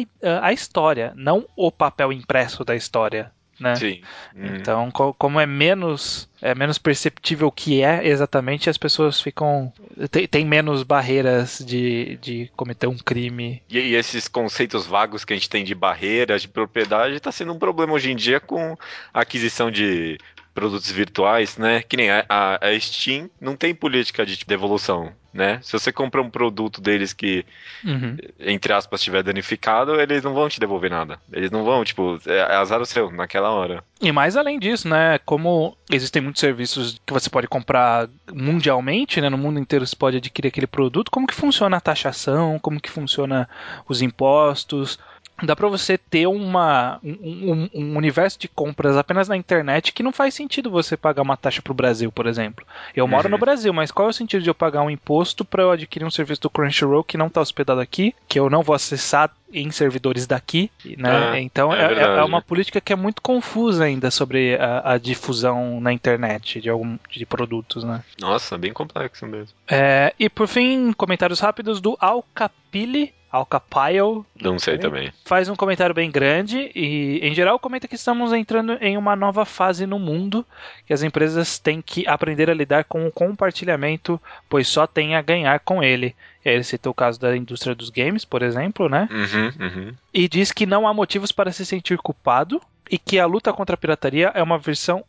a 0.45 0.53
história, 0.53 1.13
não 1.15 1.47
o 1.55 1.71
papel 1.71 2.13
impresso 2.13 2.63
da 2.63 2.75
história. 2.75 3.31
Né? 3.59 3.75
Sim. 3.75 4.01
Uhum. 4.35 4.55
Então, 4.55 4.91
como 4.91 5.39
é 5.39 5.47
menos 5.47 6.29
é 6.41 6.53
menos 6.53 6.77
perceptível 6.77 7.47
o 7.47 7.51
que 7.51 7.83
é 7.83 8.07
exatamente, 8.07 8.69
as 8.69 8.77
pessoas 8.77 9.19
ficam 9.19 9.73
tem, 10.09 10.27
tem 10.27 10.45
menos 10.45 10.83
barreiras 10.83 11.63
de, 11.65 12.17
de 12.17 12.51
cometer 12.55 12.85
um 12.85 12.97
crime. 12.97 13.63
E, 13.67 13.79
e, 13.79 13.95
esses 13.95 14.27
conceitos 14.27 14.85
vagos 14.85 15.25
que 15.25 15.33
a 15.33 15.35
gente 15.35 15.49
tem 15.49 15.63
de 15.63 15.73
barreiras, 15.73 16.43
de 16.43 16.47
propriedade, 16.47 17.15
está 17.15 17.31
sendo 17.31 17.53
um 17.53 17.59
problema 17.59 17.93
hoje 17.93 18.11
em 18.11 18.15
dia 18.15 18.39
com 18.39 18.77
a 19.13 19.21
aquisição 19.21 19.71
de 19.71 20.19
produtos 20.53 20.91
virtuais, 20.91 21.57
né? 21.57 21.81
Que 21.81 21.97
nem 21.97 22.09
a, 22.09 22.25
a, 22.29 22.79
Steam 22.79 23.29
não 23.39 23.55
tem 23.55 23.73
política 23.73 24.25
de 24.25 24.43
devolução, 24.45 25.11
né? 25.33 25.59
Se 25.61 25.71
você 25.71 25.91
compra 25.91 26.21
um 26.21 26.29
produto 26.29 26.81
deles 26.81 27.13
que, 27.13 27.45
uhum. 27.85 28.17
entre 28.39 28.73
aspas, 28.73 28.99
estiver 28.99 29.23
danificado, 29.23 29.99
eles 29.99 30.23
não 30.23 30.33
vão 30.33 30.49
te 30.49 30.59
devolver 30.59 30.89
nada. 30.89 31.19
Eles 31.31 31.51
não 31.51 31.63
vão, 31.63 31.83
tipo, 31.83 32.19
é, 32.25 32.37
é 32.37 32.55
azar 32.55 32.81
o 32.81 32.85
seu 32.85 33.11
naquela 33.11 33.49
hora. 33.49 33.83
E 34.01 34.11
mais 34.11 34.35
além 34.35 34.59
disso, 34.59 34.87
né? 34.87 35.19
Como 35.19 35.77
existem 35.89 36.21
muitos 36.21 36.41
serviços 36.41 36.99
que 37.05 37.13
você 37.13 37.29
pode 37.29 37.47
comprar 37.47 38.09
mundialmente, 38.31 39.21
né? 39.21 39.29
No 39.29 39.37
mundo 39.37 39.59
inteiro 39.59 39.85
você 39.85 39.95
pode 39.95 40.17
adquirir 40.17 40.49
aquele 40.49 40.67
produto. 40.67 41.11
Como 41.11 41.27
que 41.27 41.33
funciona 41.33 41.77
a 41.77 41.81
taxação? 41.81 42.59
Como 42.59 42.81
que 42.81 42.89
funciona 42.89 43.47
os 43.87 44.01
impostos? 44.01 44.99
Dá 45.43 45.55
para 45.55 45.67
você 45.67 45.97
ter 45.97 46.27
uma, 46.27 46.99
um, 47.03 47.69
um, 47.73 47.97
universo 47.97 48.39
de 48.39 48.47
compras 48.47 48.97
apenas 48.97 49.27
na 49.27 49.37
internet 49.37 49.93
que 49.93 50.03
não 50.03 50.11
faz 50.11 50.33
sentido 50.33 50.69
você 50.69 50.95
pagar 50.95 51.21
uma 51.21 51.37
taxa 51.37 51.61
para 51.61 51.71
o 51.71 51.75
Brasil, 51.75 52.11
por 52.11 52.27
exemplo. 52.27 52.65
Eu 52.95 53.07
moro 53.07 53.25
uhum. 53.25 53.31
no 53.31 53.37
Brasil, 53.37 53.73
mas 53.73 53.91
qual 53.91 54.07
é 54.07 54.11
o 54.11 54.13
sentido 54.13 54.43
de 54.43 54.49
eu 54.49 54.55
pagar 54.55 54.81
um 54.81 54.89
imposto 54.89 55.43
para 55.43 55.63
eu 55.63 55.71
adquirir 55.71 56.05
um 56.05 56.11
serviço 56.11 56.41
do 56.41 56.49
Crunchyroll 56.49 57.03
que 57.03 57.17
não 57.17 57.27
está 57.27 57.41
hospedado 57.41 57.79
aqui, 57.79 58.13
que 58.27 58.39
eu 58.39 58.49
não 58.49 58.63
vou 58.63 58.75
acessar 58.75 59.31
em 59.53 59.69
servidores 59.69 60.25
daqui, 60.25 60.71
né? 60.97 61.37
É, 61.37 61.41
então 61.41 61.73
é, 61.73 61.93
é, 61.93 62.01
é, 62.01 62.23
uma 62.23 62.41
política 62.41 62.79
que 62.79 62.93
é 62.93 62.95
muito 62.95 63.21
confusa 63.21 63.83
ainda 63.83 64.09
sobre 64.09 64.55
a, 64.55 64.93
a, 64.93 64.97
difusão 64.97 65.81
na 65.81 65.91
internet 65.91 66.61
de 66.61 66.69
algum 66.69 66.97
de 67.09 67.25
produtos, 67.25 67.83
né? 67.83 68.03
Nossa, 68.19 68.57
bem 68.57 68.71
complexo 68.71 69.25
mesmo. 69.27 69.53
É, 69.67 70.13
e 70.17 70.29
por 70.29 70.47
fim, 70.47 70.93
comentários 70.93 71.39
rápidos 71.39 71.81
do 71.81 71.97
Alcapile 71.99 73.13
Alcapile. 73.31 74.23
Não 74.39 74.59
sei 74.59 74.77
também. 74.77 75.11
Faz 75.23 75.47
um 75.47 75.55
comentário 75.55 75.95
bem 75.95 76.11
grande 76.11 76.69
e, 76.75 77.19
em 77.21 77.33
geral, 77.33 77.57
comenta 77.57 77.87
que 77.87 77.95
estamos 77.95 78.33
entrando 78.33 78.77
em 78.81 78.97
uma 78.97 79.15
nova 79.15 79.45
fase 79.45 79.85
no 79.85 79.97
mundo, 79.97 80.45
que 80.85 80.93
as 80.93 81.01
empresas 81.01 81.57
têm 81.57 81.81
que 81.81 82.05
aprender 82.07 82.49
a 82.49 82.53
lidar 82.53 82.83
com 82.83 83.07
o 83.07 83.11
compartilhamento, 83.11 84.19
pois 84.49 84.67
só 84.67 84.85
tem 84.85 85.15
a 85.15 85.21
ganhar 85.21 85.59
com 85.61 85.81
ele. 85.81 86.13
Ele 86.43 86.63
citou 86.63 86.91
o 86.91 86.95
caso 86.95 87.19
da 87.19 87.37
indústria 87.37 87.73
dos 87.73 87.89
games, 87.89 88.25
por 88.25 88.41
exemplo, 88.41 88.89
né? 88.89 89.07
Uhum, 89.09 89.65
uhum. 89.65 89.93
E 90.13 90.27
diz 90.27 90.51
que 90.51 90.65
não 90.65 90.87
há 90.87 90.93
motivos 90.93 91.31
para 91.31 91.51
se 91.51 91.65
sentir 91.65 91.97
culpado 91.99 92.61
e 92.89 92.97
que 92.97 93.17
a 93.17 93.25
luta 93.25 93.53
contra 93.53 93.75
a 93.75 93.77
pirataria 93.77 94.31
é 94.33 94.43
uma 94.43 94.57
versão 94.57 95.05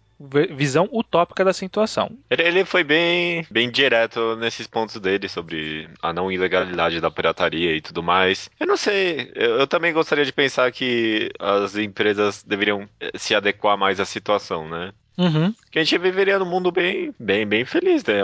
visão 0.56 0.88
utópica 0.92 1.44
da 1.44 1.52
situação. 1.52 2.10
Ele, 2.30 2.64
foi 2.64 2.84
bem, 2.84 3.46
bem 3.50 3.70
direto 3.70 4.36
nesses 4.36 4.66
pontos 4.66 5.00
dele 5.00 5.28
sobre 5.28 5.88
a 6.00 6.12
não 6.12 6.30
ilegalidade 6.30 7.00
da 7.00 7.10
pirataria 7.10 7.74
e 7.74 7.80
tudo 7.80 8.02
mais. 8.02 8.50
Eu 8.58 8.66
não 8.66 8.76
sei, 8.76 9.30
eu, 9.34 9.58
eu 9.60 9.66
também 9.66 9.92
gostaria 9.92 10.24
de 10.24 10.32
pensar 10.32 10.70
que 10.72 11.30
as 11.38 11.76
empresas 11.76 12.42
deveriam 12.42 12.88
eh, 13.00 13.12
se 13.16 13.34
adequar 13.34 13.76
mais 13.76 14.00
à 14.00 14.04
situação, 14.04 14.68
né? 14.68 14.92
Uhum. 15.16 15.54
Que 15.70 15.78
a 15.78 15.84
gente 15.84 15.98
viveria 15.98 16.38
num 16.38 16.46
mundo 16.46 16.72
bem, 16.72 17.14
bem, 17.18 17.46
bem 17.46 17.64
feliz, 17.64 18.02
né? 18.04 18.14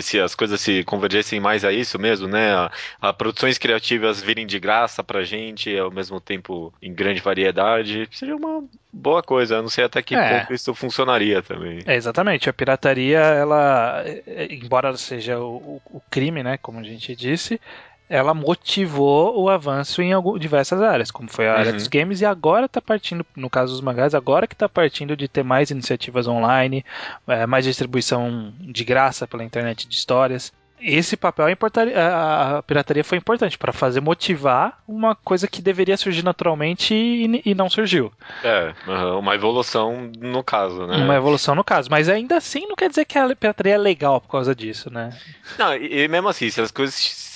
Se 0.00 0.20
as 0.20 0.34
coisas 0.34 0.60
se 0.60 0.84
convergessem 0.84 1.40
mais 1.40 1.64
a 1.64 1.72
isso 1.72 1.98
mesmo, 1.98 2.28
né? 2.28 2.52
A, 2.52 2.70
a 3.00 3.12
produções 3.12 3.58
criativas 3.58 4.22
virem 4.22 4.46
de 4.46 4.58
graça 4.58 5.02
pra 5.02 5.24
gente, 5.24 5.76
ao 5.76 5.90
mesmo 5.90 6.20
tempo 6.20 6.72
em 6.80 6.92
grande 6.92 7.20
variedade, 7.20 8.08
seria 8.12 8.36
uma 8.36 8.62
boa 8.92 9.22
coisa. 9.22 9.56
Eu 9.56 9.62
não 9.62 9.68
sei 9.68 9.84
até 9.84 10.00
que 10.00 10.14
é. 10.14 10.40
ponto 10.40 10.54
isso 10.54 10.74
funcionaria 10.74 11.42
também. 11.42 11.80
É, 11.86 11.96
exatamente. 11.96 12.48
A 12.48 12.52
pirataria, 12.52 13.18
ela, 13.18 14.04
embora 14.48 14.96
seja 14.96 15.38
o, 15.40 15.80
o 15.86 16.00
crime, 16.08 16.42
né? 16.42 16.56
Como 16.56 16.78
a 16.78 16.84
gente 16.84 17.16
disse, 17.16 17.60
ela 18.08 18.34
motivou 18.34 19.40
o 19.40 19.48
avanço 19.48 20.02
em 20.02 20.12
algumas, 20.12 20.40
diversas 20.40 20.82
áreas, 20.82 21.10
como 21.10 21.30
foi 21.30 21.48
a 21.48 21.54
área 21.54 21.70
uhum. 21.70 21.78
dos 21.78 21.86
games, 21.86 22.20
e 22.20 22.26
agora 22.26 22.66
está 22.66 22.80
partindo, 22.80 23.24
no 23.34 23.48
caso 23.48 23.72
dos 23.72 23.80
mangás, 23.80 24.14
agora 24.14 24.46
que 24.46 24.54
está 24.54 24.68
partindo 24.68 25.16
de 25.16 25.28
ter 25.28 25.42
mais 25.42 25.70
iniciativas 25.70 26.28
online, 26.28 26.84
é, 27.26 27.46
mais 27.46 27.64
distribuição 27.64 28.52
de 28.60 28.84
graça 28.84 29.26
pela 29.26 29.42
internet 29.42 29.88
de 29.88 29.94
histórias. 29.94 30.52
esse 30.78 31.16
papel 31.16 31.46
a, 31.46 32.58
a 32.58 32.62
pirataria 32.62 33.02
foi 33.02 33.16
importante 33.16 33.56
para 33.56 33.72
fazer 33.72 34.02
motivar 34.02 34.78
uma 34.86 35.14
coisa 35.14 35.48
que 35.48 35.62
deveria 35.62 35.96
surgir 35.96 36.22
naturalmente 36.22 36.92
e, 36.94 37.40
e 37.46 37.54
não 37.54 37.70
surgiu. 37.70 38.12
É, 38.44 38.74
uma 39.18 39.34
evolução 39.34 40.10
no 40.18 40.44
caso, 40.44 40.86
né? 40.86 40.96
Uma 40.96 41.16
evolução 41.16 41.54
no 41.54 41.64
caso, 41.64 41.88
mas 41.90 42.10
ainda 42.10 42.36
assim 42.36 42.66
não 42.66 42.76
quer 42.76 42.90
dizer 42.90 43.06
que 43.06 43.16
a 43.16 43.34
pirataria 43.34 43.74
é 43.74 43.78
legal 43.78 44.20
por 44.20 44.28
causa 44.28 44.54
disso, 44.54 44.92
né? 44.92 45.16
Não, 45.58 45.74
e 45.74 46.06
mesmo 46.08 46.28
assim, 46.28 46.50
se 46.50 46.60
as 46.60 46.70
coisas 46.70 47.31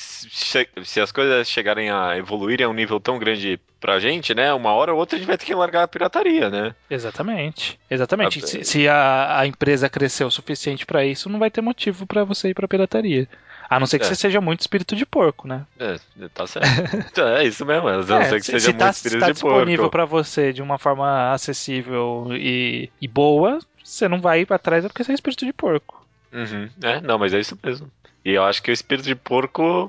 se 0.85 1.01
as 1.01 1.13
coisas 1.13 1.49
chegarem 1.49 1.91
a 1.91 2.17
evoluírem 2.17 2.67
a 2.67 2.69
um 2.69 2.73
nível 2.73 2.99
tão 2.99 3.19
grande 3.19 3.59
pra 3.81 4.01
gente, 4.01 4.35
né? 4.35 4.53
Uma 4.53 4.73
hora 4.73 4.93
ou 4.93 4.99
outra 4.99 5.17
a 5.17 5.19
gente 5.19 5.29
vai 5.29 5.39
ter 5.39 5.47
que 5.47 5.55
largar 5.55 5.83
a 5.85 5.89
pirataria, 5.89 6.51
né? 6.51 6.75
Exatamente. 6.91 7.79
Exatamente. 7.91 8.47
Se, 8.47 8.65
se 8.65 8.89
a, 8.89 9.41
a, 9.41 9.47
empresa 9.47 9.89
crescer 9.89 10.25
o 10.25 10.31
suficiente 10.31 10.87
para 10.87 11.05
isso, 11.05 11.29
não 11.29 11.39
vai 11.39 11.51
ter 11.51 11.61
motivo 11.61 12.07
para 12.07 12.25
você 12.25 12.49
ir 12.49 12.55
pra 12.55 12.69
pirataria. 12.69 13.29
A 13.69 13.81
não 13.81 13.87
ser 13.87 13.99
que 13.99 14.05
é. 14.05 14.09
você 14.09 14.15
seja 14.15 14.41
muito 14.41 14.61
espírito 14.61 14.95
de 14.95 15.05
porco, 15.05 15.49
né? 15.49 15.67
É, 15.79 15.97
tá 16.33 16.47
certo. 16.47 17.21
é 17.21 17.45
isso 17.45 17.67
mesmo, 17.67 17.89
a 17.89 18.03
não 18.03 18.19
é, 18.19 18.25
ser 18.29 18.37
que 18.37 18.47
se, 18.47 18.53
seja 18.53 18.61
se 18.61 18.69
muito 18.69 18.79
tá, 18.79 18.91
espírito 18.91 19.21
tá 19.21 19.33
de 19.33 19.41
porco. 19.41 19.57
disponível 19.57 19.91
para 19.91 20.05
você 20.05 20.53
de 20.53 20.63
uma 20.63 20.79
forma 20.79 21.33
acessível 21.33 22.29
e, 22.31 22.91
e 23.01 23.09
boa, 23.09 23.59
você 23.83 24.09
não 24.09 24.21
vai 24.21 24.41
ir 24.41 24.47
pra 24.47 24.59
trás 24.59 24.85
é 24.85 24.89
porque 24.89 25.03
você 25.03 25.13
é 25.13 25.15
espírito 25.15 25.45
de 25.45 25.53
porco. 25.53 26.07
Uhum. 26.33 26.69
É, 26.83 27.01
não, 27.01 27.19
mas 27.19 27.35
é 27.35 27.41
isso 27.41 27.59
mesmo. 27.63 27.91
E 28.27 28.33
eu 28.33 28.43
acho 28.43 28.61
que 28.61 28.73
o 28.73 28.75
espírito 28.75 29.05
de 29.05 29.15
porco 29.15 29.89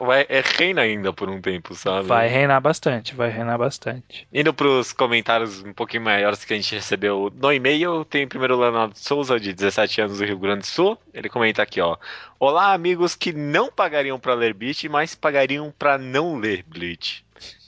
vai, 0.00 0.24
é, 0.30 0.40
reina 0.40 0.80
ainda 0.80 1.12
por 1.12 1.28
um 1.28 1.38
tempo, 1.38 1.74
sabe? 1.74 2.08
Vai 2.08 2.26
reinar 2.26 2.62
bastante, 2.62 3.14
vai 3.14 3.28
reinar 3.28 3.58
bastante. 3.58 4.26
Indo 4.32 4.54
pros 4.54 4.94
comentários 4.94 5.62
um 5.62 5.74
pouquinho 5.74 6.02
maiores 6.02 6.46
que 6.46 6.54
a 6.54 6.56
gente 6.56 6.74
recebeu 6.74 7.30
no 7.36 7.52
e-mail, 7.52 8.06
tem 8.06 8.26
primeiro 8.26 8.56
o 8.56 8.60
Leonardo 8.60 8.98
Souza, 8.98 9.38
de 9.38 9.52
17 9.52 10.00
anos 10.00 10.16
do 10.16 10.24
Rio 10.24 10.38
Grande 10.38 10.60
do 10.60 10.66
Sul. 10.66 10.96
Ele 11.12 11.28
comenta 11.28 11.62
aqui, 11.62 11.78
ó. 11.78 11.98
Olá, 12.40 12.72
amigos 12.72 13.14
que 13.14 13.34
não 13.34 13.70
pagariam 13.70 14.18
para 14.18 14.32
ler 14.32 14.54
Bleach, 14.54 14.88
mas 14.88 15.14
pagariam 15.14 15.70
para 15.78 15.98
não 15.98 16.38
ler 16.38 16.64
Bleach. 16.66 17.22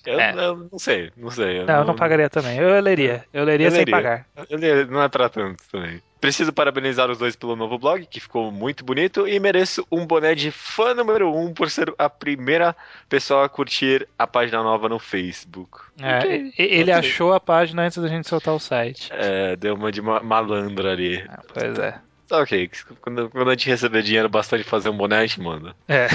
Eu, 0.07 0.19
é. 0.19 0.35
eu, 0.35 0.69
não 0.71 0.79
sei, 0.79 1.11
não 1.17 1.31
sei. 1.31 1.61
Eu 1.61 1.67
não, 1.67 1.75
não, 1.75 1.81
eu 1.81 1.85
não 1.87 1.95
pagaria 1.95 2.31
também. 2.31 2.59
Eu 2.59 2.81
leria. 2.81 3.25
Eu 3.33 3.45
leria 3.45 3.67
eu 3.67 3.71
sem 3.71 3.81
leria. 3.81 3.95
pagar. 3.95 4.27
Eu 4.49 4.59
leria, 4.59 4.87
não 4.87 5.03
é 5.03 5.09
pra 5.09 5.29
tanto 5.29 5.63
também. 5.71 6.01
Preciso 6.21 6.53
parabenizar 6.53 7.11
os 7.11 7.17
dois 7.17 7.35
pelo 7.35 7.57
novo 7.57 7.79
blog, 7.79 8.05
que 8.05 8.21
ficou 8.21 8.53
muito 8.53 8.85
bonito, 8.85 9.27
e 9.27 9.41
mereço 9.41 9.87
um 9.91 10.07
boné 10.07 10.35
de 10.35 10.51
fã 10.51 10.93
número 10.93 11.35
um 11.35 11.53
por 11.55 11.71
ser 11.71 11.93
a 11.99 12.11
primeira 12.11 12.77
pessoa 13.09 13.47
a 13.47 13.49
curtir 13.49 14.07
a 14.19 14.27
página 14.27 14.63
nova 14.63 14.87
no 14.87 14.99
Facebook. 14.99 15.79
É, 15.99 16.53
ele 16.59 16.93
achou 16.93 17.33
a 17.33 17.41
página 17.41 17.87
antes 17.87 17.97
da 17.97 18.09
gente 18.09 18.29
soltar 18.29 18.55
o 18.55 18.61
site. 18.61 19.11
É, 19.13 19.57
deu 19.57 19.75
uma 19.75 19.91
de 19.91 20.03
malandra 20.03 20.93
ali. 20.93 21.25
Ah, 21.27 21.41
pois 21.55 21.79
é. 21.79 21.99
Tá 22.29 22.39
ok, 22.39 22.71
quando, 23.01 23.31
quando 23.31 23.49
a 23.49 23.53
gente 23.53 23.69
receber 23.69 24.03
dinheiro 24.03 24.29
bastante 24.29 24.63
fazer 24.63 24.89
um 24.91 24.97
boné, 24.97 25.19
a 25.19 25.27
gente 25.27 25.41
manda. 25.41 25.75
É. 25.89 26.07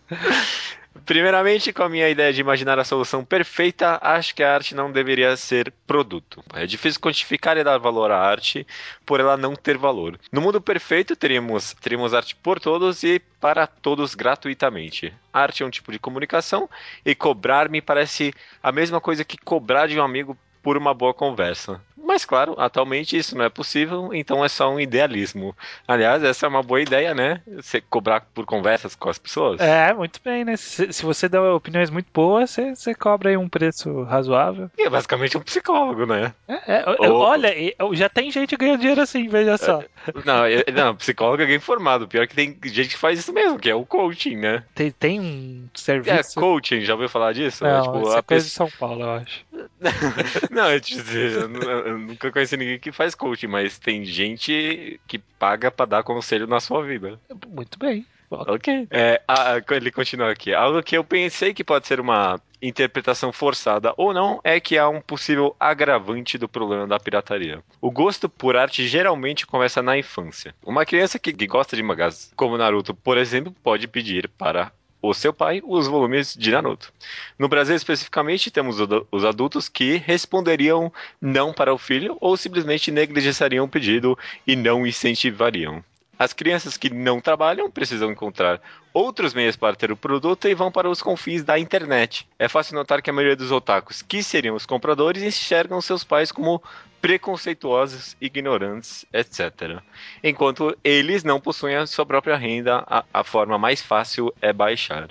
Primeiramente, 1.04 1.72
com 1.72 1.82
a 1.82 1.88
minha 1.88 2.08
ideia 2.08 2.32
de 2.32 2.40
imaginar 2.40 2.78
a 2.78 2.84
solução 2.84 3.24
perfeita, 3.24 3.98
acho 4.02 4.34
que 4.34 4.42
a 4.42 4.54
arte 4.54 4.74
não 4.74 4.90
deveria 4.90 5.36
ser 5.36 5.72
produto. 5.86 6.42
É 6.54 6.66
difícil 6.66 7.00
quantificar 7.00 7.56
e 7.56 7.64
dar 7.64 7.78
valor 7.78 8.10
à 8.10 8.18
arte 8.18 8.66
por 9.04 9.20
ela 9.20 9.36
não 9.36 9.54
ter 9.54 9.76
valor. 9.76 10.18
No 10.32 10.40
mundo 10.40 10.60
perfeito, 10.60 11.16
teríamos, 11.16 11.74
teríamos 11.80 12.14
arte 12.14 12.36
por 12.36 12.60
todos 12.60 13.02
e 13.02 13.20
para 13.40 13.66
todos 13.66 14.14
gratuitamente. 14.14 15.12
arte 15.32 15.62
é 15.62 15.66
um 15.66 15.70
tipo 15.70 15.92
de 15.92 15.98
comunicação 15.98 16.68
e 17.04 17.14
cobrar 17.14 17.68
me 17.68 17.80
parece 17.80 18.32
a 18.62 18.72
mesma 18.72 19.00
coisa 19.00 19.24
que 19.24 19.38
cobrar 19.38 19.86
de 19.86 19.98
um 19.98 20.02
amigo 20.02 20.36
por 20.62 20.76
uma 20.76 20.92
boa 20.92 21.14
conversa. 21.14 21.80
Mas 22.18 22.24
claro, 22.24 22.56
atualmente 22.58 23.16
isso 23.16 23.38
não 23.38 23.44
é 23.44 23.48
possível, 23.48 24.12
então 24.12 24.44
é 24.44 24.48
só 24.48 24.68
um 24.74 24.80
idealismo. 24.80 25.56
Aliás, 25.86 26.20
essa 26.24 26.46
é 26.46 26.48
uma 26.48 26.64
boa 26.64 26.80
ideia, 26.80 27.14
né? 27.14 27.40
Você 27.46 27.80
cobrar 27.80 28.22
por 28.34 28.44
conversas 28.44 28.96
com 28.96 29.08
as 29.08 29.20
pessoas. 29.20 29.60
É, 29.60 29.94
muito 29.94 30.20
bem, 30.24 30.44
né? 30.44 30.56
Se, 30.56 30.92
se 30.92 31.04
você 31.04 31.28
dá 31.28 31.40
opiniões 31.54 31.90
muito 31.90 32.08
boas, 32.12 32.50
você, 32.50 32.74
você 32.74 32.92
cobra 32.92 33.30
aí 33.30 33.36
um 33.36 33.48
preço 33.48 34.02
razoável. 34.02 34.68
E 34.76 34.82
é 34.82 34.90
basicamente 34.90 35.38
um 35.38 35.40
psicólogo, 35.40 36.06
né? 36.06 36.34
É, 36.48 36.78
é, 36.78 37.08
Ou... 37.08 37.20
Olha, 37.20 37.54
já 37.92 38.08
tem 38.08 38.32
gente 38.32 38.56
ganhando 38.56 38.80
dinheiro 38.80 39.00
assim, 39.00 39.28
veja 39.28 39.56
só. 39.56 39.84
Não, 40.24 40.42
não, 40.74 40.96
psicólogo 40.96 41.44
é 41.44 41.46
bem 41.46 41.54
informado. 41.54 42.08
Pior 42.08 42.26
que 42.26 42.34
tem 42.34 42.58
gente 42.64 42.88
que 42.88 42.98
faz 42.98 43.20
isso 43.20 43.32
mesmo, 43.32 43.60
que 43.60 43.70
é 43.70 43.74
o 43.76 43.86
coaching, 43.86 44.38
né? 44.38 44.64
Tem, 44.74 44.90
tem 44.90 45.20
um 45.20 45.68
serviço. 45.72 46.36
É, 46.36 46.42
coaching, 46.42 46.80
já 46.80 46.94
ouviu 46.94 47.08
falar 47.08 47.32
disso? 47.32 47.62
Não, 47.62 47.70
é, 47.70 47.82
tipo, 47.82 48.02
isso 48.02 48.18
é 48.18 48.22
coisa 48.22 48.44
de 48.44 48.50
São 48.50 48.68
Paulo, 48.76 49.02
eu 49.02 49.10
acho. 49.12 49.46
não, 50.50 50.72
eu 50.72 50.80
te 50.80 50.96
dizer, 50.96 51.32
eu, 51.32 51.48
eu 51.52 52.07
nunca 52.08 52.32
conheci 52.32 52.56
ninguém 52.56 52.78
que 52.78 52.90
faz 52.90 53.14
coaching, 53.14 53.46
mas 53.46 53.78
tem 53.78 54.04
gente 54.04 54.98
que 55.06 55.18
paga 55.38 55.70
para 55.70 55.86
dar 55.86 56.02
conselho 56.02 56.46
na 56.46 56.58
sua 56.58 56.82
vida. 56.82 57.20
Muito 57.48 57.78
bem. 57.78 58.06
Ok. 58.30 58.88
É, 58.90 59.22
a, 59.26 59.62
ele 59.70 59.90
continua 59.90 60.30
aqui. 60.30 60.52
Algo 60.52 60.82
que 60.82 60.96
eu 60.96 61.04
pensei 61.04 61.54
que 61.54 61.64
pode 61.64 61.86
ser 61.86 61.98
uma 61.98 62.40
interpretação 62.60 63.32
forçada 63.32 63.94
ou 63.96 64.12
não 64.12 64.40
é 64.42 64.58
que 64.60 64.76
há 64.76 64.88
um 64.88 65.00
possível 65.00 65.54
agravante 65.58 66.36
do 66.36 66.48
problema 66.48 66.86
da 66.86 66.98
pirataria. 66.98 67.62
O 67.80 67.90
gosto 67.90 68.28
por 68.28 68.56
arte 68.56 68.86
geralmente 68.86 69.46
começa 69.46 69.80
na 69.80 69.96
infância. 69.96 70.54
Uma 70.64 70.84
criança 70.84 71.18
que, 71.18 71.32
que 71.32 71.46
gosta 71.46 71.76
de 71.76 71.82
mangás, 71.82 72.32
como 72.36 72.58
Naruto, 72.58 72.94
por 72.94 73.16
exemplo, 73.16 73.54
pode 73.62 73.86
pedir 73.86 74.28
para 74.28 74.72
o 75.00 75.14
seu 75.14 75.32
pai 75.32 75.62
os 75.64 75.86
volumes 75.86 76.34
de 76.34 76.50
Naruto. 76.50 76.92
No 77.38 77.48
Brasil, 77.48 77.76
especificamente, 77.76 78.50
temos 78.50 78.76
os 79.10 79.24
adultos 79.24 79.68
que 79.68 79.96
responderiam 79.96 80.92
não 81.20 81.52
para 81.52 81.72
o 81.72 81.78
filho 81.78 82.16
ou 82.20 82.36
simplesmente 82.36 82.90
negligenciariam 82.90 83.64
o 83.64 83.68
pedido 83.68 84.18
e 84.46 84.56
não 84.56 84.86
incentivariam. 84.86 85.84
As 86.18 86.32
crianças 86.32 86.76
que 86.76 86.90
não 86.90 87.20
trabalham 87.20 87.70
precisam 87.70 88.10
encontrar 88.10 88.60
outros 88.92 89.32
meios 89.32 89.54
para 89.54 89.76
ter 89.76 89.92
o 89.92 89.96
produto 89.96 90.48
e 90.48 90.54
vão 90.54 90.72
para 90.72 90.90
os 90.90 91.00
confins 91.00 91.44
da 91.44 91.58
internet. 91.58 92.28
É 92.38 92.48
fácil 92.48 92.74
notar 92.74 93.00
que 93.00 93.10
a 93.10 93.12
maioria 93.12 93.36
dos 93.36 93.52
otakus, 93.52 94.02
que 94.02 94.22
seriam 94.22 94.56
os 94.56 94.66
compradores, 94.66 95.22
enxergam 95.22 95.80
seus 95.80 96.02
pais 96.02 96.32
como 96.32 96.62
preconceituosos, 97.00 98.16
ignorantes, 98.20 99.06
etc. 99.12 99.80
Enquanto 100.22 100.76
eles 100.82 101.22
não 101.22 101.40
possuem 101.40 101.76
a 101.76 101.86
sua 101.86 102.04
própria 102.04 102.36
renda, 102.36 102.82
a, 102.86 103.04
a 103.14 103.22
forma 103.22 103.56
mais 103.56 103.80
fácil 103.80 104.34
é 104.42 104.52
baixar. 104.52 105.10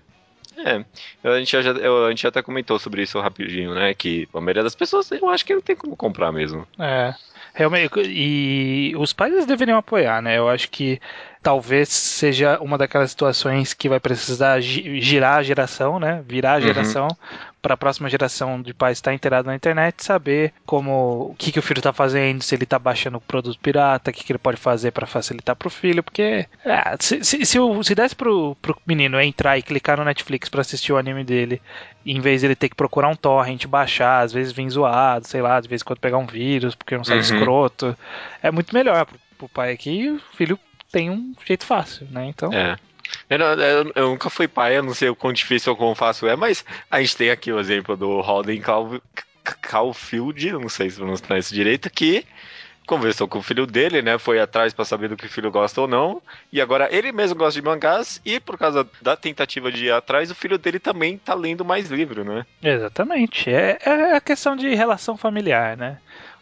É, 0.58 0.84
a 1.24 1.40
gente, 1.40 1.62
já, 1.62 1.72
a 1.72 2.10
gente 2.10 2.28
até 2.28 2.42
comentou 2.42 2.80
sobre 2.80 3.04
isso 3.04 3.20
rapidinho, 3.20 3.76
né? 3.76 3.94
Que 3.94 4.28
a 4.34 4.42
maioria 4.42 4.64
das 4.64 4.76
pessoas 4.76 5.12
eu 5.12 5.30
acho 5.30 5.46
que 5.46 5.54
não 5.54 5.62
tem 5.62 5.76
como 5.76 5.96
comprar 5.96 6.32
mesmo. 6.32 6.68
É. 6.80 7.14
Realmente, 7.54 7.92
e 8.06 8.94
os 8.98 9.14
pais 9.14 9.46
deveriam 9.46 9.80
apoiar, 9.80 10.22
né? 10.22 10.38
Eu 10.38 10.48
acho 10.48 10.70
que 10.70 11.00
talvez 11.42 11.90
seja 11.90 12.60
uma 12.60 12.78
daquelas 12.78 13.10
situações 13.10 13.74
que 13.74 13.90
vai 13.90 14.00
precisar 14.00 14.60
girar 14.62 15.38
a 15.38 15.44
geração, 15.44 16.00
né? 16.00 16.24
Virar 16.28 16.54
a 16.54 16.56
uhum. 16.56 16.62
geração 16.62 17.08
uhum. 17.08 17.16
Para 17.62 17.74
a 17.74 17.78
próxima 17.78 18.10
geração 18.10 18.62
de 18.62 18.74
pais 18.74 18.98
estar 18.98 19.14
inteirado 19.14 19.48
na 19.48 19.56
internet, 19.56 20.04
saber 20.04 20.54
como 20.66 21.32
o 21.32 21.36
que, 21.38 21.52
que 21.52 21.60
o 21.60 21.62
filho 21.62 21.80
está 21.80 21.92
fazendo, 21.92 22.42
se 22.42 22.56
ele 22.56 22.64
está 22.64 22.80
baixando 22.80 23.18
o 23.18 23.22
produto 23.22 23.60
pirata, 23.60 24.12
o 24.12 24.14
que, 24.14 24.24
que 24.24 24.32
ele 24.32 24.40
pode 24.40 24.58
fazer 24.58 24.92
para 24.92 25.08
facilitar 25.08 25.56
para 25.56 25.68
o 25.68 25.72
filho, 25.72 26.04
porque 26.04 26.48
é, 26.64 26.96
se, 27.00 27.24
se, 27.24 27.46
se, 27.46 27.58
se 27.84 27.96
desse 27.96 28.16
pro, 28.16 28.56
pro 28.62 28.80
menino 28.86 29.20
entrar 29.20 29.58
e 29.58 29.62
clicar 29.62 29.98
no 29.98 30.06
Netflix 30.06 30.50
para 30.50 30.62
assistir 30.62 30.94
o 30.94 30.98
anime 30.98 31.24
dele, 31.24 31.62
em 32.06 32.22
vez 32.22 32.44
ele 32.44 32.56
ter 32.56 32.70
que 32.70 32.76
procurar 32.76 33.10
um 33.10 33.16
torrent, 33.16 33.66
baixar, 33.66 34.22
às 34.24 34.32
vezes 34.32 34.54
vir 34.54 34.70
zoado, 34.70 35.28
sei 35.28 35.42
lá, 35.42 35.60
de 35.60 35.68
vez 35.68 35.82
em 35.82 35.86
quando 35.86 36.00
pegar 36.00 36.18
um 36.18 36.28
vírus, 36.28 36.76
porque 36.76 36.96
não 36.96 37.04
sabe 37.04 37.20
uhum. 37.20 37.26
escroto, 37.26 37.98
é 38.42 38.52
muito 38.52 38.74
melhor 38.74 39.06
pro, 39.06 39.20
pro 39.38 39.50
pai 39.50 39.72
aqui, 39.72 40.10
o 40.10 40.36
filho 40.36 40.60
tem 40.92 41.10
um 41.10 41.34
jeito 41.46 41.66
fácil, 41.66 42.08
né? 42.12 42.26
Então. 42.28 42.52
É. 42.54 42.78
Eu, 43.30 43.38
eu, 43.38 43.92
eu, 43.96 44.10
nunca 44.10 44.30
fui 44.30 44.48
pai, 44.48 44.78
eu 44.78 44.84
não 44.84 44.94
sei 44.94 45.10
o 45.10 45.16
quão 45.16 45.34
difícil 45.34 45.72
ou 45.72 45.78
quão 45.78 45.96
fácil 45.96 46.28
é, 46.28 46.36
mas 46.36 46.64
a 46.90 47.02
gente 47.02 47.18
tem 47.18 47.30
aqui 47.30 47.52
o 47.52 47.60
exemplo 47.60 47.96
do 47.96 48.22
Holden 48.22 48.62
Caulfield, 49.62 50.52
não 50.52 50.70
sei 50.70 50.90
se 50.90 50.98
pronunciar 50.98 51.40
isso 51.40 51.54
direito, 51.54 51.90
que 51.90 52.26
conversou 52.88 53.28
com 53.28 53.40
o 53.40 53.44
filho 53.44 53.68
dele, 53.68 54.02
né? 54.02 54.18
Foi 54.18 54.40
atrás 54.40 54.74
para 54.74 54.86
saber 54.86 55.10
do 55.10 55.18
que 55.18 55.26
o 55.26 55.30
filho 55.30 55.52
gosta 55.52 55.82
ou 55.82 55.88
não. 55.88 56.22
E 56.52 56.62
agora 56.62 56.88
ele 56.90 57.12
mesmo 57.12 57.38
gosta 57.38 57.60
de 57.60 57.66
mangás 57.66 58.22
e 58.26 58.40
por 58.40 58.58
causa 58.58 58.88
da 59.02 59.16
tentativa 59.16 59.70
de 59.70 59.86
ir 59.86 59.92
atrás, 59.92 60.32
o 60.32 60.36
filho 60.36 60.58
dele 60.58 60.80
também 60.80 61.18
tá 61.18 61.34
lendo 61.34 61.66
mais 61.66 61.92
livro, 61.92 62.24
né? 62.24 62.46
Exatamente. 62.64 63.50
É, 63.50 63.78
é 63.84 64.16
a 64.16 64.22
questão 64.22 64.56
de 64.56 64.74
relação 64.74 65.18
familiar, 65.18 65.76
né? 65.76 65.98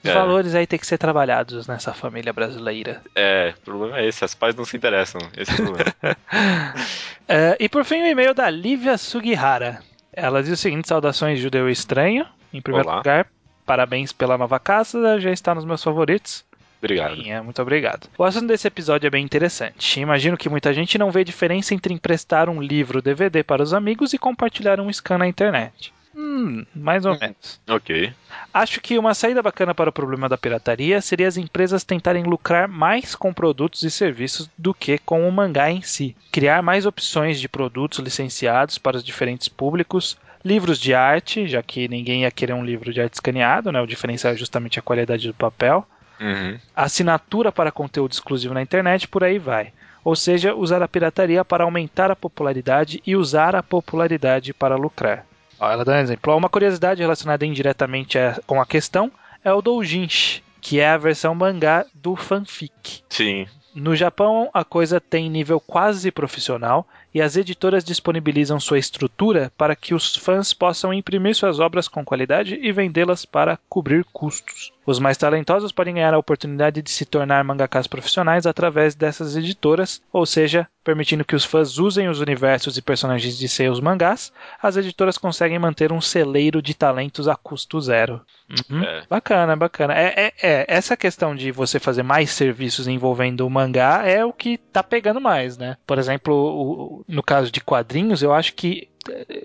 Os 0.05 0.11
é. 0.11 0.13
valores 0.13 0.53
aí 0.53 0.67
tem 0.67 0.77
que 0.77 0.85
ser 0.85 0.99
trabalhados 0.99 1.65
nessa 1.65 1.91
família 1.91 2.31
brasileira. 2.31 3.01
É, 3.15 3.55
o 3.57 3.61
problema 3.61 3.99
é 3.99 4.07
esse, 4.07 4.23
as 4.23 4.35
pais 4.35 4.53
não 4.53 4.63
se 4.63 4.77
interessam. 4.77 5.19
Esse 5.35 5.49
é 5.49 5.53
o 5.55 5.57
problema. 5.57 5.93
é, 7.27 7.57
e 7.59 7.67
por 7.67 7.83
fim, 7.83 8.03
o 8.03 8.05
e-mail 8.05 8.35
da 8.35 8.47
Lívia 8.47 8.99
Sugihara. 8.99 9.79
Ela 10.13 10.43
diz 10.43 10.51
o 10.51 10.57
seguinte: 10.57 10.87
saudações 10.87 11.39
judeu 11.39 11.67
estranho. 11.67 12.23
Em 12.53 12.61
primeiro 12.61 12.87
Olá. 12.87 12.97
lugar, 12.97 13.27
parabéns 13.65 14.13
pela 14.13 14.37
nova 14.37 14.59
casa, 14.59 15.19
já 15.19 15.31
está 15.31 15.55
nos 15.55 15.65
meus 15.65 15.83
favoritos. 15.83 16.45
Obrigado. 16.77 17.15
Sim, 17.15 17.31
é, 17.31 17.41
muito 17.41 17.59
obrigado. 17.59 18.07
O 18.15 18.23
assunto 18.23 18.45
desse 18.45 18.67
episódio 18.67 19.07
é 19.07 19.09
bem 19.09 19.25
interessante. 19.25 19.99
Imagino 19.99 20.37
que 20.37 20.47
muita 20.47 20.71
gente 20.71 20.99
não 20.99 21.09
vê 21.09 21.23
diferença 21.23 21.73
entre 21.73 21.91
emprestar 21.91 22.47
um 22.47 22.61
livro 22.61 23.01
DVD 23.01 23.43
para 23.43 23.63
os 23.63 23.73
amigos 23.73 24.13
e 24.13 24.19
compartilhar 24.19 24.79
um 24.79 24.93
scan 24.93 25.17
na 25.17 25.27
internet. 25.27 25.91
Hum, 26.15 26.65
mais 26.73 27.05
ou 27.05 27.13
hum. 27.13 27.17
menos. 27.19 27.59
Ok. 27.67 28.13
Acho 28.53 28.79
que 28.79 28.97
uma 28.97 29.13
saída 29.13 29.43
bacana 29.43 29.75
para 29.75 29.89
o 29.89 29.93
problema 29.93 30.29
da 30.29 30.37
pirataria 30.37 31.01
seria 31.01 31.27
as 31.27 31.35
empresas 31.35 31.83
tentarem 31.83 32.23
lucrar 32.23 32.69
mais 32.69 33.15
com 33.15 33.33
produtos 33.33 33.83
e 33.83 33.91
serviços 33.91 34.49
do 34.57 34.73
que 34.73 34.97
com 34.97 35.27
o 35.27 35.31
mangá 35.31 35.69
em 35.69 35.81
si. 35.81 36.15
Criar 36.31 36.61
mais 36.61 36.85
opções 36.85 37.39
de 37.39 37.49
produtos 37.49 37.99
licenciados 37.99 38.77
para 38.77 38.95
os 38.95 39.03
diferentes 39.03 39.49
públicos, 39.49 40.17
livros 40.43 40.79
de 40.79 40.93
arte, 40.93 41.47
já 41.47 41.61
que 41.61 41.87
ninguém 41.89 42.21
ia 42.21 42.31
querer 42.31 42.53
um 42.53 42.63
livro 42.63 42.93
de 42.93 43.01
arte 43.01 43.15
escaneado, 43.15 43.71
né? 43.71 43.81
O 43.81 43.87
diferencial 43.87 44.33
é 44.33 44.37
justamente 44.37 44.79
a 44.79 44.81
qualidade 44.81 45.27
do 45.27 45.33
papel. 45.33 45.85
Uhum. 46.21 46.57
Assinatura 46.73 47.51
para 47.51 47.73
conteúdo 47.73 48.13
exclusivo 48.13 48.53
na 48.53 48.61
internet, 48.61 49.05
por 49.07 49.23
aí 49.23 49.37
vai. 49.37 49.73
Ou 50.01 50.15
seja, 50.15 50.55
usar 50.55 50.81
a 50.81 50.87
pirataria 50.87 51.43
para 51.43 51.65
aumentar 51.65 52.09
a 52.09 52.15
popularidade 52.15 53.01
e 53.05 53.17
usar 53.17 53.55
a 53.55 53.63
popularidade 53.63 54.53
para 54.53 54.75
lucrar. 54.77 55.25
Ó, 55.59 55.71
ela 55.71 55.85
dá 55.85 55.93
um 55.93 55.99
exemplo. 55.99 56.35
Uma 56.35 56.49
curiosidade 56.49 57.01
relacionada 57.01 57.45
indiretamente 57.45 58.17
com 58.45 58.61
a 58.61 58.65
questão 58.65 59.11
é 59.43 59.53
o 59.53 59.61
doujinshi, 59.61 60.43
que 60.59 60.79
é 60.79 60.89
a 60.89 60.97
versão 60.97 61.35
mangá 61.35 61.85
do 61.93 62.15
fanfic. 62.15 63.03
Sim. 63.09 63.47
No 63.75 63.93
Japão, 63.93 64.49
a 64.53 64.63
coisa 64.63 65.01
tem 65.01 65.29
nível 65.29 65.59
quase 65.59 66.09
profissional 66.09 66.87
e 67.13 67.21
as 67.21 67.35
editoras 67.35 67.83
disponibilizam 67.83 68.57
sua 68.57 68.79
estrutura 68.79 69.51
para 69.57 69.75
que 69.75 69.93
os 69.93 70.15
fãs 70.15 70.53
possam 70.53 70.93
imprimir 70.93 71.35
suas 71.35 71.59
obras 71.59 71.87
com 71.89 72.03
qualidade 72.03 72.57
e 72.61 72.71
vendê-las 72.71 73.25
para 73.25 73.59
cobrir 73.67 74.05
custos. 74.13 74.71
Os 74.85 74.99
mais 74.99 75.17
talentosos 75.17 75.71
podem 75.71 75.95
ganhar 75.95 76.13
a 76.13 76.17
oportunidade 76.17 76.81
de 76.81 76.91
se 76.91 77.05
tornar 77.05 77.43
mangakas 77.43 77.87
profissionais 77.87 78.45
através 78.45 78.93
dessas 78.95 79.35
editoras, 79.35 80.01
ou 80.13 80.25
seja, 80.25 80.67
permitindo 80.83 81.25
que 81.25 81.35
os 81.35 81.43
fãs 81.43 81.79
usem 81.79 82.07
os 82.07 82.19
universos 82.19 82.77
e 82.77 82.81
personagens 82.81 83.37
de 83.37 83.49
seus 83.49 83.79
mangás, 83.79 84.31
as 84.61 84.77
editoras 84.77 85.17
conseguem 85.17 85.57
manter 85.57 85.91
um 85.91 85.99
celeiro 85.99 86.61
de 86.61 86.73
talentos 86.73 87.27
a 87.27 87.35
custo 87.35 87.81
zero. 87.81 88.21
Uhum. 88.69 88.83
É. 88.83 89.03
Bacana, 89.09 89.55
bacana. 89.55 89.93
É, 89.95 90.27
é, 90.27 90.33
é, 90.41 90.65
essa 90.67 90.95
questão 90.95 91.35
de 91.35 91.51
você 91.51 91.79
fazer 91.79 92.03
mais 92.03 92.29
serviços 92.29 92.87
envolvendo 92.87 93.45
o 93.45 93.49
mangá 93.49 94.03
é 94.05 94.23
o 94.23 94.31
que 94.31 94.57
tá 94.57 94.83
pegando 94.83 95.19
mais, 95.19 95.57
né? 95.57 95.77
Por 95.87 95.97
exemplo, 95.97 96.33
o, 96.35 97.05
no 97.07 97.23
caso 97.23 97.51
de 97.51 97.61
quadrinhos, 97.61 98.21
eu 98.21 98.31
acho 98.31 98.53
que 98.53 98.87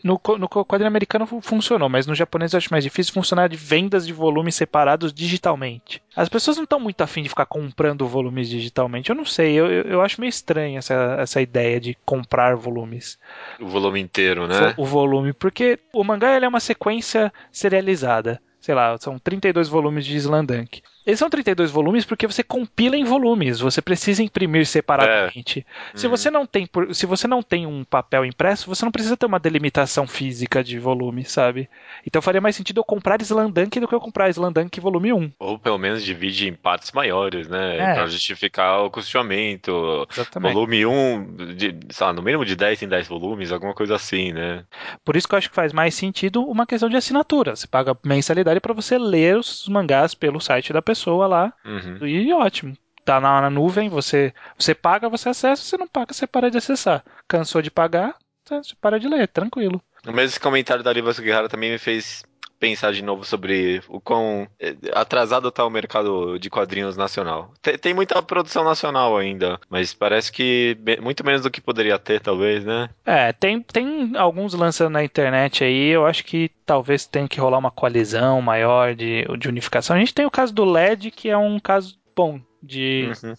no, 0.02 0.20
no 0.38 0.48
quadrinho 0.48 0.88
americano 0.88 1.26
funcionou, 1.26 1.88
mas 1.88 2.06
no 2.06 2.14
japonês 2.14 2.52
eu 2.52 2.58
acho 2.58 2.70
mais 2.70 2.84
difícil 2.84 3.12
funcionar 3.12 3.48
de 3.48 3.56
vendas 3.56 4.06
de 4.06 4.12
volumes 4.12 4.54
separados 4.54 5.12
digitalmente. 5.12 6.02
As 6.16 6.28
pessoas 6.28 6.56
não 6.56 6.64
estão 6.64 6.80
muito 6.80 7.00
afim 7.02 7.22
de 7.22 7.28
ficar 7.28 7.46
comprando 7.46 8.06
volumes 8.06 8.48
digitalmente. 8.48 9.10
Eu 9.10 9.16
não 9.16 9.24
sei, 9.24 9.54
eu, 9.54 9.66
eu 9.66 10.02
acho 10.02 10.20
meio 10.20 10.30
estranha 10.30 10.78
essa, 10.78 11.16
essa 11.18 11.40
ideia 11.40 11.80
de 11.80 11.96
comprar 12.04 12.56
volumes. 12.56 13.18
O 13.60 13.66
volume 13.66 14.00
inteiro, 14.00 14.46
né? 14.46 14.74
O, 14.76 14.82
o 14.82 14.86
volume, 14.86 15.32
porque 15.32 15.78
o 15.92 16.02
mangá 16.02 16.30
é 16.30 16.48
uma 16.48 16.60
sequência 16.60 17.32
serializada 17.52 18.40
sei 18.60 18.74
lá, 18.74 18.96
são 18.98 19.18
32 19.18 19.68
volumes 19.68 20.04
de 20.04 20.16
Slandunk. 20.16 20.82
Eles 21.10 21.18
são 21.18 21.28
32 21.28 21.72
volumes 21.72 22.04
porque 22.04 22.26
você 22.26 22.42
compila 22.42 22.96
em 22.96 23.02
volumes, 23.02 23.58
você 23.58 23.82
precisa 23.82 24.22
imprimir 24.22 24.64
separadamente. 24.64 25.66
É. 25.92 25.98
Se, 25.98 26.06
uhum. 26.06 26.10
você 26.10 26.30
não 26.30 26.46
tem, 26.46 26.68
se 26.92 27.04
você 27.04 27.26
não 27.26 27.42
tem 27.42 27.66
um 27.66 27.82
papel 27.82 28.24
impresso, 28.24 28.68
você 28.68 28.84
não 28.84 28.92
precisa 28.92 29.16
ter 29.16 29.26
uma 29.26 29.40
delimitação 29.40 30.06
física 30.06 30.62
de 30.62 30.78
volume, 30.78 31.24
sabe? 31.24 31.68
Então 32.06 32.22
faria 32.22 32.40
mais 32.40 32.54
sentido 32.54 32.78
eu 32.78 32.84
comprar 32.84 33.20
Slandunk 33.20 33.80
do 33.80 33.88
que 33.88 33.94
eu 33.94 34.00
comprar 34.00 34.30
Slandunk 34.30 34.78
volume 34.78 35.12
1. 35.12 35.32
Ou 35.40 35.58
pelo 35.58 35.78
menos 35.78 36.04
divide 36.04 36.48
em 36.48 36.54
partes 36.54 36.92
maiores, 36.92 37.48
né? 37.48 37.76
É. 37.76 37.94
Pra 37.94 38.06
justificar 38.06 38.84
o 38.84 38.90
custeamento. 38.90 40.06
Exatamente. 40.12 40.54
Volume 40.54 40.86
1, 40.86 41.36
de, 41.56 41.76
sei 41.90 42.06
lá, 42.06 42.12
no 42.12 42.22
mínimo 42.22 42.44
de 42.44 42.54
10 42.54 42.82
em 42.82 42.88
10 42.88 43.08
volumes, 43.08 43.50
alguma 43.50 43.74
coisa 43.74 43.96
assim, 43.96 44.32
né? 44.32 44.64
Por 45.04 45.16
isso 45.16 45.26
que 45.26 45.34
eu 45.34 45.38
acho 45.38 45.48
que 45.48 45.56
faz 45.56 45.72
mais 45.72 45.92
sentido 45.94 46.44
uma 46.44 46.66
questão 46.66 46.88
de 46.88 46.96
assinatura. 46.96 47.56
Você 47.56 47.66
paga 47.66 47.96
mensalidade 48.04 48.60
para 48.60 48.72
você 48.72 48.96
ler 48.96 49.36
os 49.36 49.66
mangás 49.68 50.14
pelo 50.14 50.40
site 50.40 50.72
da 50.72 50.80
pessoa 50.80 50.99
lá. 51.26 51.52
Uhum. 51.64 52.06
E 52.06 52.32
ótimo. 52.32 52.76
Tá 53.04 53.20
na, 53.20 53.40
na, 53.40 53.50
nuvem, 53.50 53.88
você, 53.88 54.32
você 54.58 54.74
paga, 54.74 55.08
você 55.08 55.30
acessa, 55.30 55.62
você 55.62 55.76
não 55.76 55.88
paga, 55.88 56.12
você 56.12 56.26
para 56.26 56.50
de 56.50 56.58
acessar. 56.58 57.02
Cansou 57.26 57.62
de 57.62 57.70
pagar, 57.70 58.14
você 58.44 58.74
para 58.80 59.00
de 59.00 59.08
ler, 59.08 59.26
tranquilo. 59.28 59.80
O 60.06 60.12
mesmo 60.12 60.40
comentário 60.40 60.84
da 60.84 60.92
Liva 60.92 61.12
Guerrara 61.12 61.48
também 61.48 61.70
me 61.70 61.78
fez 61.78 62.24
pensar 62.60 62.92
de 62.92 63.02
novo 63.02 63.24
sobre 63.24 63.82
o 63.88 64.00
quão 64.00 64.46
eh, 64.60 64.76
atrasado 64.92 65.48
está 65.48 65.64
o 65.64 65.70
mercado 65.70 66.38
de 66.38 66.50
quadrinhos 66.50 66.96
nacional. 66.96 67.52
Tem, 67.62 67.78
tem, 67.78 67.94
muita 67.94 68.22
produção 68.22 68.62
nacional 68.62 69.16
ainda, 69.16 69.58
mas 69.68 69.94
parece 69.94 70.30
que 70.30 70.76
muito 71.00 71.24
menos 71.24 71.40
do 71.40 71.50
que 71.50 71.60
poderia 71.60 71.98
ter, 71.98 72.20
talvez, 72.20 72.64
né? 72.64 72.90
É, 73.04 73.32
tem, 73.32 73.62
tem 73.62 74.12
alguns 74.16 74.52
lançando 74.52 74.92
na 74.92 75.02
internet 75.02 75.64
aí, 75.64 75.88
eu 75.88 76.06
acho 76.06 76.22
que 76.22 76.50
talvez 76.66 77.06
tenha 77.06 77.26
que 77.26 77.40
rolar 77.40 77.58
uma 77.58 77.70
coalizão 77.70 78.42
maior 78.42 78.94
de, 78.94 79.24
de 79.38 79.48
unificação. 79.48 79.96
A 79.96 79.98
gente 79.98 80.14
tem 80.14 80.26
o 80.26 80.30
caso 80.30 80.52
do 80.52 80.64
LED, 80.64 81.10
que 81.10 81.30
é 81.30 81.36
um 81.36 81.58
caso 81.58 81.98
bom 82.14 82.40
de. 82.62 83.10
Uhum. 83.22 83.34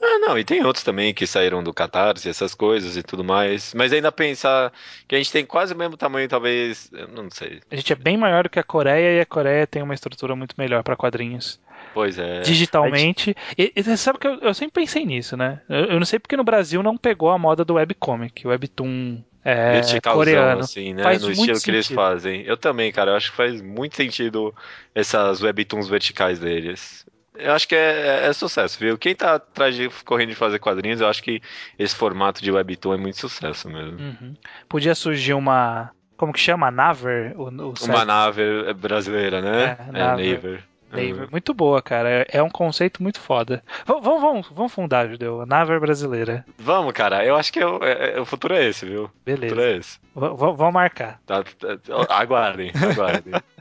Ah, 0.00 0.18
não, 0.18 0.38
e 0.38 0.44
tem 0.44 0.64
outros 0.64 0.84
também 0.84 1.14
que 1.14 1.26
saíram 1.26 1.62
do 1.62 1.72
Catarse, 1.72 2.28
essas 2.28 2.54
coisas 2.54 2.96
e 2.96 3.02
tudo 3.02 3.24
mais. 3.24 3.72
Mas 3.74 3.92
ainda 3.92 4.12
pensar 4.12 4.72
que 5.08 5.14
a 5.14 5.18
gente 5.18 5.32
tem 5.32 5.44
quase 5.44 5.74
o 5.74 5.76
mesmo 5.76 5.96
tamanho, 5.96 6.28
talvez. 6.28 6.90
Eu 6.92 7.08
não 7.08 7.30
sei. 7.30 7.60
A 7.70 7.76
gente 7.76 7.92
é 7.92 7.96
bem 7.96 8.16
maior 8.16 8.44
do 8.44 8.50
que 8.50 8.58
a 8.58 8.64
Coreia 8.64 9.18
e 9.18 9.20
a 9.20 9.26
Coreia 9.26 9.66
tem 9.66 9.82
uma 9.82 9.94
estrutura 9.94 10.36
muito 10.36 10.54
melhor 10.58 10.82
para 10.82 10.96
quadrinhos. 10.96 11.60
Pois 11.94 12.18
é. 12.18 12.40
Digitalmente. 12.40 13.30
Gente... 13.30 13.36
E, 13.56 13.72
e, 13.74 13.96
sabe 13.96 14.18
que 14.18 14.26
eu, 14.26 14.38
eu, 14.40 14.52
sempre 14.52 14.82
pensei 14.82 15.06
nisso, 15.06 15.36
né? 15.36 15.62
Eu, 15.68 15.84
eu, 15.86 15.98
não 15.98 16.04
sei 16.04 16.18
porque 16.18 16.36
no 16.36 16.44
Brasil 16.44 16.82
não 16.82 16.96
pegou 16.96 17.30
a 17.30 17.38
moda 17.38 17.64
do 17.64 17.74
webcomic, 17.74 18.46
o 18.46 18.50
webtoon. 18.50 19.22
É, 19.42 19.80
coreano. 20.00 20.60
assim, 20.60 20.92
né? 20.92 21.04
Faz 21.04 21.22
no 21.22 21.30
estilo 21.30 21.54
sentido. 21.54 21.64
que 21.64 21.70
eles 21.70 21.86
fazem. 21.86 22.42
Eu 22.42 22.56
também, 22.56 22.90
cara. 22.90 23.12
Eu 23.12 23.16
acho 23.16 23.30
que 23.30 23.36
faz 23.36 23.62
muito 23.62 23.94
sentido 23.94 24.52
essas 24.92 25.40
webtoons 25.40 25.88
verticais 25.88 26.40
deles. 26.40 27.06
Eu 27.38 27.52
acho 27.52 27.68
que 27.68 27.74
é, 27.74 28.24
é, 28.24 28.26
é, 28.26 28.32
sucesso, 28.32 28.78
viu? 28.78 28.96
Quem 28.98 29.14
tá 29.14 29.34
atrás 29.34 29.74
de 29.74 29.88
correndo 30.04 30.30
de 30.30 30.34
fazer 30.34 30.58
quadrinhos, 30.58 31.00
eu 31.00 31.08
acho 31.08 31.22
que 31.22 31.40
esse 31.78 31.94
formato 31.94 32.42
de 32.42 32.50
webtoon 32.50 32.94
é 32.94 32.96
muito 32.96 33.18
sucesso 33.18 33.68
mesmo. 33.68 33.98
Uhum. 33.98 34.34
Podia 34.68 34.94
surgir 34.94 35.34
uma. 35.34 35.90
Como 36.16 36.32
que 36.32 36.40
chama? 36.40 36.70
Naver? 36.70 37.34
O, 37.36 37.44
o 37.44 37.74
uma 37.84 38.04
Naver 38.04 38.74
brasileira, 38.74 39.42
né? 39.42 39.76
É, 39.88 39.92
Naver. 39.92 40.42
Naver. 40.42 40.64
Uhum. 40.92 41.28
Muito 41.30 41.52
boa, 41.52 41.82
cara. 41.82 42.26
É 42.30 42.42
um 42.42 42.48
conceito 42.48 43.02
muito 43.02 43.20
foda. 43.20 43.62
Vamos, 43.84 44.04
vamos, 44.04 44.48
vamos 44.50 44.72
fundar, 44.72 45.08
Judeu. 45.08 45.44
Naver 45.44 45.80
brasileira. 45.80 46.44
Vamos, 46.58 46.92
cara. 46.92 47.24
Eu 47.24 47.36
acho 47.36 47.52
que 47.52 47.58
é 47.58 47.66
o, 47.66 47.82
é, 47.82 48.20
o 48.20 48.24
futuro 48.24 48.54
é 48.54 48.64
esse, 48.64 48.86
viu? 48.86 49.10
Beleza. 49.24 49.46
O 49.46 49.48
futuro 49.48 49.66
é 49.66 49.76
esse. 49.76 49.98
V 50.14 50.20
vamos 50.36 50.72
marcar. 50.72 51.20
Tá, 51.26 51.42
tá, 51.42 52.16
aguardem, 52.16 52.72
aguardem. 52.74 53.34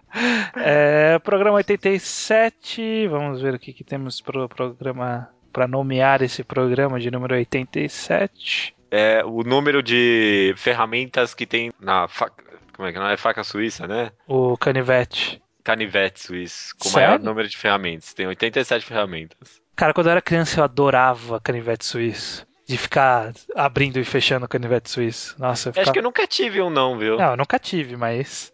É, 0.56 1.20
programa 1.20 1.58
87, 1.58 3.08
vamos 3.08 3.42
ver 3.42 3.56
o 3.56 3.60
que, 3.60 3.74
que 3.74 3.84
temos 3.84 4.22
para 4.22 4.46
o 4.46 4.50
programa, 4.50 5.30
para 5.52 5.68
nomear 5.68 6.22
esse 6.22 6.44
programa 6.44 7.00
de 7.00 7.12
número 7.12 7.36
87. 7.36 8.74
É 8.90 9.24
o 9.26 9.44
número 9.44 9.84
de 9.84 10.54
ferramentas 10.58 11.34
que 11.34 11.46
tem 11.46 11.72
na 11.80 12.08
faca, 12.08 12.44
como 12.76 12.88
é 12.88 12.94
que 12.94 13.00
não 13.00 13.10
é 13.10 13.18
faca 13.18 13.44
suíça, 13.44 13.88
né? 13.88 14.12
O 14.28 14.58
canivete. 14.58 15.42
Canivete 15.64 16.22
suíço, 16.22 16.76
com 16.80 16.90
o 16.90 16.94
maior 16.94 17.20
número 17.20 17.48
de 17.48 17.58
ferramentas. 17.58 18.14
Tem 18.14 18.28
87 18.28 18.86
ferramentas. 18.86 19.62
Cara, 19.76 19.94
quando 19.94 20.08
eu 20.08 20.12
era 20.12 20.22
criança 20.22 20.60
eu 20.60 20.64
adorava 20.64 21.42
canivete 21.42 21.86
suíço 21.86 22.48
de 22.68 22.78
ficar 22.78 23.32
abrindo 23.56 24.00
e 24.00 24.04
fechando 24.04 24.46
o 24.46 24.50
canivete 24.50 24.90
suíço. 24.90 25.36
Nossa, 25.38 25.70
eu 25.70 25.74
ficava... 25.74 25.84
Acho 25.84 25.94
que 25.94 26.00
eu 26.00 26.04
nunca 26.04 26.26
tive 26.26 26.62
um 26.62 26.70
não, 26.70 26.98
viu? 26.98 27.18
Não, 27.18 27.32
eu 27.32 27.38
nunca 27.38 27.60
tive, 27.60 27.96
mas 27.96 28.52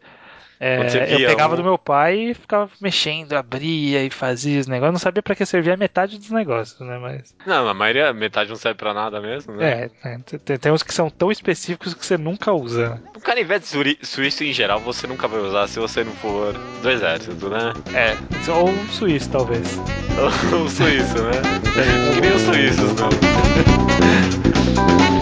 é, 0.63 1.15
eu 1.15 1.27
pegava 1.27 1.55
um... 1.55 1.57
do 1.57 1.63
meu 1.63 1.75
pai 1.75 2.17
e 2.17 2.33
ficava 2.35 2.69
mexendo, 2.79 3.33
abria 3.33 4.03
e 4.03 4.11
fazia 4.11 4.59
os 4.59 4.67
negócios. 4.67 4.93
Não 4.93 4.99
sabia 4.99 5.23
para 5.23 5.33
que 5.33 5.43
servia 5.43 5.75
metade 5.75 6.19
dos 6.19 6.29
negócios, 6.29 6.79
né? 6.79 6.99
Mas... 6.99 7.35
Não, 7.47 7.67
a 7.67 7.73
maioria, 7.73 8.13
metade 8.13 8.51
não 8.51 8.55
serve 8.55 8.77
para 8.77 8.93
nada 8.93 9.19
mesmo, 9.19 9.55
né? 9.55 9.89
É, 10.03 10.13
é 10.13 10.19
tem, 10.37 10.59
tem, 10.59 10.71
uns 10.71 10.83
que 10.83 10.93
são 10.93 11.09
tão 11.09 11.31
específicos 11.31 11.95
que 11.95 12.05
você 12.05 12.15
nunca 12.15 12.53
usa. 12.53 13.01
O 13.15 13.19
canivete 13.19 13.65
suíço 14.03 14.43
em 14.43 14.53
geral 14.53 14.79
você 14.79 15.07
nunca 15.07 15.27
vai 15.27 15.39
usar 15.39 15.67
se 15.67 15.79
você 15.79 16.03
não 16.03 16.13
for 16.13 16.53
do 16.53 16.89
exército, 16.91 17.49
né? 17.49 17.73
É, 17.95 18.15
ou 18.51 18.69
um 18.69 18.87
suíço 18.89 19.31
talvez. 19.31 19.79
ou 20.53 20.59
um 20.59 20.69
suíço, 20.69 21.23
né? 21.23 21.41
que 22.13 22.21
nem 22.21 22.35
os 22.35 22.41
suíços, 22.43 22.93
não. 22.97 23.09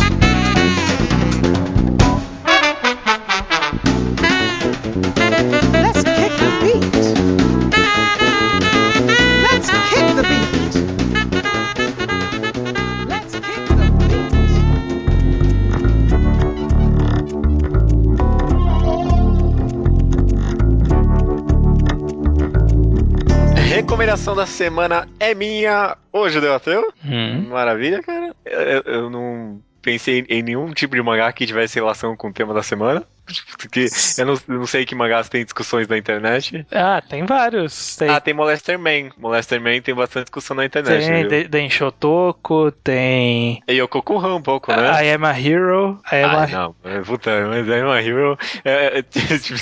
recomendação 24.09 24.35
da 24.35 24.45
semana 24.47 25.07
é 25.19 25.35
minha. 25.35 25.95
Hoje 26.11 26.41
deu 26.41 26.59
teu? 26.59 26.91
Hum. 27.05 27.47
Maravilha, 27.49 28.01
cara. 28.01 28.35
Eu, 28.43 28.81
eu, 28.93 29.09
não 29.09 29.61
pensei 29.83 30.25
em 30.27 30.41
nenhum 30.41 30.71
tipo 30.73 30.95
de 30.95 31.01
mangá 31.01 31.31
que 31.31 31.45
tivesse 31.45 31.75
relação 31.75 32.15
com 32.15 32.29
o 32.29 32.33
tema 32.33 32.51
da 32.51 32.63
semana. 32.63 33.03
Porque 33.57 33.87
eu 34.17 34.25
não, 34.25 34.39
não 34.47 34.65
sei 34.65 34.85
que 34.85 34.95
mangás 34.95 35.29
tem 35.29 35.43
discussões 35.43 35.87
na 35.87 35.97
internet. 35.97 36.65
Ah, 36.71 37.01
tem 37.07 37.25
vários. 37.25 37.95
Tem... 37.95 38.09
Ah, 38.09 38.19
tem 38.19 38.33
Molester 38.33 38.77
Man. 38.79 39.11
Molester 39.17 39.61
Man 39.61 39.81
tem 39.81 39.93
bastante 39.95 40.25
discussão 40.25 40.55
na 40.55 40.65
internet. 40.65 41.05
Tem, 41.05 41.27
viu? 41.27 41.49
tem 41.49 41.69
Shotoko, 41.69 42.71
tem. 42.71 43.61
Yokokuhan 43.69 44.35
um 44.35 44.41
pouco, 44.41 44.71
né? 44.71 45.05
I 45.05 45.13
Am 45.13 45.25
a 45.25 45.39
Hero. 45.39 45.99
I 46.11 46.23
am 46.23 46.29
Ah, 46.29 46.43
a... 46.43 46.47
não, 46.47 46.75
é, 46.83 46.99
puta, 47.01 47.47
mas 47.47 47.67
I 47.67 47.73
Am 47.73 47.91
a 47.91 48.01
Hero. 48.01 48.37
é, 48.63 48.99
é, 48.99 49.01
tipo, 49.03 49.59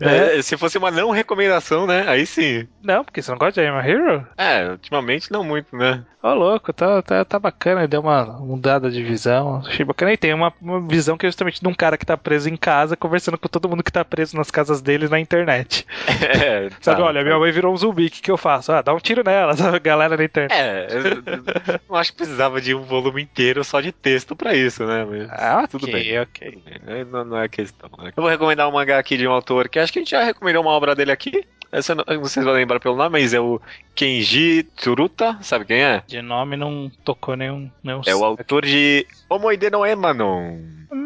é, 0.00 0.42
se 0.42 0.56
fosse 0.56 0.78
uma 0.78 0.90
não 0.90 1.10
recomendação, 1.10 1.86
né? 1.86 2.04
Aí 2.08 2.26
sim. 2.26 2.66
Não, 2.82 3.04
porque 3.04 3.22
você 3.22 3.30
não 3.30 3.38
gosta 3.38 3.60
de 3.60 3.66
I 3.66 3.70
Am 3.70 3.78
a 3.78 3.88
Hero? 3.88 4.26
É, 4.36 4.70
ultimamente 4.70 5.30
não 5.30 5.44
muito, 5.44 5.76
né? 5.76 6.04
Ô, 6.22 6.32
louco, 6.32 6.72
tá, 6.72 7.02
tá, 7.02 7.22
tá 7.22 7.38
bacana, 7.38 7.86
deu 7.86 8.00
uma 8.00 8.24
mudada 8.40 8.90
de 8.90 9.02
visão. 9.02 9.62
Achei 9.66 9.84
bacana. 9.84 10.10
E 10.10 10.16
tem 10.16 10.32
uma, 10.32 10.50
uma 10.58 10.80
visão 10.80 11.18
que 11.18 11.26
é 11.26 11.28
justamente 11.28 11.60
de 11.60 11.68
um 11.68 11.74
cara 11.74 11.98
que 11.98 12.06
tá 12.06 12.16
preso 12.16 12.48
em 12.48 12.56
casa, 12.56 12.96
conversando 13.04 13.36
com 13.36 13.48
todo 13.48 13.68
mundo 13.68 13.82
que 13.82 13.92
tá 13.92 14.02
preso 14.04 14.34
nas 14.36 14.50
casas 14.50 14.80
dele 14.80 15.08
na 15.08 15.20
internet. 15.20 15.86
É, 16.24 16.68
Sabe, 16.80 17.00
tá, 17.00 17.06
olha, 17.06 17.22
minha 17.22 17.38
mãe 17.38 17.52
virou 17.52 17.72
um 17.72 17.76
zumbi, 17.76 18.06
o 18.06 18.10
que, 18.10 18.22
que 18.22 18.30
eu 18.30 18.36
faço? 18.38 18.72
Ah, 18.72 18.80
dá 18.80 18.94
um 18.94 18.98
tiro 18.98 19.22
nela, 19.22 19.52
sabe? 19.56 19.78
Galera 19.80 20.16
na 20.16 20.24
internet. 20.24 20.52
É, 20.54 20.86
eu, 20.90 21.80
não 21.88 21.96
acho 21.96 22.12
que 22.12 22.16
precisava 22.18 22.60
de 22.60 22.74
um 22.74 22.82
volume 22.82 23.22
inteiro 23.22 23.62
só 23.62 23.80
de 23.80 23.92
texto 23.92 24.34
pra 24.34 24.54
isso, 24.54 24.84
né? 24.86 25.04
Mas 25.04 25.28
Ah, 25.30 25.66
tudo 25.68 25.86
bem. 25.86 26.18
ok. 26.20 26.62
É, 26.86 27.04
Não, 27.04 27.24
não 27.24 27.38
é 27.38 27.48
questão. 27.48 27.90
né? 27.98 28.12
Eu 28.16 28.22
vou 28.22 28.30
recomendar 28.30 28.68
um 28.68 28.72
mangá 28.72 28.98
aqui 28.98 29.16
de 29.16 29.26
um 29.28 29.32
autor 29.32 29.68
que 29.68 29.78
acho 29.78 29.92
que 29.92 29.98
a 29.98 30.02
gente 30.02 30.10
já 30.10 30.22
recomendou 30.24 30.62
uma 30.62 30.70
obra 30.72 30.94
dele 30.94 31.12
aqui. 31.12 31.44
Essa 31.70 31.92
eu 31.92 31.96
não, 31.96 32.04
não 32.06 32.24
sei 32.26 32.42
se 32.42 32.46
vai 32.48 32.54
lembrar 32.54 32.78
pelo 32.78 32.96
nome, 32.96 33.10
mas 33.20 33.34
é 33.34 33.40
o 33.40 33.60
Kenji 33.94 34.62
Tsuruta, 34.76 35.36
sabe 35.42 35.64
quem 35.64 35.82
é? 35.82 36.02
De 36.06 36.22
nome 36.22 36.56
não 36.56 36.90
tocou 37.04 37.36
nenhum. 37.36 37.68
nenhum 37.82 38.00
É 38.06 38.14
o 38.14 38.24
autor 38.24 38.64
de 38.64 39.04
Omoide 39.28 39.70
no 39.70 39.84
Emanon. 39.84 40.58
Hum, 40.92 41.03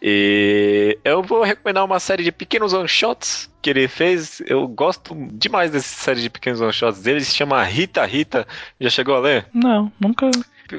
E 0.00 0.98
eu 1.04 1.22
vou 1.22 1.42
recomendar 1.42 1.84
uma 1.84 2.00
série 2.00 2.22
de 2.24 2.32
pequenos 2.32 2.72
one-shots 2.72 3.50
que 3.60 3.70
ele 3.70 3.88
fez. 3.88 4.42
Eu 4.46 4.66
gosto 4.68 5.14
demais 5.32 5.70
dessa 5.70 5.94
série 6.04 6.20
de 6.22 6.30
pequenos 6.30 6.60
one-shots 6.60 7.02
dele. 7.02 7.20
Se 7.20 7.34
chama 7.34 7.62
Rita 7.64 8.04
Rita. 8.04 8.46
Já 8.80 8.90
chegou 8.90 9.14
a 9.16 9.20
ler? 9.20 9.46
não, 9.54 9.90
nunca. 10.00 10.30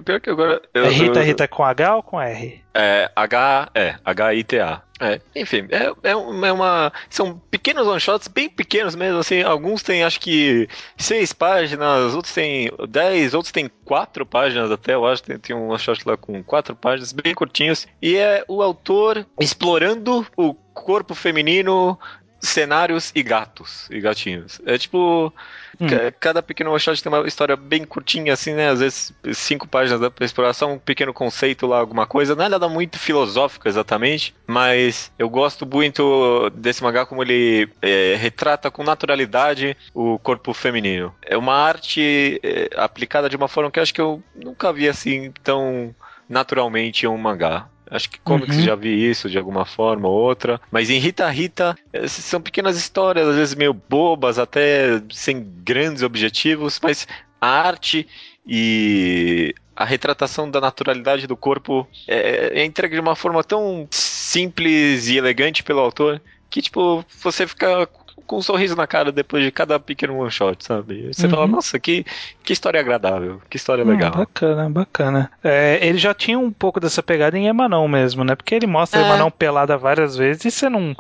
Pior 0.06 0.20
que 0.20 0.30
agora. 0.30 0.60
eu- 0.74 0.86
É 0.86 0.90
Rita, 0.90 1.20
eu- 1.20 1.24
Rita 1.26 1.48
com 1.48 1.64
H 1.64 1.96
ou 1.98 2.02
com 2.04 2.20
R? 2.20 2.62
É, 2.74 3.12
H, 3.16 3.70
é, 3.76 3.96
H-I-T-A. 4.04 4.82
É, 5.04 5.20
enfim, 5.36 5.68
é, 5.70 5.88
é, 6.02 6.12
é 6.12 6.16
uma. 6.16 6.94
São 7.10 7.38
pequenos 7.52 7.86
one-shots, 7.86 8.30
bem 8.30 8.48
pequenos 8.50 8.96
mesmo, 8.96 9.20
assim. 9.20 9.42
Alguns 9.42 9.84
têm 9.84 10.02
acho 10.02 10.18
que 10.20 10.70
seis 10.98 11.34
páginas, 11.34 12.16
outros 12.16 12.34
têm 12.34 12.72
dez, 12.88 13.34
outros 13.34 13.52
têm 13.52 13.70
quatro 13.84 14.26
páginas 14.26 14.72
até, 14.72 14.94
eu 14.94 15.06
acho. 15.06 15.24
Tem, 15.24 15.38
tem 15.38 15.54
um 15.54 15.70
one-shot 15.70 16.08
lá 16.08 16.16
com 16.16 16.42
quatro 16.42 16.74
páginas, 16.74 17.12
bem 17.12 17.34
curtinhos. 17.34 17.86
E 18.02 18.16
é 18.16 18.46
o 18.48 18.62
autor 18.62 19.28
explorando 19.38 20.26
o 20.38 20.54
corpo 20.54 21.14
feminino, 21.14 22.00
cenários 22.44 23.12
e 23.16 23.24
gatos 23.24 23.88
e 23.90 24.00
gatinhos. 24.00 24.62
É 24.66 24.78
tipo. 24.78 25.34
Hum. 25.80 25.88
ca- 25.88 26.12
Cada 26.20 26.44
pequeno 26.44 26.78
shot 26.78 27.02
tem 27.02 27.12
uma 27.12 27.28
história 27.28 27.56
bem 27.56 27.84
curtinha, 27.84 28.34
assim, 28.34 28.54
né? 28.54 28.70
Às 28.70 28.80
vezes 28.80 29.14
cinco 29.34 29.68
páginas 29.68 30.00
dá 30.00 30.12
pra 30.12 30.24
explorar 30.26 30.54
só 30.54 30.68
um 30.72 30.78
pequeno 30.78 31.12
conceito 31.14 31.66
lá, 31.66 31.80
alguma 31.80 32.06
coisa. 32.06 32.36
Não 32.36 32.46
é 32.46 32.50
nada 32.50 32.70
muito 32.70 33.00
filosófico 33.00 33.68
exatamente, 33.68 34.36
mas 34.46 35.12
eu 35.18 35.28
gosto 35.30 35.66
muito 35.66 36.50
desse 36.52 36.84
mangá 36.84 37.06
como 37.06 37.24
ele 37.24 37.68
é, 37.82 38.16
retrata 38.20 38.70
com 38.70 38.84
naturalidade 38.84 39.76
o 39.94 40.20
corpo 40.20 40.54
feminino. 40.54 41.14
É 41.26 41.36
uma 41.38 41.56
arte 41.56 42.40
é, 42.44 42.70
aplicada 42.76 43.28
de 43.30 43.36
uma 43.36 43.48
forma 43.48 43.72
que 43.72 43.80
eu 43.80 43.84
acho 43.84 43.94
que 43.94 44.02
eu 44.02 44.22
nunca 44.36 44.72
vi 44.72 44.88
assim 44.88 45.32
tão 45.44 45.96
naturalmente 46.30 47.06
em 47.06 47.10
um 47.10 47.18
mangá. 47.18 47.68
Acho 47.94 48.10
que 48.10 48.20
comics 48.20 48.58
Uhum. 48.58 48.64
já 48.64 48.76
vi 48.76 49.10
isso 49.10 49.30
de 49.30 49.38
alguma 49.38 49.66
forma 49.66 50.08
ou 50.08 50.16
outra. 50.16 50.60
Mas 50.72 50.90
em 50.90 50.98
Rita 50.98 51.30
Rita, 51.30 51.78
eh, 51.94 52.08
são 52.08 52.42
pequenas 52.42 52.76
histórias, 52.76 53.28
às 53.28 53.36
vezes 53.36 53.54
meio 53.56 53.72
bobas, 53.74 54.40
até 54.40 55.00
sem 55.12 55.46
grandes 55.64 56.02
objetivos, 56.02 56.80
mas 56.82 57.08
a 57.40 57.48
arte 57.48 58.08
e 58.48 59.54
a 59.76 59.86
retratação 59.86 60.50
da 60.50 60.60
naturalidade 60.60 61.28
do 61.28 61.38
corpo 61.38 61.88
é, 62.08 62.62
é 62.62 62.66
entregue 62.66 62.96
de 62.96 63.02
uma 63.02 63.16
forma 63.16 63.44
tão 63.44 63.88
simples 63.92 65.08
e 65.08 65.18
elegante 65.18 65.64
pelo 65.64 65.80
autor 65.80 66.20
que, 66.50 66.62
tipo, 66.62 67.04
você 67.22 67.48
fica 67.48 67.88
com 68.26 68.38
um 68.38 68.42
sorriso 68.42 68.76
na 68.76 68.88
cara 68.88 69.12
depois 69.12 69.44
de 69.44 69.52
cada 69.52 69.80
pequeno 69.80 70.18
one 70.18 70.32
shot, 70.32 70.64
sabe? 70.64 71.14
Você 71.14 71.28
Uhum. 71.28 71.32
fala, 71.32 71.48
nossa, 71.48 71.80
que, 71.80 72.06
que 72.44 72.54
história 72.54 72.80
agradável, 72.80 73.42
que 73.50 73.58
história 73.58 73.84
Hum, 73.84 73.88
legal. 73.90 74.12
bacana, 74.12 74.70
bacana. 74.70 75.32
É, 75.44 75.80
ele 75.86 75.98
já 75.98 76.14
tinha 76.14 76.40
um 76.40 76.52
pouco 76.52 76.80
dessa 76.80 77.04
pegada 77.04 77.38
em 77.38 77.48
Emanão 77.48 77.88
mesmo, 77.88 78.24
né? 78.24 78.36
Porque 78.36 78.56
ele 78.56 78.68
mostra 78.68 79.02
É. 79.02 79.06
Emanão 79.06 79.30
pelada 79.30 79.78
várias 79.78 80.16
vezes 80.16 80.46
e 80.46 80.52
você 80.52 80.70
não, 80.70 80.96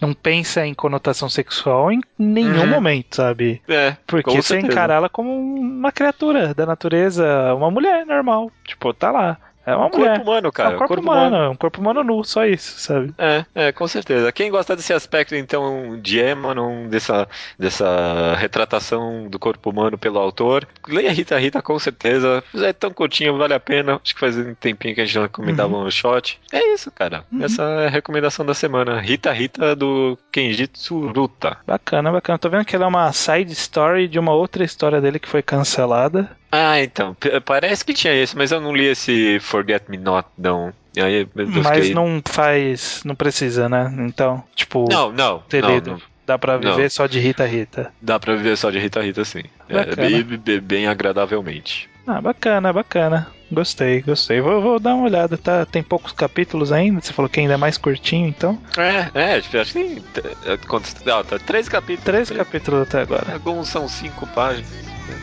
não 0.00 0.14
pensa 0.14 0.64
em 0.64 0.74
conotação 0.74 1.28
sexual 1.28 1.90
em 1.90 2.00
nenhum 2.18 2.62
Uhum. 2.62 2.66
momento, 2.66 3.16
sabe? 3.16 3.60
É, 3.68 3.96
Porque 4.06 4.30
você 4.40 4.58
encara 4.60 4.94
ela 4.94 5.08
como 5.08 5.30
uma 5.36 5.90
criatura 5.92 6.54
da 6.54 6.64
natureza, 6.64 7.54
uma 7.54 7.70
mulher 7.70 8.06
normal. 8.06 8.50
Tipo, 8.64 8.92
tá 8.94 9.10
lá. 9.10 9.38
É 9.68 9.76
uma 9.76 9.86
um 9.86 9.90
mulher. 9.90 10.16
corpo 10.16 10.30
humano, 10.30 10.52
cara. 10.52 10.70
é 10.70 10.74
um 10.74 10.78
corpo, 10.78 11.00
humano, 11.02 11.36
é 11.36 11.48
um 11.50 11.56
corpo 11.56 11.80
humano 11.80 12.02
nu, 12.02 12.24
só 12.24 12.46
isso, 12.46 12.80
sabe? 12.80 13.12
É, 13.18 13.44
é, 13.54 13.72
com 13.72 13.86
certeza. 13.86 14.32
Quem 14.32 14.50
gosta 14.50 14.74
desse 14.74 14.94
aspecto, 14.94 15.34
então, 15.34 15.98
de 16.00 16.18
Emanon, 16.18 16.88
dessa, 16.88 17.28
dessa 17.58 18.34
retratação 18.38 19.28
do 19.28 19.38
corpo 19.38 19.68
humano 19.68 19.98
pelo 19.98 20.18
autor, 20.18 20.66
leia 20.88 21.12
Rita 21.12 21.38
Rita, 21.38 21.60
com 21.60 21.78
certeza. 21.78 22.42
É 22.54 22.72
tão 22.72 22.90
curtinho, 22.90 23.36
vale 23.36 23.52
a 23.52 23.60
pena. 23.60 24.00
Acho 24.02 24.14
que 24.14 24.20
faz 24.20 24.38
um 24.38 24.54
tempinho 24.54 24.94
que 24.94 25.02
a 25.02 25.04
gente 25.04 25.14
já 25.14 25.22
recomendava 25.22 25.76
um 25.76 25.90
shot. 25.90 26.40
É 26.50 26.72
isso, 26.72 26.90
cara. 26.90 27.24
Uhum. 27.30 27.44
Essa 27.44 27.62
é 27.62 27.86
a 27.88 27.90
recomendação 27.90 28.46
da 28.46 28.54
semana. 28.54 28.98
Rita 29.00 29.30
Rita 29.32 29.76
do 29.76 30.18
Kenji 30.32 30.66
Tsuruta. 30.66 31.58
Bacana, 31.66 32.10
bacana. 32.10 32.38
Tô 32.38 32.48
vendo 32.48 32.64
que 32.64 32.74
ela 32.74 32.86
é 32.86 32.88
uma 32.88 33.12
side 33.12 33.52
story 33.52 34.08
de 34.08 34.18
uma 34.18 34.32
outra 34.32 34.64
história 34.64 34.98
dele 34.98 35.18
que 35.18 35.28
foi 35.28 35.42
cancelada. 35.42 36.37
Ah, 36.50 36.80
então. 36.80 37.16
Parece 37.44 37.84
que 37.84 37.92
tinha 37.92 38.14
esse, 38.14 38.36
mas 38.36 38.50
eu 38.52 38.60
não 38.60 38.74
li 38.74 38.86
esse 38.86 39.38
Forget 39.40 39.84
Me 39.88 39.96
Not, 39.98 40.28
não. 40.36 40.72
Aí 40.96 41.28
Mas 41.34 41.76
fiquei- 41.76 41.94
não 41.94 42.20
faz. 42.26 43.02
Não 43.04 43.14
precisa, 43.14 43.68
né? 43.68 43.94
Então, 44.00 44.42
tipo, 44.56 44.86
Não, 44.90 45.12
não. 45.12 45.40
ter 45.48 45.62
não, 45.62 45.74
lido. 45.74 45.90
não. 45.92 46.00
Dá 46.26 46.38
pra 46.38 46.56
viver 46.58 46.82
Não. 46.82 46.90
só 46.90 47.06
de 47.06 47.18
Rita 47.18 47.46
Rita. 47.46 47.90
Dá 48.02 48.18
pra 48.20 48.34
viver 48.34 48.56
só 48.56 48.70
de 48.70 48.78
Rita 48.78 49.00
Rita, 49.00 49.24
sim. 49.24 49.42
É, 49.68 49.94
bem, 49.96 50.22
bem- 50.22 50.60
bem 50.60 50.86
agradavelmente. 50.86 51.88
Ah, 52.06 52.20
bacana, 52.20 52.72
bacana. 52.72 53.28
Gostei, 53.50 54.02
gostei. 54.02 54.40
Vou, 54.40 54.60
vou 54.60 54.78
dar 54.80 54.94
uma 54.94 55.04
olhada, 55.04 55.38
tá? 55.38 55.64
Tem 55.64 55.82
poucos 55.82 56.12
capítulos 56.12 56.70
ainda. 56.70 57.00
Você 57.00 57.12
falou 57.14 57.30
que 57.30 57.40
ainda 57.40 57.54
é 57.54 57.56
mais 57.56 57.78
curtinho, 57.78 58.28
então. 58.28 58.58
É, 58.76 59.08
é, 59.14 59.34
acho 59.36 59.48
que 59.50 59.72
tem. 59.72 60.02
é, 60.44 60.56
Quantos, 60.66 60.94
não, 61.04 61.24
tá, 61.24 61.38
três 61.38 61.66
capítulos. 61.68 62.04
Três 62.04 62.30
capítulos 62.30 62.82
até 62.82 63.00
agora. 63.02 63.32
Alguns 63.32 63.68
são 63.68 63.88
cinco 63.88 64.26
páginas. 64.28 64.68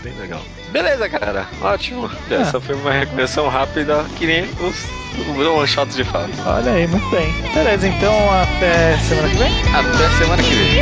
Bem 0.03 0.13
legal. 0.19 0.41
Beleza, 0.71 1.07
galera. 1.07 1.47
Ótimo. 1.61 2.09
É. 2.29 2.36
Essa 2.36 2.59
foi 2.59 2.75
uma 2.75 2.91
recomendação 2.91 3.47
rápida 3.47 4.05
que 4.17 4.25
nem 4.25 4.43
os 4.59 4.86
one 5.47 5.67
shots 5.67 5.95
de 5.95 6.03
fato. 6.03 6.29
Olha 6.45 6.73
aí, 6.73 6.88
muito 6.88 7.09
bem. 7.09 7.31
Beleza, 7.53 7.88
então 7.88 8.13
até 8.31 8.97
semana 8.97 9.29
que 9.29 9.38
vem. 9.38 9.51
Até 9.73 10.09
semana 10.17 10.43
que 10.43 10.49
vem. 10.53 10.75